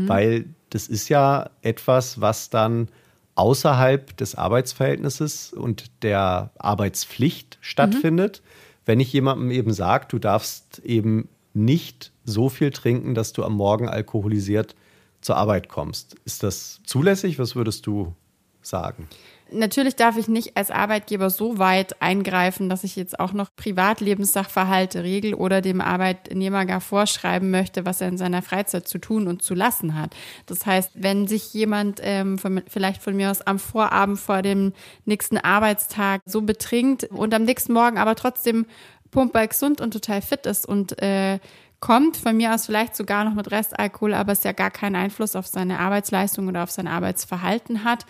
Weil 0.08 0.46
das 0.70 0.88
ist 0.88 1.08
ja 1.08 1.50
etwas, 1.62 2.20
was 2.20 2.48
dann 2.50 2.88
außerhalb 3.34 4.16
des 4.16 4.34
Arbeitsverhältnisses 4.34 5.52
und 5.52 5.90
der 6.02 6.50
Arbeitspflicht 6.58 7.58
stattfindet. 7.60 8.42
Wenn 8.86 9.00
ich 9.00 9.12
jemandem 9.12 9.50
eben 9.50 9.72
sage, 9.72 10.06
du 10.08 10.18
darfst 10.18 10.78
eben 10.84 11.28
nicht 11.54 12.12
so 12.24 12.48
viel 12.48 12.70
trinken, 12.70 13.14
dass 13.14 13.32
du 13.32 13.44
am 13.44 13.54
Morgen 13.54 13.88
alkoholisiert 13.88 14.74
zur 15.20 15.36
Arbeit 15.36 15.68
kommst. 15.68 16.16
Ist 16.24 16.42
das 16.42 16.80
zulässig? 16.84 17.38
Was 17.38 17.56
würdest 17.56 17.86
du 17.86 18.14
sagen? 18.60 19.08
Natürlich 19.50 19.94
darf 19.94 20.16
ich 20.16 20.26
nicht 20.26 20.56
als 20.56 20.70
Arbeitgeber 20.70 21.30
so 21.30 21.58
weit 21.58 22.00
eingreifen, 22.02 22.68
dass 22.68 22.82
ich 22.82 22.96
jetzt 22.96 23.20
auch 23.20 23.32
noch 23.32 23.54
Privatlebenssachverhalte 23.54 25.04
regel 25.04 25.34
oder 25.34 25.60
dem 25.60 25.80
Arbeitnehmer 25.80 26.64
gar 26.64 26.80
vorschreiben 26.80 27.50
möchte, 27.50 27.84
was 27.84 28.00
er 28.00 28.08
in 28.08 28.16
seiner 28.16 28.42
Freizeit 28.42 28.88
zu 28.88 28.98
tun 28.98 29.28
und 29.28 29.42
zu 29.42 29.54
lassen 29.54 29.94
hat. 29.94 30.16
Das 30.46 30.64
heißt, 30.64 30.92
wenn 30.94 31.28
sich 31.28 31.52
jemand 31.52 32.00
ähm, 32.02 32.38
von, 32.38 32.62
vielleicht 32.66 33.02
von 33.02 33.14
mir 33.14 33.30
aus 33.30 33.42
am 33.42 33.58
Vorabend 33.58 34.18
vor 34.18 34.42
dem 34.42 34.72
nächsten 35.04 35.36
Arbeitstag 35.36 36.22
so 36.24 36.40
betrinkt 36.40 37.04
und 37.04 37.34
am 37.34 37.44
nächsten 37.44 37.74
Morgen 37.74 37.98
aber 37.98 38.16
trotzdem 38.16 38.66
pumper 39.14 39.46
gesund 39.46 39.80
und 39.80 39.92
total 39.92 40.20
fit 40.20 40.44
ist 40.44 40.66
und 40.66 41.00
äh, 41.00 41.38
kommt. 41.80 42.16
Von 42.16 42.36
mir 42.36 42.52
aus 42.54 42.66
vielleicht 42.66 42.96
sogar 42.96 43.24
noch 43.24 43.34
mit 43.34 43.50
Restalkohol, 43.50 44.12
aber 44.12 44.32
es 44.32 44.42
ja 44.42 44.52
gar 44.52 44.70
keinen 44.70 44.96
Einfluss 44.96 45.36
auf 45.36 45.46
seine 45.46 45.78
Arbeitsleistung 45.78 46.48
oder 46.48 46.64
auf 46.64 46.70
sein 46.70 46.88
Arbeitsverhalten 46.88 47.84
hat, 47.84 48.04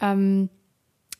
ähm, 0.00 0.50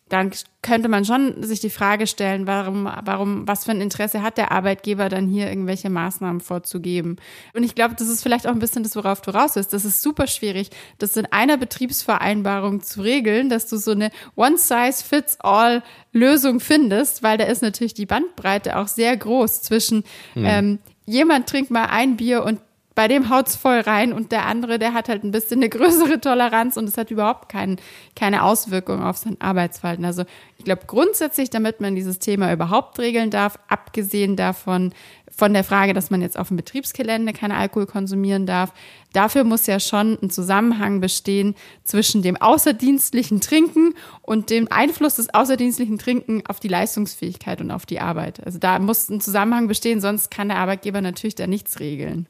dann 0.09 0.31
könnte 0.63 0.89
man 0.89 1.05
schon 1.05 1.43
sich 1.43 1.61
die 1.61 1.69
Frage 1.71 2.07
stellen, 2.07 2.47
warum, 2.47 2.89
warum, 3.05 3.47
was 3.47 3.65
für 3.65 3.73
ein 3.73 3.81
Interesse 3.81 4.23
hat 4.23 4.39
der 4.39 4.53
Arbeitgeber 4.53 5.09
dann 5.09 5.29
hier 5.29 5.49
irgendwelche 5.49 5.91
Maßnahmen 5.91 6.41
vorzugeben? 6.41 7.17
Und 7.55 7.63
ich 7.63 7.75
glaube, 7.75 7.95
das 7.97 8.09
ist 8.09 8.23
vielleicht 8.23 8.47
auch 8.47 8.53
ein 8.53 8.59
bisschen 8.59 8.83
das, 8.83 8.97
worauf 8.97 9.21
du 9.21 9.31
raus 9.31 9.55
bist. 9.55 9.73
Das 9.73 9.85
ist 9.85 10.03
super 10.03 10.27
schwierig, 10.27 10.71
das 10.99 11.17
in 11.17 11.27
einer 11.27 11.57
Betriebsvereinbarung 11.57 12.83
zu 12.83 13.03
regeln, 13.03 13.49
dass 13.49 13.67
du 13.67 13.77
so 13.77 13.93
eine 13.93 14.11
One-Size-Fits-All-Lösung 14.35 16.61
findest, 16.61 17.23
weil 17.23 17.39
da 17.39 17.45
ist 17.45 17.63
natürlich 17.63 17.95
die 17.95 18.07
Bandbreite 18.07 18.79
auch 18.79 18.89
sehr 18.89 19.17
groß 19.17 19.63
zwischen 19.63 20.03
ähm, 20.37 20.81
jemand 21.07 21.49
trinkt 21.49 21.71
mal 21.71 21.87
ein 21.87 22.17
Bier 22.17 22.45
und 22.45 22.61
bei 22.99 23.07
dem 23.07 23.31
haut's 23.31 23.55
voll 23.55 23.79
rein 23.79 24.13
und 24.13 24.33
der 24.33 24.47
andere, 24.47 24.81
der 24.81 24.93
hat 24.93 25.09
halt 25.09 25.23
ein 25.23 25.31
bisschen 25.31 25.59
eine 25.61 25.69
größere 25.69 26.21
Toleranz 26.21 26.77
und 26.77 26.89
es 26.89 26.99
hat 26.99 27.13
überhaupt 27.13 27.49
kein, 27.49 27.77
keine 28.17 28.43
Auswirkung 28.43 29.05
auf 29.05 29.17
sein 29.19 29.37
Arbeitsverhalten. 29.41 30.05
Also 30.05 30.25
ich 30.57 30.65
glaube 30.65 30.83
grundsätzlich, 30.89 31.49
damit 31.49 31.81
man 31.81 31.95
dieses 31.95 32.19
Thema 32.19 32.53
überhaupt 32.53 32.99
regeln 32.99 33.31
darf, 33.31 33.57
abgesehen 33.69 34.35
davon, 34.35 34.93
von 35.31 35.53
der 35.53 35.63
Frage, 35.63 35.95
dass 35.95 36.11
man 36.11 36.23
jetzt 36.23 36.37
auf 36.37 36.49
dem 36.49 36.57
Betriebsgelände 36.57 37.33
keinen 37.33 37.53
Alkohol 37.53 37.87
konsumieren 37.87 38.47
darf, 38.47 38.73
dafür 39.13 39.45
muss 39.45 39.69
ja 39.69 39.79
schon 39.79 40.19
ein 40.21 40.31
Zusammenhang 40.31 41.01
bestehen 41.01 41.55
zwischen 41.85 42.23
dem 42.23 42.37
außerdienstlichen 42.37 43.41
Trinken 43.41 43.95
und 44.23 44.51
dem 44.51 44.67
Einfluss 44.73 45.15
des 45.15 45.33
außerdienstlichen 45.33 45.99
Trinken 46.01 46.43
auf 46.49 46.59
die 46.59 46.67
Leistungsfähigkeit 46.67 47.61
und 47.61 47.71
auf 47.71 47.87
die 47.87 48.01
Arbeit. 48.01 48.45
Also 48.45 48.59
da 48.59 48.77
muss 48.81 49.09
ein 49.09 49.21
Zusammenhang 49.21 49.69
bestehen, 49.69 50.01
sonst 50.01 50.33
kann 50.33 50.49
der 50.49 50.59
Arbeitgeber 50.59 51.01
natürlich 51.01 51.37
da 51.37 51.47
nichts 51.47 51.79
regeln. 51.79 52.27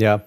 Ja, 0.00 0.22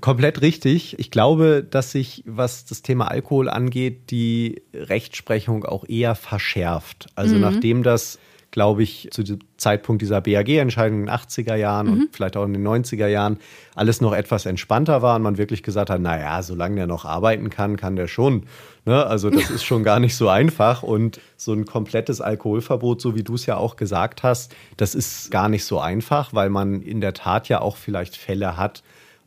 komplett 0.00 0.40
richtig. 0.40 0.98
Ich 0.98 1.10
glaube, 1.10 1.64
dass 1.68 1.92
sich, 1.92 2.22
was 2.26 2.64
das 2.64 2.82
Thema 2.82 3.08
Alkohol 3.08 3.48
angeht, 3.48 4.10
die 4.10 4.62
Rechtsprechung 4.74 5.64
auch 5.64 5.88
eher 5.88 6.14
verschärft. 6.14 7.06
Also 7.14 7.36
nachdem 7.36 7.82
das 7.82 8.18
glaube 8.52 8.82
ich, 8.82 9.08
zu 9.10 9.24
dem 9.24 9.38
Zeitpunkt 9.56 10.02
dieser 10.02 10.20
BAG-Entscheidung 10.20 11.00
in 11.00 11.06
den 11.06 11.14
80er 11.14 11.56
Jahren 11.56 11.86
mhm. 11.86 11.92
und 11.92 12.08
vielleicht 12.14 12.36
auch 12.36 12.44
in 12.44 12.52
den 12.52 12.66
90er 12.66 13.06
Jahren 13.06 13.38
alles 13.74 14.00
noch 14.00 14.12
etwas 14.12 14.46
entspannter 14.46 15.02
war 15.02 15.16
und 15.16 15.22
man 15.22 15.38
wirklich 15.38 15.62
gesagt 15.62 15.88
hat, 15.88 16.00
naja, 16.00 16.42
solange 16.42 16.76
der 16.76 16.86
noch 16.86 17.06
arbeiten 17.06 17.48
kann, 17.48 17.78
kann 17.78 17.96
der 17.96 18.08
schon. 18.08 18.44
Ne? 18.84 19.04
Also 19.06 19.30
das 19.30 19.50
ist 19.50 19.64
schon 19.64 19.82
gar 19.82 20.00
nicht 20.00 20.14
so 20.14 20.28
einfach 20.28 20.82
und 20.82 21.18
so 21.36 21.54
ein 21.54 21.64
komplettes 21.64 22.20
Alkoholverbot, 22.20 23.00
so 23.00 23.16
wie 23.16 23.24
du 23.24 23.34
es 23.34 23.46
ja 23.46 23.56
auch 23.56 23.76
gesagt 23.76 24.22
hast, 24.22 24.54
das 24.76 24.94
ist 24.94 25.30
gar 25.30 25.48
nicht 25.48 25.64
so 25.64 25.80
einfach, 25.80 26.34
weil 26.34 26.50
man 26.50 26.82
in 26.82 27.00
der 27.00 27.14
Tat 27.14 27.48
ja 27.48 27.62
auch 27.62 27.78
vielleicht 27.78 28.16
Fälle 28.16 28.58
hat, 28.58 28.82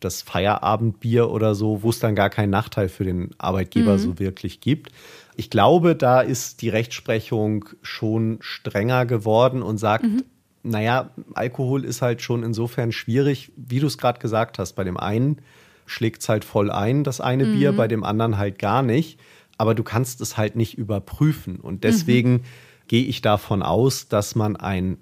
das 0.05 0.21
Feierabendbier 0.21 1.29
oder 1.29 1.55
so, 1.55 1.83
wo 1.83 1.89
es 1.89 1.99
dann 1.99 2.15
gar 2.15 2.29
keinen 2.29 2.51
Nachteil 2.51 2.87
für 2.87 3.03
den 3.03 3.31
Arbeitgeber 3.37 3.93
mhm. 3.93 3.99
so 3.99 4.19
wirklich 4.19 4.61
gibt. 4.61 4.91
Ich 5.35 5.49
glaube, 5.49 5.95
da 5.95 6.21
ist 6.21 6.61
die 6.61 6.69
Rechtsprechung 6.69 7.65
schon 7.81 8.37
strenger 8.39 9.05
geworden 9.05 9.61
und 9.61 9.77
sagt, 9.77 10.05
mhm. 10.05 10.23
naja, 10.63 11.09
Alkohol 11.33 11.83
ist 11.83 12.01
halt 12.01 12.21
schon 12.21 12.43
insofern 12.43 12.91
schwierig, 12.91 13.51
wie 13.57 13.79
du 13.79 13.87
es 13.87 13.97
gerade 13.97 14.19
gesagt 14.19 14.59
hast. 14.59 14.73
Bei 14.73 14.83
dem 14.83 14.97
einen 14.97 15.39
schlägt 15.85 16.21
es 16.21 16.29
halt 16.29 16.45
voll 16.45 16.71
ein, 16.71 17.03
das 17.03 17.19
eine 17.19 17.45
mhm. 17.45 17.57
Bier, 17.57 17.73
bei 17.73 17.87
dem 17.87 18.03
anderen 18.03 18.37
halt 18.37 18.59
gar 18.59 18.81
nicht. 18.81 19.19
Aber 19.57 19.75
du 19.75 19.83
kannst 19.83 20.21
es 20.21 20.37
halt 20.37 20.55
nicht 20.55 20.77
überprüfen. 20.77 21.57
Und 21.57 21.83
deswegen 21.83 22.31
mhm. 22.31 22.41
gehe 22.87 23.05
ich 23.05 23.21
davon 23.21 23.61
aus, 23.61 24.07
dass 24.07 24.35
man 24.35 24.55
ein 24.55 24.97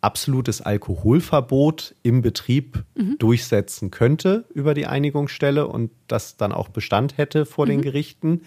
absolutes 0.00 0.62
Alkoholverbot 0.62 1.94
im 2.02 2.22
Betrieb 2.22 2.84
mhm. 2.94 3.16
durchsetzen 3.18 3.90
könnte 3.90 4.44
über 4.54 4.74
die 4.74 4.86
Einigungsstelle 4.86 5.66
und 5.66 5.90
das 6.08 6.36
dann 6.36 6.52
auch 6.52 6.68
Bestand 6.68 7.18
hätte 7.18 7.44
vor 7.46 7.66
mhm. 7.66 7.70
den 7.70 7.82
Gerichten 7.82 8.40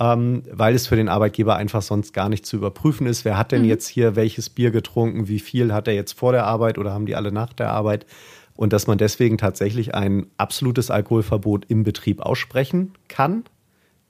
ähm, 0.00 0.42
weil 0.50 0.74
es 0.74 0.86
für 0.86 0.96
den 0.96 1.08
Arbeitgeber 1.08 1.56
einfach 1.56 1.82
sonst 1.82 2.12
gar 2.12 2.28
nicht 2.28 2.46
zu 2.46 2.56
überprüfen 2.56 3.06
ist. 3.06 3.24
Wer 3.24 3.36
hat 3.36 3.52
denn 3.52 3.62
mhm. 3.62 3.68
jetzt 3.68 3.88
hier 3.88 4.16
welches 4.16 4.48
Bier 4.48 4.70
getrunken? 4.70 5.28
Wie 5.28 5.40
viel 5.40 5.72
hat 5.72 5.88
er 5.88 5.94
jetzt 5.94 6.12
vor 6.12 6.32
der 6.32 6.46
Arbeit 6.46 6.78
oder 6.78 6.92
haben 6.92 7.06
die 7.06 7.16
alle 7.16 7.32
nach 7.32 7.52
der 7.52 7.70
Arbeit? 7.70 8.06
Und 8.54 8.72
dass 8.72 8.86
man 8.86 8.98
deswegen 8.98 9.38
tatsächlich 9.38 9.94
ein 9.94 10.26
absolutes 10.36 10.90
Alkoholverbot 10.90 11.66
im 11.68 11.84
Betrieb 11.84 12.20
aussprechen 12.20 12.92
kann 13.08 13.44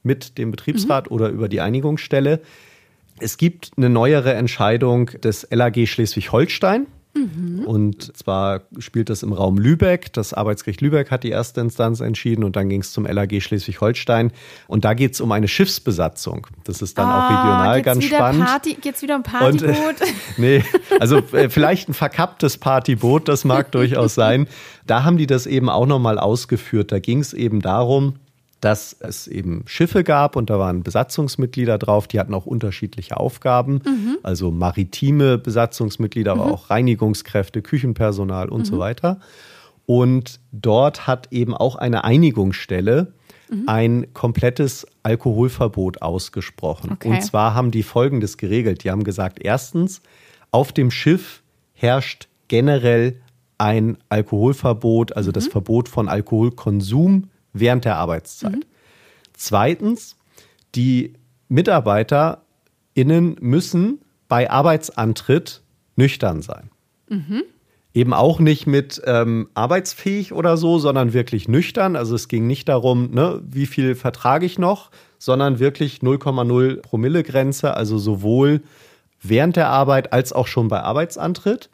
mit 0.02 0.38
dem 0.38 0.50
Betriebsrat 0.50 1.10
mhm. 1.10 1.14
oder 1.14 1.28
über 1.30 1.48
die 1.48 1.60
Einigungsstelle. 1.60 2.40
Es 3.20 3.36
gibt 3.36 3.72
eine 3.76 3.88
neuere 3.88 4.34
Entscheidung 4.34 5.06
des 5.22 5.46
LAG 5.50 5.86
Schleswig-Holstein. 5.86 6.86
Mhm. 7.14 7.64
Und 7.64 8.16
zwar 8.16 8.62
spielt 8.78 9.10
das 9.10 9.22
im 9.22 9.32
Raum 9.32 9.58
Lübeck. 9.58 10.12
Das 10.12 10.34
Arbeitsgericht 10.34 10.80
Lübeck 10.80 11.10
hat 11.10 11.24
die 11.24 11.30
erste 11.30 11.60
Instanz 11.60 12.00
entschieden 12.00 12.44
und 12.44 12.56
dann 12.56 12.68
ging 12.68 12.80
es 12.80 12.92
zum 12.92 13.06
LAG 13.06 13.40
Schleswig-Holstein. 13.40 14.32
Und 14.66 14.84
da 14.84 14.94
geht 14.94 15.14
es 15.14 15.20
um 15.20 15.32
eine 15.32 15.48
Schiffsbesatzung. 15.48 16.46
Das 16.64 16.82
ist 16.82 16.98
dann 16.98 17.08
ah, 17.08 17.26
auch 17.26 17.30
regional 17.30 17.82
ganz 17.82 18.04
spannend. 18.04 18.44
Party, 18.44 18.74
geht's 18.80 19.02
wieder 19.02 19.16
um 19.16 19.22
Partyboot? 19.22 19.66
Und, 19.66 20.00
äh, 20.02 20.12
nee, 20.36 20.64
also 21.00 21.18
äh, 21.32 21.48
vielleicht 21.48 21.88
ein 21.88 21.94
verkapptes 21.94 22.58
Partyboot, 22.58 23.28
das 23.28 23.44
mag 23.44 23.72
durchaus 23.72 24.14
sein. 24.14 24.46
Da 24.86 25.04
haben 25.04 25.16
die 25.16 25.26
das 25.26 25.46
eben 25.46 25.68
auch 25.68 25.86
nochmal 25.86 26.18
ausgeführt. 26.18 26.92
Da 26.92 26.98
ging 26.98 27.20
es 27.20 27.32
eben 27.32 27.60
darum, 27.60 28.14
dass 28.60 28.96
es 28.98 29.28
eben 29.28 29.62
Schiffe 29.66 30.02
gab 30.02 30.34
und 30.34 30.50
da 30.50 30.58
waren 30.58 30.82
Besatzungsmitglieder 30.82 31.78
drauf, 31.78 32.08
die 32.08 32.18
hatten 32.18 32.34
auch 32.34 32.46
unterschiedliche 32.46 33.16
Aufgaben, 33.16 33.80
mhm. 33.84 34.18
also 34.22 34.50
maritime 34.50 35.38
Besatzungsmitglieder, 35.38 36.34
mhm. 36.34 36.40
aber 36.40 36.52
auch 36.52 36.70
Reinigungskräfte, 36.70 37.62
Küchenpersonal 37.62 38.48
und 38.48 38.60
mhm. 38.62 38.64
so 38.64 38.78
weiter. 38.78 39.20
Und 39.86 40.40
dort 40.52 41.06
hat 41.06 41.28
eben 41.30 41.54
auch 41.54 41.76
eine 41.76 42.04
Einigungsstelle 42.04 43.12
mhm. 43.50 43.64
ein 43.66 44.06
komplettes 44.12 44.86
Alkoholverbot 45.02 46.02
ausgesprochen. 46.02 46.92
Okay. 46.92 47.08
Und 47.08 47.22
zwar 47.22 47.54
haben 47.54 47.70
die 47.70 47.82
Folgendes 47.82 48.36
geregelt. 48.36 48.84
Die 48.84 48.90
haben 48.90 49.04
gesagt, 49.04 49.38
erstens, 49.40 50.02
auf 50.50 50.72
dem 50.72 50.90
Schiff 50.90 51.42
herrscht 51.72 52.28
generell 52.48 53.20
ein 53.56 53.98
Alkoholverbot, 54.08 55.16
also 55.16 55.32
das 55.32 55.46
mhm. 55.46 55.52
Verbot 55.52 55.88
von 55.88 56.08
Alkoholkonsum 56.08 57.28
während 57.60 57.84
der 57.84 57.96
Arbeitszeit. 57.96 58.52
Mhm. 58.52 58.64
Zweitens, 59.34 60.16
die 60.74 61.14
MitarbeiterInnen 61.48 63.36
müssen 63.40 64.00
bei 64.28 64.50
Arbeitsantritt 64.50 65.62
nüchtern 65.96 66.42
sein. 66.42 66.70
Mhm. 67.08 67.42
Eben 67.94 68.12
auch 68.12 68.38
nicht 68.38 68.66
mit 68.66 69.00
ähm, 69.06 69.48
arbeitsfähig 69.54 70.32
oder 70.32 70.56
so, 70.56 70.78
sondern 70.78 71.14
wirklich 71.14 71.48
nüchtern. 71.48 71.96
Also 71.96 72.14
es 72.14 72.28
ging 72.28 72.46
nicht 72.46 72.68
darum, 72.68 73.10
ne, 73.10 73.40
wie 73.44 73.66
viel 73.66 73.94
vertrage 73.94 74.46
ich 74.46 74.58
noch, 74.58 74.90
sondern 75.18 75.58
wirklich 75.58 75.98
0,0 75.98 76.82
Promille 76.82 77.22
Grenze, 77.22 77.74
also 77.74 77.98
sowohl 77.98 78.60
während 79.22 79.56
der 79.56 79.68
Arbeit 79.68 80.12
als 80.12 80.32
auch 80.32 80.46
schon 80.46 80.68
bei 80.68 80.80
Arbeitsantritt. 80.80 81.70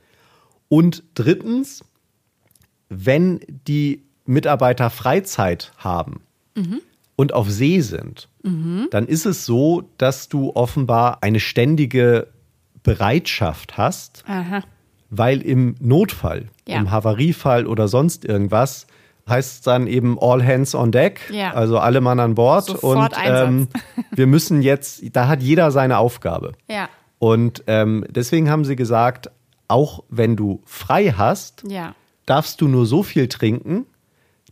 Und 0.69 1.03
drittens, 1.15 1.85
wenn 2.89 3.41
die 3.67 4.04
Mitarbeiter 4.27 4.91
Freizeit 4.91 5.73
haben 5.77 6.21
mhm. 6.55 6.81
und 7.17 7.33
auf 7.33 7.51
See 7.51 7.81
sind, 7.81 8.29
mhm. 8.43 8.89
dann 8.91 9.07
ist 9.07 9.27
es 9.27 9.47
so, 9.47 9.85
dass 9.99 10.29
du 10.29 10.53
offenbar 10.55 11.19
eine 11.23 11.41
ständige 11.41 12.29
Bereitschaft 12.83 13.77
hast, 13.77 14.25
Aha. 14.27 14.63
weil 15.11 15.43
im 15.43 15.75
Notfall, 15.81 16.49
ja. 16.67 16.79
im 16.79 16.91
Havariefall 16.91 17.67
oder 17.67 17.89
sonst 17.89 18.25
irgendwas, 18.25 18.87
heißt 19.29 19.55
es 19.55 19.61
dann 19.63 19.87
eben 19.87 20.19
all 20.21 20.45
hands 20.45 20.75
on 20.75 20.93
deck, 20.93 21.31
ja. 21.33 21.53
also 21.53 21.79
alle 21.79 22.01
Mann 22.01 22.21
an 22.21 22.35
Bord 22.35 22.67
Sofort 22.67 23.17
und 23.17 23.19
ähm, 23.25 23.69
wir 24.11 24.27
müssen 24.27 24.63
jetzt, 24.63 25.03
da 25.17 25.29
hat 25.29 25.43
jeder 25.43 25.71
seine 25.71 25.99
Aufgabe. 25.99 26.53
Ja. 26.69 26.89
Und 27.19 27.65
ähm, 27.67 28.05
deswegen 28.11 28.51
haben 28.51 28.67
sie 28.67 28.77
gesagt, 28.77 29.31
auch 29.67 30.05
wenn 30.11 30.37
du 30.37 30.61
frei 30.67 31.15
hast, 31.17 31.65
ja. 31.67 31.95
darfst 32.27 32.61
du 32.61 32.69
nur 32.69 32.85
so 32.85 33.03
viel 33.03 33.29
trinken, 33.29 33.87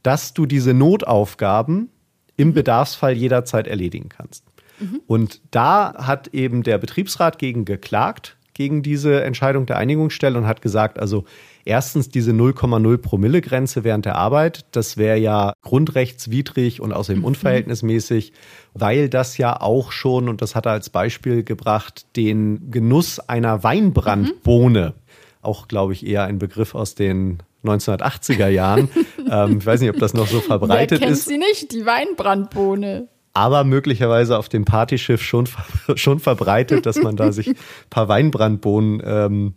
dass 0.02 0.34
du 0.34 0.46
diese 0.46 0.74
Notaufgaben 0.74 1.88
im 2.36 2.48
mhm. 2.48 2.54
Bedarfsfall 2.54 3.12
jederzeit 3.12 3.66
erledigen 3.66 4.08
kannst. 4.08 4.44
Mhm. 4.78 5.00
Und 5.06 5.40
da 5.50 5.94
hat 5.94 6.28
eben 6.28 6.62
der 6.62 6.78
Betriebsrat 6.78 7.38
gegen 7.38 7.64
geklagt, 7.64 8.36
gegen 8.54 8.82
diese 8.82 9.22
Entscheidung 9.22 9.66
der 9.66 9.78
Einigungsstelle 9.78 10.38
und 10.38 10.46
hat 10.46 10.60
gesagt, 10.60 10.98
also 10.98 11.24
erstens 11.64 12.10
diese 12.10 12.32
0,0 12.32 12.98
Promille 12.98 13.40
Grenze 13.40 13.84
während 13.84 14.04
der 14.04 14.16
Arbeit, 14.16 14.66
das 14.72 14.96
wäre 14.96 15.18
ja 15.18 15.54
grundrechtswidrig 15.62 16.80
und 16.80 16.92
außerdem 16.92 17.20
mhm. 17.20 17.26
unverhältnismäßig, 17.26 18.32
weil 18.74 19.08
das 19.08 19.38
ja 19.38 19.60
auch 19.60 19.92
schon, 19.92 20.28
und 20.28 20.42
das 20.42 20.54
hat 20.54 20.66
er 20.66 20.72
als 20.72 20.90
Beispiel 20.90 21.44
gebracht, 21.44 22.06
den 22.16 22.70
Genuss 22.70 23.20
einer 23.20 23.62
Weinbrandbohne, 23.62 24.94
mhm. 24.96 25.16
auch 25.40 25.68
glaube 25.68 25.94
ich 25.94 26.06
eher 26.06 26.24
ein 26.24 26.38
Begriff 26.38 26.74
aus 26.74 26.94
den 26.94 27.38
1980er 27.64 28.48
Jahren. 28.48 28.88
ähm, 29.30 29.58
ich 29.58 29.66
weiß 29.66 29.80
nicht, 29.80 29.90
ob 29.90 29.98
das 29.98 30.14
noch 30.14 30.26
so 30.26 30.40
verbreitet 30.40 31.00
Wer 31.00 31.08
kennt 31.08 31.12
ist. 31.12 31.26
sie 31.26 31.38
nicht, 31.38 31.72
die 31.72 31.86
Weinbrandbohne. 31.86 33.08
Aber 33.34 33.64
möglicherweise 33.64 34.36
auf 34.38 34.48
dem 34.48 34.64
Partyschiff 34.64 35.22
schon, 35.22 35.48
schon 35.96 36.20
verbreitet, 36.20 36.86
dass 36.86 37.02
man 37.02 37.16
da 37.16 37.32
sich 37.32 37.48
ein 37.48 37.56
paar 37.90 38.08
Weinbrandbohnen 38.08 39.02
ähm, 39.04 39.54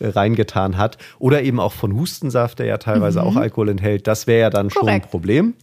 reingetan 0.00 0.76
hat. 0.76 0.98
Oder 1.18 1.42
eben 1.42 1.60
auch 1.60 1.72
von 1.72 1.94
Hustensaft, 1.94 2.58
der 2.58 2.66
ja 2.66 2.78
teilweise 2.78 3.20
mhm. 3.20 3.26
auch 3.26 3.36
Alkohol 3.36 3.70
enthält. 3.70 4.06
Das 4.06 4.26
wäre 4.26 4.40
ja 4.40 4.50
dann 4.50 4.68
Korrekt. 4.68 4.78
schon 4.78 4.88
ein 4.88 5.02
Problem. 5.02 5.54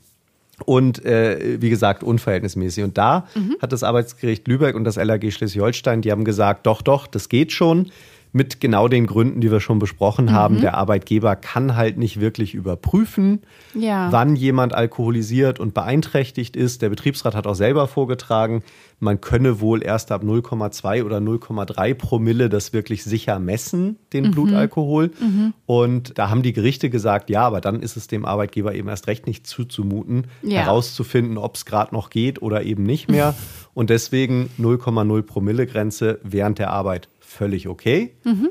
Und 0.66 1.04
äh, 1.06 1.62
wie 1.62 1.70
gesagt, 1.70 2.04
unverhältnismäßig. 2.04 2.84
Und 2.84 2.98
da 2.98 3.28
mhm. 3.36 3.58
hat 3.62 3.72
das 3.72 3.84
Arbeitsgericht 3.84 4.48
Lübeck 4.48 4.76
und 4.76 4.84
das 4.84 4.96
LAG 4.96 5.32
Schleswig-Holstein, 5.32 6.02
die 6.02 6.12
haben 6.12 6.24
gesagt, 6.24 6.66
doch, 6.66 6.82
doch, 6.82 7.08
das 7.08 7.30
geht 7.30 7.52
schon 7.52 7.92
mit 8.34 8.62
genau 8.62 8.88
den 8.88 9.08
Gründen, 9.08 9.42
die 9.42 9.52
wir 9.52 9.60
schon 9.60 9.80
besprochen 9.80 10.26
mhm. 10.26 10.32
haben. 10.32 10.62
Der 10.62 10.76
Arbeitgeber 10.76 11.36
kann 11.36 11.76
halt 11.76 11.98
nicht 11.98 12.20
wirklich 12.20 12.54
überprüfen, 12.54 13.42
ja. 13.74 14.12
wann 14.12 14.36
jemand 14.36 14.74
alkoholisiert 14.74 15.60
und 15.60 15.74
beeinträchtigt 15.74 16.56
ist. 16.56 16.82
Der 16.82 16.90
Betriebsrat 16.90 17.36
hat 17.36 17.48
auch 17.48 17.56
selber 17.56 17.88
vorgetragen, 17.88 18.64
man 19.00 19.20
könne 19.20 19.60
wohl 19.60 19.84
erst 19.84 20.12
ab 20.12 20.24
0,2 20.24 21.04
oder 21.04 21.18
0,3 21.18 21.96
Promille 21.96 22.50
das 22.50 22.72
wirklich 22.72 23.04
sicher 23.04 23.40
messen, 23.40 23.98
den 24.14 24.28
mhm. 24.28 24.32
Blutalkohol. 24.32 25.12
Mhm. 25.20 25.54
Und 25.66 26.18
da 26.20 26.30
haben 26.30 26.44
die 26.44 26.54
Gerichte 26.54 26.92
gesagt, 26.92 27.32
ja, 27.32 27.42
aber 27.42 27.62
dann 27.62 27.82
ist 27.82 27.98
es 27.98 28.08
dem 28.08 28.26
Arbeitgeber 28.26 28.76
eben 28.76 28.88
erst 28.90 29.08
recht 29.08 29.26
nicht 29.26 29.48
zuzumuten, 29.48 30.28
ja. 30.44 30.60
herauszufinden, 30.62 31.40
ob 31.40 31.56
es 31.56 31.66
gerade 31.66 31.96
noch 31.96 32.12
geht 32.12 32.44
oder 32.44 32.64
eben 32.64 32.84
nicht 32.84 33.10
mehr. 33.10 33.34
Und 33.74 33.90
deswegen 33.90 34.50
0,0 34.60 35.22
Promille 35.24 35.66
Grenze 35.66 36.20
während 36.24 36.60
der 36.60 36.72
Arbeit 36.72 37.10
völlig 37.32 37.68
okay. 37.68 38.16
Mhm. 38.24 38.50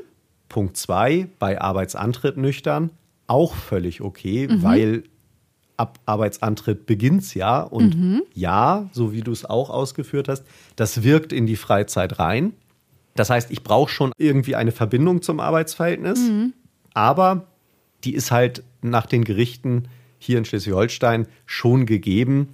Punkt 0.49 0.75
zwei, 0.75 1.29
bei 1.39 1.61
Arbeitsantritt 1.61 2.37
nüchtern, 2.37 2.91
auch 3.27 3.55
völlig 3.55 4.01
okay, 4.01 4.47
mhm. 4.49 4.63
weil 4.63 5.03
ab 5.77 5.99
Arbeitsantritt 6.05 6.85
beginnt 6.85 7.23
es 7.23 7.33
ja. 7.33 7.61
Und 7.61 7.97
mhm. 7.97 8.23
ja, 8.33 8.89
so 8.91 9.13
wie 9.13 9.21
du 9.21 9.31
es 9.31 9.45
auch 9.45 9.69
ausgeführt 9.69 10.27
hast, 10.27 10.43
das 10.75 11.03
wirkt 11.03 11.31
in 11.31 11.45
die 11.45 11.55
Freizeit 11.55 12.19
rein. 12.19 12.53
Das 13.15 13.29
heißt, 13.29 13.51
ich 13.51 13.63
brauche 13.63 13.89
schon 13.89 14.11
irgendwie 14.17 14.55
eine 14.55 14.71
Verbindung 14.71 15.21
zum 15.21 15.39
Arbeitsverhältnis, 15.39 16.19
mhm. 16.19 16.53
aber 16.93 17.47
die 18.03 18.13
ist 18.13 18.31
halt 18.31 18.63
nach 18.81 19.05
den 19.05 19.23
Gerichten 19.23 19.87
hier 20.17 20.37
in 20.37 20.45
Schleswig-Holstein 20.45 21.27
schon 21.45 21.85
gegeben, 21.85 22.53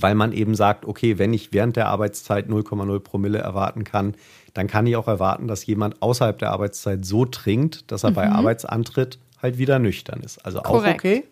weil 0.00 0.14
man 0.14 0.32
eben 0.32 0.54
sagt, 0.54 0.84
okay, 0.84 1.18
wenn 1.18 1.32
ich 1.32 1.52
während 1.52 1.76
der 1.76 1.88
Arbeitszeit 1.88 2.48
0,0 2.48 2.98
Promille 3.00 3.38
erwarten 3.38 3.84
kann, 3.84 4.14
dann 4.54 4.66
kann 4.66 4.86
ich 4.86 4.96
auch 4.96 5.08
erwarten, 5.08 5.48
dass 5.48 5.66
jemand 5.66 6.02
außerhalb 6.02 6.38
der 6.38 6.50
Arbeitszeit 6.50 7.04
so 7.04 7.24
trinkt, 7.24 7.90
dass 7.90 8.04
er 8.04 8.10
mhm. 8.10 8.14
bei 8.14 8.28
Arbeitsantritt 8.30 9.18
halt 9.40 9.58
wieder 9.58 9.78
nüchtern 9.78 10.20
ist. 10.20 10.44
Also 10.44 10.60
auch 10.60 10.64
Korrekt. 10.64 11.00
okay. 11.00 11.24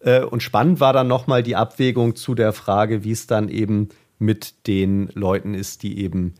Äh, 0.00 0.24
und 0.24 0.42
spannend 0.42 0.80
war 0.80 0.92
dann 0.92 1.08
nochmal 1.08 1.42
die 1.42 1.56
Abwägung 1.56 2.16
zu 2.16 2.34
der 2.34 2.52
Frage, 2.52 3.04
wie 3.04 3.12
es 3.12 3.26
dann 3.26 3.48
eben 3.48 3.88
mit 4.18 4.66
den 4.66 5.08
Leuten 5.14 5.54
ist, 5.54 5.82
die 5.82 5.98
eben 6.00 6.34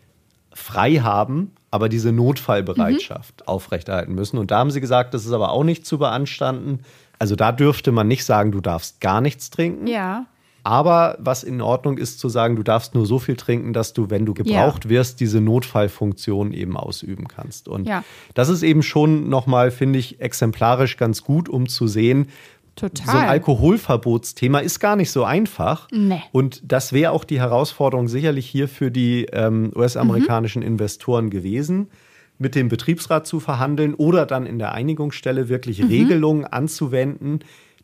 frei 0.52 0.96
haben, 0.96 1.52
aber 1.70 1.88
diese 1.88 2.12
Notfallbereitschaft 2.12 3.40
mhm. 3.40 3.48
aufrechterhalten 3.48 4.14
müssen. 4.14 4.38
Und 4.38 4.50
da 4.50 4.58
haben 4.58 4.70
sie 4.70 4.80
gesagt, 4.80 5.14
das 5.14 5.26
ist 5.26 5.32
aber 5.32 5.50
auch 5.50 5.64
nicht 5.64 5.86
zu 5.86 5.98
beanstanden. 5.98 6.80
Also 7.18 7.36
da 7.36 7.52
dürfte 7.52 7.90
man 7.90 8.06
nicht 8.06 8.24
sagen, 8.24 8.52
du 8.52 8.60
darfst 8.60 9.00
gar 9.00 9.20
nichts 9.20 9.50
trinken. 9.50 9.86
Ja. 9.86 10.26
Aber 10.64 11.16
was 11.20 11.44
in 11.44 11.60
Ordnung 11.60 11.98
ist, 11.98 12.18
zu 12.18 12.30
sagen, 12.30 12.56
du 12.56 12.62
darfst 12.62 12.94
nur 12.94 13.04
so 13.04 13.18
viel 13.18 13.36
trinken, 13.36 13.74
dass 13.74 13.92
du, 13.92 14.08
wenn 14.08 14.24
du 14.24 14.32
gebraucht 14.32 14.84
ja. 14.84 14.90
wirst, 14.90 15.20
diese 15.20 15.42
Notfallfunktion 15.42 16.52
eben 16.54 16.76
ausüben 16.78 17.28
kannst. 17.28 17.68
Und 17.68 17.86
ja. 17.86 18.02
das 18.32 18.48
ist 18.48 18.62
eben 18.62 18.82
schon 18.82 19.28
nochmal, 19.28 19.70
finde 19.70 19.98
ich, 19.98 20.20
exemplarisch 20.20 20.96
ganz 20.96 21.22
gut, 21.22 21.50
um 21.50 21.68
zu 21.68 21.86
sehen, 21.86 22.28
Total. 22.76 23.06
So 23.06 23.18
ein 23.18 23.28
Alkoholverbotsthema 23.28 24.58
ist 24.58 24.80
gar 24.80 24.96
nicht 24.96 25.12
so 25.12 25.22
einfach. 25.22 25.86
Nee. 25.92 26.22
Und 26.32 26.60
das 26.64 26.92
wäre 26.92 27.12
auch 27.12 27.22
die 27.22 27.38
Herausforderung 27.38 28.08
sicherlich 28.08 28.46
hier 28.46 28.66
für 28.68 28.90
die 28.90 29.26
ähm, 29.32 29.70
US-amerikanischen 29.76 30.62
mhm. 30.62 30.68
Investoren 30.68 31.30
gewesen, 31.30 31.88
mit 32.38 32.56
dem 32.56 32.68
Betriebsrat 32.68 33.28
zu 33.28 33.38
verhandeln 33.38 33.94
oder 33.94 34.26
dann 34.26 34.44
in 34.44 34.58
der 34.58 34.72
Einigungsstelle 34.72 35.48
wirklich 35.48 35.82
mhm. 35.82 35.88
Regelungen 35.88 36.44
anzuwenden, 36.46 37.40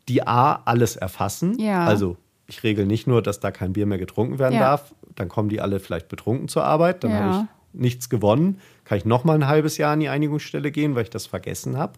die 0.09 0.27
A, 0.27 0.61
alles 0.65 0.97
erfassen. 0.97 1.57
Ja. 1.57 1.85
Also 1.85 2.17
ich 2.51 2.63
regel 2.63 2.85
nicht 2.85 3.07
nur, 3.07 3.21
dass 3.21 3.39
da 3.39 3.51
kein 3.51 3.73
Bier 3.73 3.85
mehr 3.85 3.97
getrunken 3.97 4.39
werden 4.39 4.55
ja. 4.55 4.59
darf, 4.59 4.93
dann 5.15 5.29
kommen 5.29 5.49
die 5.49 5.61
alle 5.61 5.79
vielleicht 5.79 6.09
betrunken 6.09 6.47
zur 6.47 6.63
Arbeit, 6.63 7.03
dann 7.03 7.11
ja. 7.11 7.19
habe 7.19 7.43
ich 7.43 7.49
nichts 7.73 8.09
gewonnen, 8.09 8.59
kann 8.83 8.97
ich 8.97 9.05
noch 9.05 9.23
mal 9.23 9.35
ein 9.35 9.47
halbes 9.47 9.77
Jahr 9.77 9.93
an 9.93 10.01
die 10.01 10.09
Einigungsstelle 10.09 10.71
gehen, 10.71 10.95
weil 10.95 11.03
ich 11.03 11.09
das 11.09 11.25
vergessen 11.25 11.77
habe. 11.77 11.93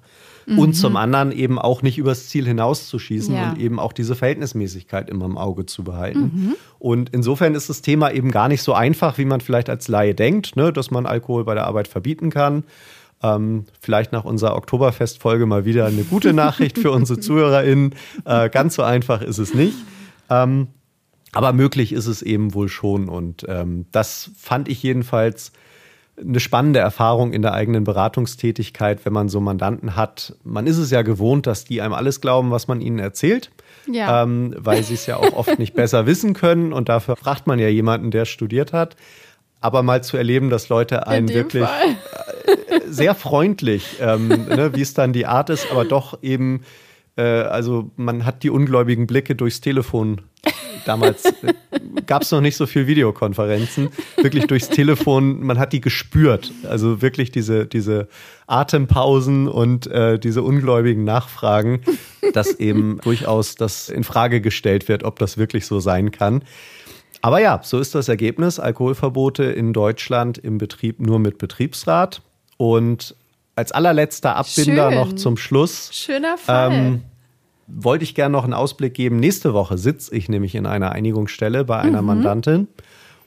Mhm. 0.46 0.60
Und 0.60 0.74
zum 0.74 0.96
anderen 0.98 1.32
eben 1.32 1.58
auch 1.58 1.82
nicht 1.82 1.98
übers 1.98 2.30
Ziel 2.30 2.46
hinauszuschießen 2.46 3.34
ja. 3.34 3.52
und 3.52 3.60
eben 3.60 3.80
auch 3.80 3.94
diese 3.94 4.16
Verhältnismäßigkeit 4.16 5.10
immer 5.10 5.26
im 5.26 5.38
Auge 5.38 5.66
zu 5.66 5.84
behalten. 5.84 6.20
Mhm. 6.20 6.56
Und 6.80 7.10
insofern 7.10 7.56
ist 7.56 7.70
das 7.70 7.82
Thema 7.82 8.12
eben 8.12 8.30
gar 8.30 8.50
nicht 8.50 8.62
so 8.62 8.74
einfach, 8.74 9.18
wie 9.18 9.26
man 9.26 9.42
vielleicht 9.42 9.70
als 9.70 9.88
Laie 9.88 10.14
denkt, 10.14 10.56
ne, 10.56 10.72
dass 10.72 10.92
man 10.92 11.06
Alkohol 11.06 11.46
bei 11.46 11.56
der 11.56 11.66
Arbeit 11.66 11.88
verbieten 11.88 12.30
kann. 12.30 12.64
Ähm, 13.24 13.66
vielleicht 13.80 14.12
nach 14.12 14.26
unserer 14.26 14.56
Oktoberfestfolge 14.56 15.46
mal 15.46 15.66
wieder 15.66 15.86
eine 15.86 16.04
gute 16.04 16.34
Nachricht 16.34 16.78
für 16.78 16.92
unsere 16.92 17.20
ZuhörerInnen. 17.20 17.96
Äh, 18.26 18.50
ganz 18.50 18.76
so 18.76 18.84
einfach 18.84 19.22
ist 19.22 19.38
es 19.38 19.54
nicht. 19.54 19.78
Ähm, 20.30 20.68
aber 21.34 21.52
möglich 21.52 21.92
ist 21.92 22.08
es 22.08 22.22
eben 22.22 22.54
wohl 22.54 22.70
schon. 22.70 23.10
Und 23.10 23.46
ähm, 23.50 23.86
das 23.92 24.32
fand 24.38 24.70
ich 24.70 24.82
jedenfalls 24.84 25.52
eine 26.20 26.40
spannende 26.40 26.80
Erfahrung 26.80 27.34
in 27.34 27.42
der 27.42 27.54
eigenen 27.54 27.84
Beratungstätigkeit, 27.84 29.04
wenn 29.04 29.14
man 29.14 29.30
so 29.30 29.40
Mandanten 29.40 29.96
hat. 29.96 30.36
Man 30.44 30.68
ist 30.68 30.78
es 30.78 30.92
ja 30.92 31.02
gewohnt, 31.02 31.48
dass 31.48 31.66
die 31.66 31.82
einem 31.82 31.94
alles 31.94 32.22
glauben, 32.22 32.52
was 32.52 32.68
man 32.68 32.82
ihnen 32.82 33.00
erzählt. 33.00 33.50
Ja. 33.92 34.24
Ähm, 34.24 34.54
weil 34.58 34.84
sie 34.84 34.94
es 34.94 35.08
ja 35.08 35.18
auch 35.18 35.34
oft 35.34 35.58
nicht 35.58 35.74
besser 35.74 36.06
wissen 36.06 36.34
können. 36.34 36.72
Und 36.72 36.88
dafür 36.88 37.16
fragt 37.16 37.48
man 37.48 37.58
ja 37.58 37.68
jemanden, 37.68 38.12
der 38.12 38.26
studiert 38.26 38.74
hat. 38.74 38.96
Aber 39.60 39.82
mal 39.82 40.04
zu 40.04 40.18
erleben, 40.18 40.50
dass 40.50 40.70
Leute 40.70 41.08
einen 41.08 41.30
wirklich 41.30 41.64
Fall. 41.64 41.96
sehr 42.86 43.16
freundlich, 43.16 43.98
ähm, 44.02 44.28
ne, 44.28 44.72
wie 44.76 44.82
es 44.82 44.94
dann 44.94 45.14
die 45.14 45.26
Art 45.26 45.50
ist, 45.50 45.72
aber 45.72 45.86
doch 45.86 46.22
eben 46.22 46.64
äh, 47.16 47.22
also 47.22 47.92
man 47.96 48.26
hat 48.26 48.44
die 48.44 48.50
ungläubigen 48.50 49.08
Blicke 49.08 49.36
durchs 49.36 49.62
Telefon. 49.62 50.22
Damals 50.86 51.26
äh, 51.26 51.54
gab 52.06 52.24
es 52.24 52.32
noch 52.32 52.42
nicht 52.42 52.58
so 52.58 52.66
viel 52.66 52.88
Videokonferenzen. 52.88 53.90
Wirklich 54.18 54.48
durchs 54.48 54.70
Telefon, 54.70 55.42
man 55.42 55.60
hat 55.60 55.74
die 55.74 55.82
gespürt. 55.82 56.52
Also 56.68 57.02
wirklich 57.02 57.32
diese, 57.32 57.66
diese 57.66 58.08
Atempausen 58.48 59.48
und 59.48 59.88
äh, 59.88 60.20
diese 60.20 60.44
ungläubigen 60.44 61.04
Nachfragen, 61.04 61.82
dass 62.34 62.60
eben 62.60 63.00
durchaus 63.04 63.56
das 63.56 63.90
in 63.90 64.04
Frage 64.04 64.42
gestellt 64.42 64.88
wird, 64.88 65.04
ob 65.04 65.20
das 65.20 65.38
wirklich 65.38 65.66
so 65.66 65.80
sein 65.80 66.12
kann. 66.12 66.44
Aber 67.22 67.40
ja, 67.40 67.62
so 67.64 67.80
ist 67.80 67.96
das 67.96 68.10
Ergebnis. 68.10 68.60
Alkoholverbote 68.60 69.44
in 69.44 69.72
Deutschland 69.72 70.38
im 70.38 70.58
Betrieb 70.58 71.00
nur 71.00 71.20
mit 71.20 71.38
Betriebsrat. 71.38 72.22
Und 72.58 73.16
als 73.56 73.72
allerletzter 73.72 74.36
Abbinder 74.36 74.90
Schön. 74.90 75.00
noch 75.00 75.14
zum 75.14 75.38
Schluss. 75.38 75.90
Schöner 75.94 76.38
Fall. 76.38 76.72
Ähm, 76.72 77.02
wollte 77.68 78.04
ich 78.04 78.16
gerne 78.16 78.34
noch 78.34 78.44
einen 78.44 78.54
Ausblick 78.54 78.94
geben. 78.94 79.18
Nächste 79.18 79.54
Woche 79.54 79.78
sitze 79.78 80.16
ich 80.16 80.30
nämlich 80.30 80.56
in 80.56 80.66
einer 80.66 80.92
Einigungsstelle 80.92 81.64
bei 81.64 81.80
einer 81.80 82.02
mhm. 82.02 82.08
Mandantin. 82.08 82.68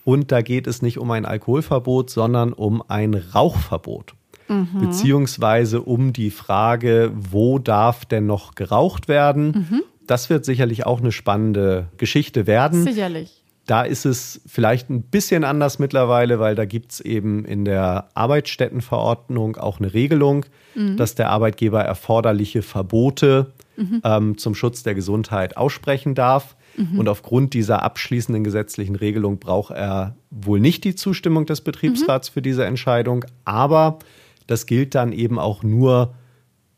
Und 0.05 0.31
da 0.31 0.43
geht 0.43 0.67
es 0.67 0.83
nicht 0.83 0.99
um 0.99 1.11
ein 1.11 1.25
Alkoholverbot, 1.25 2.11
sondern 2.11 2.53
um 2.53 2.83
ein 2.87 3.15
Rauchverbot. 3.15 4.15
Mhm. 4.49 4.81
Beziehungsweise 4.81 5.81
um 5.83 6.13
die 6.13 6.31
Frage, 6.31 7.13
wo 7.15 7.59
darf 7.59 8.05
denn 8.05 8.27
noch 8.27 8.55
geraucht 8.55 9.09
werden? 9.09 9.67
Mhm. 9.69 9.83
Das 10.07 10.31
wird 10.31 10.45
sicherlich 10.45 10.87
auch 10.87 11.01
eine 11.01 11.11
spannende 11.11 11.89
Geschichte 11.97 12.47
werden. 12.47 12.85
Sicherlich. 12.85 13.43
Da 13.67 13.83
ist 13.83 14.07
es 14.07 14.41
vielleicht 14.47 14.91
ein 14.91 15.03
bisschen 15.03 15.43
anders 15.43 15.81
mittlerweile, 15.81 16.39
weil 16.39 16.55
da 16.55 16.65
gibt 16.65 16.93
es 16.93 17.01
eben 17.01 17.45
in 17.45 17.65
der 17.65 18.09
Arbeitsstättenverordnung 18.15 19.57
auch 19.57 19.79
eine 19.79 19.93
Regelung, 19.93 20.47
mhm. 20.77 20.97
dass 20.97 21.17
der 21.17 21.31
Arbeitgeber 21.31 21.83
erforderliche 21.83 22.63
Verbote 22.63 23.53
mhm. 23.77 24.01
ähm, 24.05 24.39
zum 24.39 24.55
Schutz 24.55 24.85
der 24.85 24.95
Gesundheit 24.95 25.57
aussprechen 25.57 26.15
darf. 26.15 26.57
Mhm. 26.77 27.01
Und 27.01 27.09
aufgrund 27.09 27.55
dieser 27.55 27.83
abschließenden 27.83 28.45
gesetzlichen 28.45 28.95
Regelung 28.95 29.39
braucht 29.39 29.73
er 29.73 30.15
wohl 30.31 30.61
nicht 30.61 30.85
die 30.85 30.95
Zustimmung 30.95 31.47
des 31.47 31.61
Betriebsrats 31.61 32.31
mhm. 32.31 32.33
für 32.35 32.43
diese 32.43 32.65
Entscheidung. 32.65 33.25
Aber 33.45 33.99
das 34.47 34.67
gilt 34.67 34.95
dann 34.95 35.13
eben 35.13 35.41
auch 35.41 35.65
nur, 35.65 36.15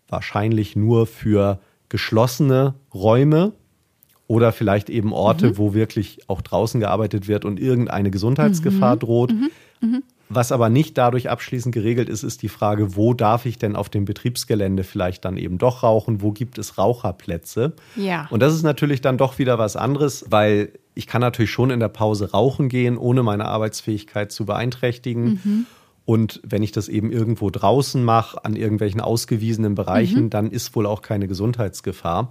wahrscheinlich 0.09 0.75
nur 0.75 1.07
für 1.07 1.61
geschlossene 1.91 2.75
Räume 2.95 3.53
oder 4.29 4.53
vielleicht 4.53 4.91
eben 4.91 5.13
Orte, 5.13 5.49
mhm. 5.49 5.59
wo 5.59 5.75
wirklich 5.75 6.21
auch 6.29 6.43
draußen 6.43 6.79
gearbeitet 6.79 7.27
wird 7.27 7.45
und 7.45 7.59
irgendeine 7.59 8.13
Gesundheitsgefahr 8.13 8.95
mhm. 8.95 9.01
droht. 9.01 9.33
Mhm. 9.33 9.51
mhm. 9.81 10.03
Was 10.31 10.53
aber 10.53 10.69
nicht 10.69 10.99
dadurch 10.99 11.31
abschließend 11.31 11.75
geregelt 11.75 12.11
ist, 12.11 12.23
ist 12.23 12.43
die 12.43 12.51
Frage, 12.51 12.97
wo 12.97 13.15
darf 13.15 13.47
ich 13.47 13.57
denn 13.57 13.75
auf 13.75 13.89
dem 13.89 14.05
Betriebsgelände 14.05 14.85
vielleicht 14.85 15.25
dann 15.25 15.39
eben 15.39 15.57
doch 15.57 15.83
rauchen? 15.83 16.21
Wo 16.21 16.33
gibt 16.33 16.59
es 16.59 16.77
Raucherplätze? 16.77 17.73
Ja. 17.97 18.27
Und 18.29 18.41
das 18.41 18.55
ist 18.55 18.63
natürlich 18.63 19.01
dann 19.01 19.17
doch 19.17 19.39
wieder 19.39 19.59
was 19.59 19.75
anderes, 19.75 20.27
weil 20.29 20.73
ich 20.95 21.07
kann 21.07 21.23
natürlich 21.23 21.51
schon 21.51 21.71
in 21.71 21.81
der 21.81 21.89
Pause 21.89 22.33
rauchen 22.33 22.69
gehen, 22.69 22.99
ohne 22.99 23.23
meine 23.23 23.47
Arbeitsfähigkeit 23.47 24.31
zu 24.31 24.45
beeinträchtigen. 24.45 25.41
Mhm. 25.43 25.67
Und 26.05 26.41
wenn 26.43 26.63
ich 26.63 26.73
das 26.73 26.89
eben 26.89 27.11
irgendwo 27.11 27.49
draußen 27.49 28.05
mache, 28.05 28.45
an 28.45 28.55
irgendwelchen 28.55 29.01
ausgewiesenen 29.01 29.75
Bereichen, 29.75 30.25
mhm. 30.25 30.31
dann 30.31 30.51
ist 30.51 30.77
wohl 30.77 30.85
auch 30.85 31.01
keine 31.01 31.27
Gesundheitsgefahr. 31.27 32.29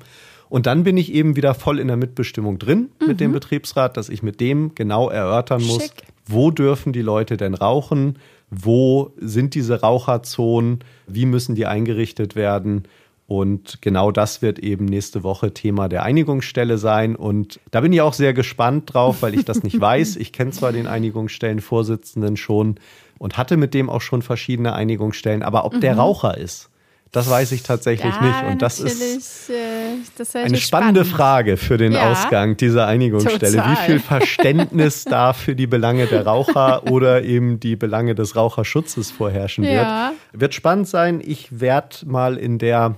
Und 0.49 0.65
dann 0.65 0.83
bin 0.83 0.97
ich 0.97 1.13
eben 1.13 1.35
wieder 1.35 1.53
voll 1.53 1.79
in 1.79 1.87
der 1.87 1.97
Mitbestimmung 1.97 2.59
drin 2.59 2.89
mhm. 2.99 3.07
mit 3.07 3.19
dem 3.19 3.31
mhm. 3.31 3.35
Betriebsrat, 3.35 3.97
dass 3.97 4.09
ich 4.09 4.23
mit 4.23 4.39
dem 4.39 4.75
genau 4.75 5.09
erörtern 5.09 5.63
muss, 5.63 5.83
Schick. 5.83 6.03
wo 6.25 6.51
dürfen 6.51 6.93
die 6.93 7.01
Leute 7.01 7.37
denn 7.37 7.53
rauchen, 7.53 8.17
wo 8.49 9.13
sind 9.17 9.55
diese 9.55 9.81
Raucherzonen, 9.81 10.79
wie 11.07 11.25
müssen 11.25 11.55
die 11.55 11.65
eingerichtet 11.65 12.35
werden. 12.35 12.83
Und 13.27 13.81
genau 13.81 14.11
das 14.11 14.41
wird 14.41 14.57
eben 14.59 14.85
nächste 14.85 15.21
Woche 15.21 15.53
Thema 15.53 15.89
der 15.89 16.03
Einigungsstelle 16.03 16.77
sein. 16.77 17.17
Und 17.17 17.59
da 17.71 17.81
bin 17.81 17.91
ich 17.91 17.99
auch 17.99 18.13
sehr 18.13 18.33
gespannt 18.33 18.93
drauf, 18.93 19.21
weil 19.21 19.35
ich 19.35 19.43
das 19.43 19.63
nicht 19.63 19.77
weiß. 19.81 20.15
Ich 20.15 20.31
kenne 20.31 20.51
zwar 20.51 20.71
den 20.71 20.87
Einigungsstellenvorsitzenden 20.87 22.37
schon 22.37 22.75
und 23.17 23.37
hatte 23.37 23.57
mit 23.57 23.73
dem 23.73 23.89
auch 23.89 23.99
schon 23.99 24.21
verschiedene 24.21 24.73
Einigungsstellen, 24.73 25.43
aber 25.43 25.65
ob 25.65 25.73
mhm. 25.73 25.81
der 25.81 25.97
Raucher 25.97 26.37
ist, 26.37 26.69
das 27.17 27.29
weiß 27.29 27.51
ich 27.51 27.63
tatsächlich 27.63 28.13
ja, 28.13 28.21
nicht. 28.21 28.43
Und 28.51 28.61
das 28.61 28.79
ist 28.79 29.49
äh, 29.49 29.95
das 30.17 30.35
eine 30.35 30.55
spannende 30.57 31.03
spannend. 31.03 31.17
Frage 31.17 31.57
für 31.57 31.77
den 31.77 31.93
ja, 31.93 32.11
Ausgang 32.11 32.57
dieser 32.57 32.85
Einigungsstelle. 32.85 33.57
Total. 33.57 33.71
Wie 33.71 33.75
viel 33.87 33.99
Verständnis 33.99 35.03
da 35.09 35.33
für 35.33 35.55
die 35.55 35.65
Belange 35.65 36.05
der 36.05 36.27
Raucher 36.27 36.83
oder 36.91 37.23
eben 37.23 37.59
die 37.59 37.75
Belange 37.75 38.13
des 38.13 38.35
Raucherschutzes 38.35 39.09
vorherrschen 39.09 39.63
ja. 39.63 40.11
wird. 40.31 40.41
Wird 40.41 40.53
spannend 40.53 40.87
sein. 40.87 41.19
Ich 41.25 41.59
werde 41.59 42.05
mal 42.05 42.37
in 42.37 42.59
der 42.59 42.95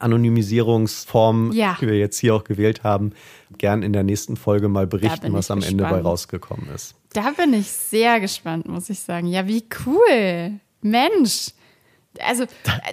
Anonymisierungsform, 0.00 1.52
ja. 1.52 1.76
die 1.78 1.88
wir 1.88 1.98
jetzt 1.98 2.18
hier 2.18 2.34
auch 2.34 2.44
gewählt 2.44 2.84
haben, 2.84 3.12
gern 3.58 3.82
in 3.82 3.92
der 3.92 4.02
nächsten 4.02 4.36
Folge 4.36 4.68
mal 4.68 4.86
berichten, 4.86 5.30
was 5.34 5.50
am 5.50 5.58
gespannt. 5.58 5.82
Ende 5.82 5.94
bei 5.94 6.00
rausgekommen 6.00 6.70
ist. 6.74 6.94
Da 7.12 7.32
bin 7.36 7.52
ich 7.52 7.70
sehr 7.70 8.18
gespannt, 8.18 8.66
muss 8.66 8.88
ich 8.88 9.00
sagen. 9.00 9.26
Ja, 9.26 9.46
wie 9.46 9.62
cool. 9.84 10.52
Mensch 10.80 11.50
also 12.20 12.44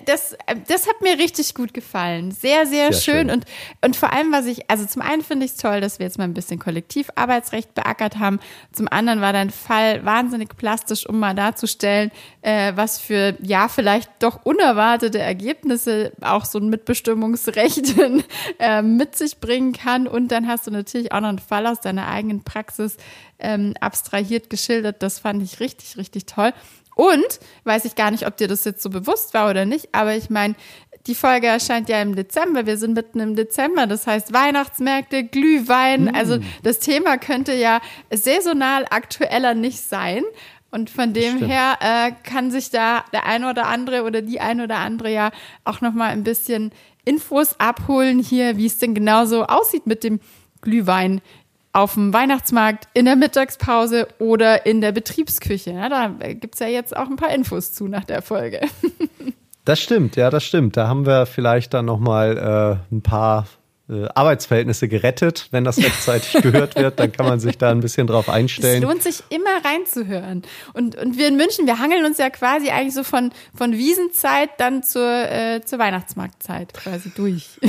das, 0.06 0.38
das 0.68 0.88
hat 0.88 1.02
mir 1.02 1.18
richtig 1.18 1.54
gut 1.54 1.74
gefallen. 1.74 2.32
Sehr, 2.32 2.66
sehr, 2.66 2.94
sehr 2.94 2.94
schön. 2.94 3.28
schön. 3.28 3.32
Und, 3.32 3.46
und 3.84 3.96
vor 3.96 4.14
allem, 4.14 4.32
was 4.32 4.46
ich, 4.46 4.70
also 4.70 4.86
zum 4.86 5.02
einen 5.02 5.24
finde 5.24 5.46
ich 5.46 5.52
es 5.52 5.58
toll, 5.58 5.82
dass 5.82 6.00
wir 6.00 6.06
jetzt 6.06 6.18
mal 6.18 6.24
ein 6.24 6.34
bisschen 6.34 6.60
Kollektivarbeitsrecht 6.60 7.74
beackert 7.74 8.18
haben. 8.18 8.40
Zum 8.72 8.88
anderen 8.88 9.22
war 9.22 9.34
dein 9.34 9.50
Fall 9.50 10.06
wahnsinnig 10.06 10.56
plastisch, 10.56 11.06
um 11.08 11.20
mal 11.20 11.36
darzustellen, 11.36 12.12
äh, 12.42 12.74
was 12.76 13.00
für, 13.00 13.36
ja, 13.42 13.68
vielleicht 13.68 14.10
doch 14.20 14.46
unerwartete 14.46 15.20
Ergebnisse 15.20 16.14
auch 16.22 16.46
so 16.46 16.60
ein 16.60 16.70
Mitbestimmungsrecht 16.70 17.96
äh, 18.60 18.82
mit 18.82 19.16
sich 19.16 19.40
bringen 19.40 19.74
kann. 19.74 20.08
Und 20.08 20.30
dann 20.30 20.48
hast 20.48 20.68
du 20.68 20.72
natürlich 20.72 21.12
auch 21.12 21.22
noch 21.22 21.30
einen 21.30 21.40
Fall 21.40 21.68
aus 21.68 21.82
deiner 21.82 22.08
eigenen 22.08 22.44
Praxis 22.44 22.98
ähm, 23.40 23.74
abstrahiert 23.80 24.50
geschildert. 24.50 25.02
Das 25.04 25.20
fand 25.20 25.44
ich 25.44 25.60
richtig, 25.60 25.98
richtig 25.98 26.26
toll. 26.26 26.54
Und 27.00 27.40
weiß 27.64 27.86
ich 27.86 27.96
gar 27.96 28.12
nicht, 28.12 28.28
ob 28.28 28.36
dir 28.36 28.50
das 28.50 28.66
jetzt 28.66 28.84
so 28.84 28.90
bewusst 28.90 29.34
war 29.34 29.50
oder 29.50 29.64
nicht, 29.64 29.88
aber 29.94 30.18
ich 30.18 30.30
meine, 30.30 30.56
die 31.08 31.16
Folge 31.16 31.48
erscheint 31.48 31.88
ja 31.88 32.02
im 32.02 32.14
Dezember. 32.14 32.66
Wir 32.66 32.78
sind 32.78 32.94
mitten 32.94 33.22
im 33.22 33.38
Dezember. 33.38 33.88
Das 33.88 34.06
heißt 34.06 34.34
Weihnachtsmärkte, 34.34 35.24
Glühwein. 35.24 36.06
Mm. 36.06 36.12
Also 36.14 36.40
das 36.62 36.80
Thema 36.80 37.18
könnte 37.18 37.54
ja 37.54 37.80
saisonal 38.14 38.86
aktueller 38.90 39.54
nicht 39.54 39.80
sein. 39.80 40.24
Und 40.72 40.90
von 40.90 41.14
dem 41.14 41.38
her 41.38 41.78
äh, 41.80 42.12
kann 42.30 42.52
sich 42.52 42.70
da 42.70 43.06
der 43.14 43.26
eine 43.26 43.50
oder 43.50 43.68
andere 43.68 44.04
oder 44.04 44.22
die 44.22 44.42
eine 44.42 44.66
oder 44.66 44.80
andere 44.80 45.10
ja 45.10 45.32
auch 45.64 45.80
noch 45.80 45.94
mal 45.94 46.10
ein 46.10 46.26
bisschen 46.26 46.74
Infos 47.06 47.58
abholen 47.62 48.20
hier, 48.20 48.58
wie 48.58 48.66
es 48.66 48.78
denn 48.78 48.94
genauso 48.94 49.46
aussieht 49.46 49.88
mit 49.88 50.04
dem 50.04 50.20
Glühwein 50.60 51.22
auf 51.72 51.94
dem 51.94 52.14
Weihnachtsmarkt, 52.14 52.88
in 52.94 53.06
der 53.06 53.16
Mittagspause 53.16 54.08
oder 54.18 54.66
in 54.66 54.82
der 54.82 54.92
Betriebsküche. 54.92 55.72
Ja, 55.72 55.90
da 55.90 56.08
gibt 56.34 56.56
es 56.56 56.60
ja 56.60 56.68
jetzt 56.68 56.96
auch 56.96 57.10
ein 57.10 57.16
paar 57.16 57.34
Infos 57.34 57.74
zu 57.74 57.88
nach 57.88 58.06
der 58.06 58.22
Folge. 58.22 58.62
Das 59.66 59.80
stimmt, 59.80 60.16
ja, 60.16 60.32
das 60.32 60.46
stimmt. 60.46 60.78
Da 60.78 60.88
haben 60.88 61.06
wir 61.06 61.28
vielleicht 61.28 61.76
dann 61.76 61.86
nochmal 61.86 62.82
äh, 62.92 62.96
ein 62.96 63.04
paar 63.04 63.46
Arbeitsverhältnisse 64.14 64.88
gerettet. 64.88 65.48
Wenn 65.52 65.64
das 65.64 65.78
rechtzeitig 65.78 66.42
gehört 66.44 66.76
wird, 66.76 67.00
dann 67.00 67.12
kann 67.12 67.26
man 67.26 67.40
sich 67.40 67.58
da 67.58 67.72
ein 67.72 67.80
bisschen 67.80 68.06
drauf 68.06 68.30
einstellen. 68.30 68.84
Es 68.84 68.90
lohnt 68.90 69.02
sich 69.02 69.24
immer 69.30 69.66
reinzuhören. 69.66 70.44
Und, 70.74 70.96
und 70.96 71.18
wir 71.18 71.28
in 71.28 71.38
München, 71.38 71.66
wir 71.66 71.80
hangeln 71.80 72.06
uns 72.06 72.20
ja 72.20 72.30
quasi 72.30 72.70
eigentlich 72.70 72.94
so 72.94 73.04
von, 73.04 73.32
von 73.56 73.72
Wiesenzeit 73.72 74.50
dann 74.60 74.84
zur, 74.84 75.10
äh, 75.32 75.62
zur 75.66 75.80
Weihnachtsmarktzeit 75.80 76.74
quasi 76.74 77.10
durch. 77.16 77.60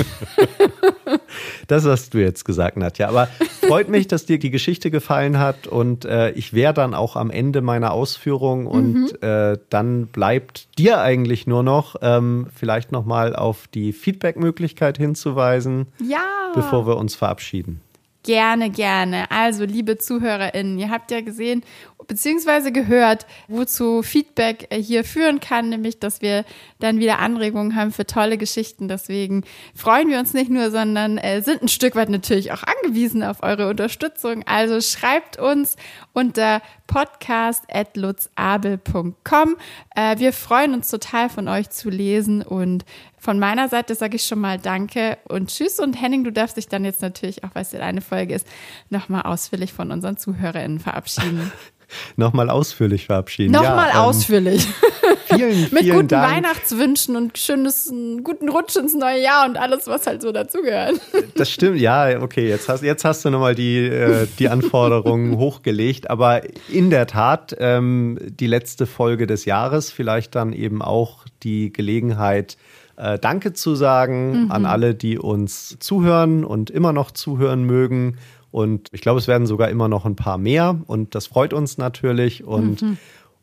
das 1.68 1.86
hast 1.86 2.12
du 2.12 2.18
jetzt 2.18 2.44
gesagt, 2.44 2.76
Nadja. 2.76 3.08
Aber 3.08 3.28
freut 3.66 3.88
mich, 3.88 4.06
dass 4.06 4.26
dir 4.26 4.38
die 4.38 4.50
Geschichte 4.50 4.90
gefallen 4.90 5.38
hat 5.38 5.66
und 5.66 6.04
äh, 6.04 6.32
ich 6.32 6.52
wäre 6.52 6.74
dann 6.74 6.92
auch 6.92 7.16
am 7.16 7.30
Ende 7.30 7.62
meiner 7.62 7.92
Ausführung 7.92 8.66
und 8.66 8.94
mhm. 8.94 9.08
äh, 9.22 9.58
dann 9.70 10.08
bleibt 10.08 10.78
dir 10.78 11.00
eigentlich 11.00 11.46
nur 11.46 11.62
noch 11.62 11.96
ähm, 12.02 12.48
vielleicht 12.54 12.92
nochmal 12.92 13.34
auf 13.34 13.68
die 13.68 13.92
Feedback-Möglichkeit 13.92 14.98
hinzuweisen. 14.98 15.86
Ja. 15.98 16.09
Bevor 16.54 16.86
wir 16.86 16.96
uns 16.96 17.14
verabschieden. 17.14 17.80
Gerne, 18.22 18.68
gerne. 18.68 19.30
Also, 19.30 19.64
liebe 19.64 19.96
ZuhörerInnen, 19.96 20.78
ihr 20.78 20.90
habt 20.90 21.10
ja 21.10 21.22
gesehen, 21.22 21.64
beziehungsweise 22.06 22.70
gehört, 22.72 23.26
wozu 23.48 24.02
Feedback 24.02 24.66
äh, 24.70 24.82
hier 24.82 25.04
führen 25.04 25.40
kann, 25.40 25.70
nämlich, 25.70 26.00
dass 26.00 26.20
wir 26.20 26.44
dann 26.80 26.98
wieder 26.98 27.20
Anregungen 27.20 27.76
haben 27.76 27.92
für 27.92 28.04
tolle 28.04 28.36
Geschichten. 28.36 28.88
Deswegen 28.88 29.44
freuen 29.74 30.08
wir 30.08 30.18
uns 30.18 30.34
nicht 30.34 30.50
nur, 30.50 30.70
sondern 30.70 31.16
äh, 31.18 31.40
sind 31.40 31.62
ein 31.62 31.68
Stück 31.68 31.94
weit 31.94 32.10
natürlich 32.10 32.52
auch 32.52 32.64
angewiesen 32.64 33.22
auf 33.22 33.42
eure 33.42 33.70
Unterstützung. 33.70 34.42
Also 34.46 34.80
schreibt 34.80 35.38
uns 35.38 35.76
unter 36.12 36.60
podcast.lutzabel.com. 36.88 39.56
Äh, 39.94 40.18
wir 40.18 40.32
freuen 40.32 40.74
uns 40.74 40.90
total 40.90 41.30
von 41.30 41.46
euch 41.46 41.70
zu 41.70 41.90
lesen 41.90 42.42
und 42.42 42.84
von 43.20 43.38
meiner 43.38 43.68
Seite 43.68 43.94
sage 43.94 44.16
ich 44.16 44.24
schon 44.24 44.40
mal 44.40 44.58
Danke 44.58 45.18
und 45.28 45.50
Tschüss. 45.50 45.78
Und 45.78 46.00
Henning, 46.00 46.24
du 46.24 46.32
darfst 46.32 46.56
dich 46.56 46.68
dann 46.68 46.84
jetzt 46.86 47.02
natürlich, 47.02 47.44
auch 47.44 47.50
weil 47.52 47.62
es 47.62 47.72
ja 47.72 47.80
eine 47.80 48.00
Folge 48.00 48.34
ist, 48.34 48.46
nochmal 48.88 49.22
ausführlich 49.22 49.74
von 49.74 49.92
unseren 49.92 50.16
ZuhörerInnen 50.16 50.80
verabschieden. 50.80 51.52
nochmal 52.16 52.48
ausführlich 52.48 53.06
verabschieden. 53.06 53.52
Nochmal 53.52 53.90
ja, 53.92 54.04
ausführlich. 54.04 54.66
Ähm, 54.66 55.16
vielen, 55.36 55.52
vielen 55.52 55.74
Mit 55.74 55.92
guten 55.92 56.08
Dank. 56.08 56.34
Weihnachtswünschen 56.34 57.16
und 57.16 57.36
schönes, 57.36 57.92
guten 58.22 58.48
Rutsch 58.48 58.76
ins 58.76 58.94
neue 58.94 59.22
Jahr 59.22 59.46
und 59.46 59.58
alles, 59.58 59.86
was 59.86 60.06
halt 60.06 60.22
so 60.22 60.32
dazugehört. 60.32 61.00
Das 61.34 61.50
stimmt, 61.50 61.78
ja, 61.78 62.22
okay, 62.22 62.48
jetzt 62.48 62.68
hast, 62.68 62.82
jetzt 62.82 63.04
hast 63.04 63.24
du 63.24 63.30
nochmal 63.30 63.54
die, 63.54 63.78
äh, 63.78 64.26
die 64.38 64.48
Anforderungen 64.48 65.36
hochgelegt, 65.36 66.08
aber 66.08 66.42
in 66.68 66.88
der 66.88 67.06
Tat 67.06 67.54
ähm, 67.58 68.18
die 68.22 68.46
letzte 68.46 68.86
Folge 68.86 69.26
des 69.26 69.44
Jahres, 69.44 69.90
vielleicht 69.90 70.34
dann 70.34 70.52
eben 70.52 70.80
auch 70.80 71.26
die 71.42 71.72
Gelegenheit, 71.72 72.56
äh, 73.00 73.18
Danke 73.18 73.52
zu 73.52 73.74
sagen 73.74 74.44
mhm. 74.44 74.50
an 74.52 74.66
alle, 74.66 74.94
die 74.94 75.18
uns 75.18 75.78
zuhören 75.80 76.44
und 76.44 76.70
immer 76.70 76.92
noch 76.92 77.10
zuhören 77.10 77.64
mögen 77.64 78.16
und 78.50 78.88
ich 78.92 79.00
glaube, 79.00 79.18
es 79.18 79.28
werden 79.28 79.46
sogar 79.46 79.68
immer 79.68 79.88
noch 79.88 80.04
ein 80.04 80.16
paar 80.16 80.38
mehr. 80.38 80.78
Und 80.86 81.14
das 81.14 81.26
freut 81.26 81.52
uns 81.52 81.78
natürlich. 81.78 82.44
Und 82.44 82.82
mhm. 82.82 82.96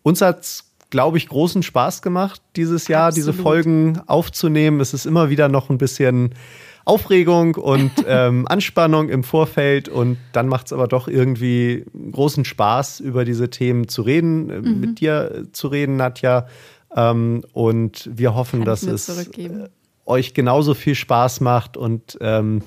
uns 0.04 0.22
hat 0.22 0.42
es, 0.42 0.72
glaube 0.90 1.18
ich, 1.18 1.30
großen 1.30 1.64
Spaß 1.64 2.02
gemacht, 2.02 2.42
dieses 2.56 2.88
Jahr 2.88 3.08
Absolut. 3.08 3.28
diese 3.28 3.42
Folgen 3.42 4.02
aufzunehmen. 4.08 4.80
Es 4.82 4.94
ist 4.94 5.06
immer 5.06 5.30
wieder 5.30 5.48
noch 5.48 5.70
ein 5.70 5.78
bisschen 5.78 6.36
Aufregung 6.84 7.56
und 7.56 7.92
ähm, 8.08 8.48
Anspannung 8.48 9.10
im 9.10 9.24
Vorfeld. 9.24 9.88
Und 9.88 10.18
dann 10.34 10.48
macht 10.48 10.68
es 10.68 10.74
aber 10.74 10.88
doch 10.88 11.08
irgendwie 11.08 11.86
großen 12.12 12.44
Spaß, 12.44 13.00
über 13.00 13.24
diese 13.24 13.50
Themen 13.50 13.88
zu 13.88 14.02
reden, 14.02 14.50
äh, 14.50 14.60
mhm. 14.60 14.80
mit 14.80 15.00
dir 15.00 15.46
zu 15.54 15.70
reden, 15.70 15.96
Nadja. 15.96 16.48
Ähm, 16.96 17.44
und 17.54 18.10
wir 18.14 18.36
hoffen, 18.36 18.64
dass 18.64 18.84
es 18.84 19.10
äh, 19.10 19.70
euch 20.06 20.34
genauso 20.34 20.74
viel 20.74 20.96
Spaß 20.96 21.42
macht 21.42 21.78
und 21.78 22.18
ähm, 22.22 22.62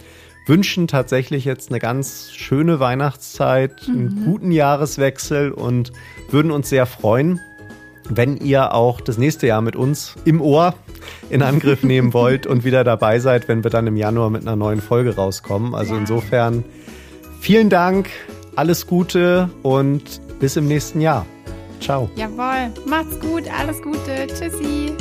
wünschen 0.46 0.88
tatsächlich 0.88 1.44
jetzt 1.44 1.70
eine 1.70 1.78
ganz 1.78 2.32
schöne 2.32 2.80
Weihnachtszeit, 2.80 3.86
mhm. 3.86 3.94
einen 3.94 4.24
guten 4.24 4.52
Jahreswechsel 4.52 5.52
und 5.52 5.92
würden 6.30 6.50
uns 6.50 6.68
sehr 6.68 6.86
freuen, 6.86 7.40
wenn 8.08 8.36
ihr 8.36 8.74
auch 8.74 9.00
das 9.00 9.18
nächste 9.18 9.46
Jahr 9.46 9.62
mit 9.62 9.76
uns 9.76 10.16
im 10.24 10.40
Ohr 10.40 10.74
in 11.30 11.42
Angriff 11.42 11.82
nehmen 11.82 12.12
wollt 12.14 12.46
und 12.46 12.64
wieder 12.64 12.84
dabei 12.84 13.20
seid, 13.20 13.48
wenn 13.48 13.62
wir 13.62 13.70
dann 13.70 13.86
im 13.86 13.96
Januar 13.96 14.30
mit 14.30 14.42
einer 14.42 14.56
neuen 14.56 14.80
Folge 14.80 15.14
rauskommen. 15.14 15.74
Also 15.74 15.94
ja. 15.94 16.00
insofern 16.00 16.64
vielen 17.40 17.70
Dank, 17.70 18.08
alles 18.56 18.86
Gute 18.86 19.50
und 19.62 20.20
bis 20.40 20.56
im 20.56 20.66
nächsten 20.66 21.00
Jahr. 21.00 21.26
Ciao. 21.80 22.10
Jawohl, 22.14 22.72
macht's 22.86 23.18
gut, 23.20 23.44
alles 23.58 23.82
Gute, 23.82 24.26
tschüssi. 24.28 24.94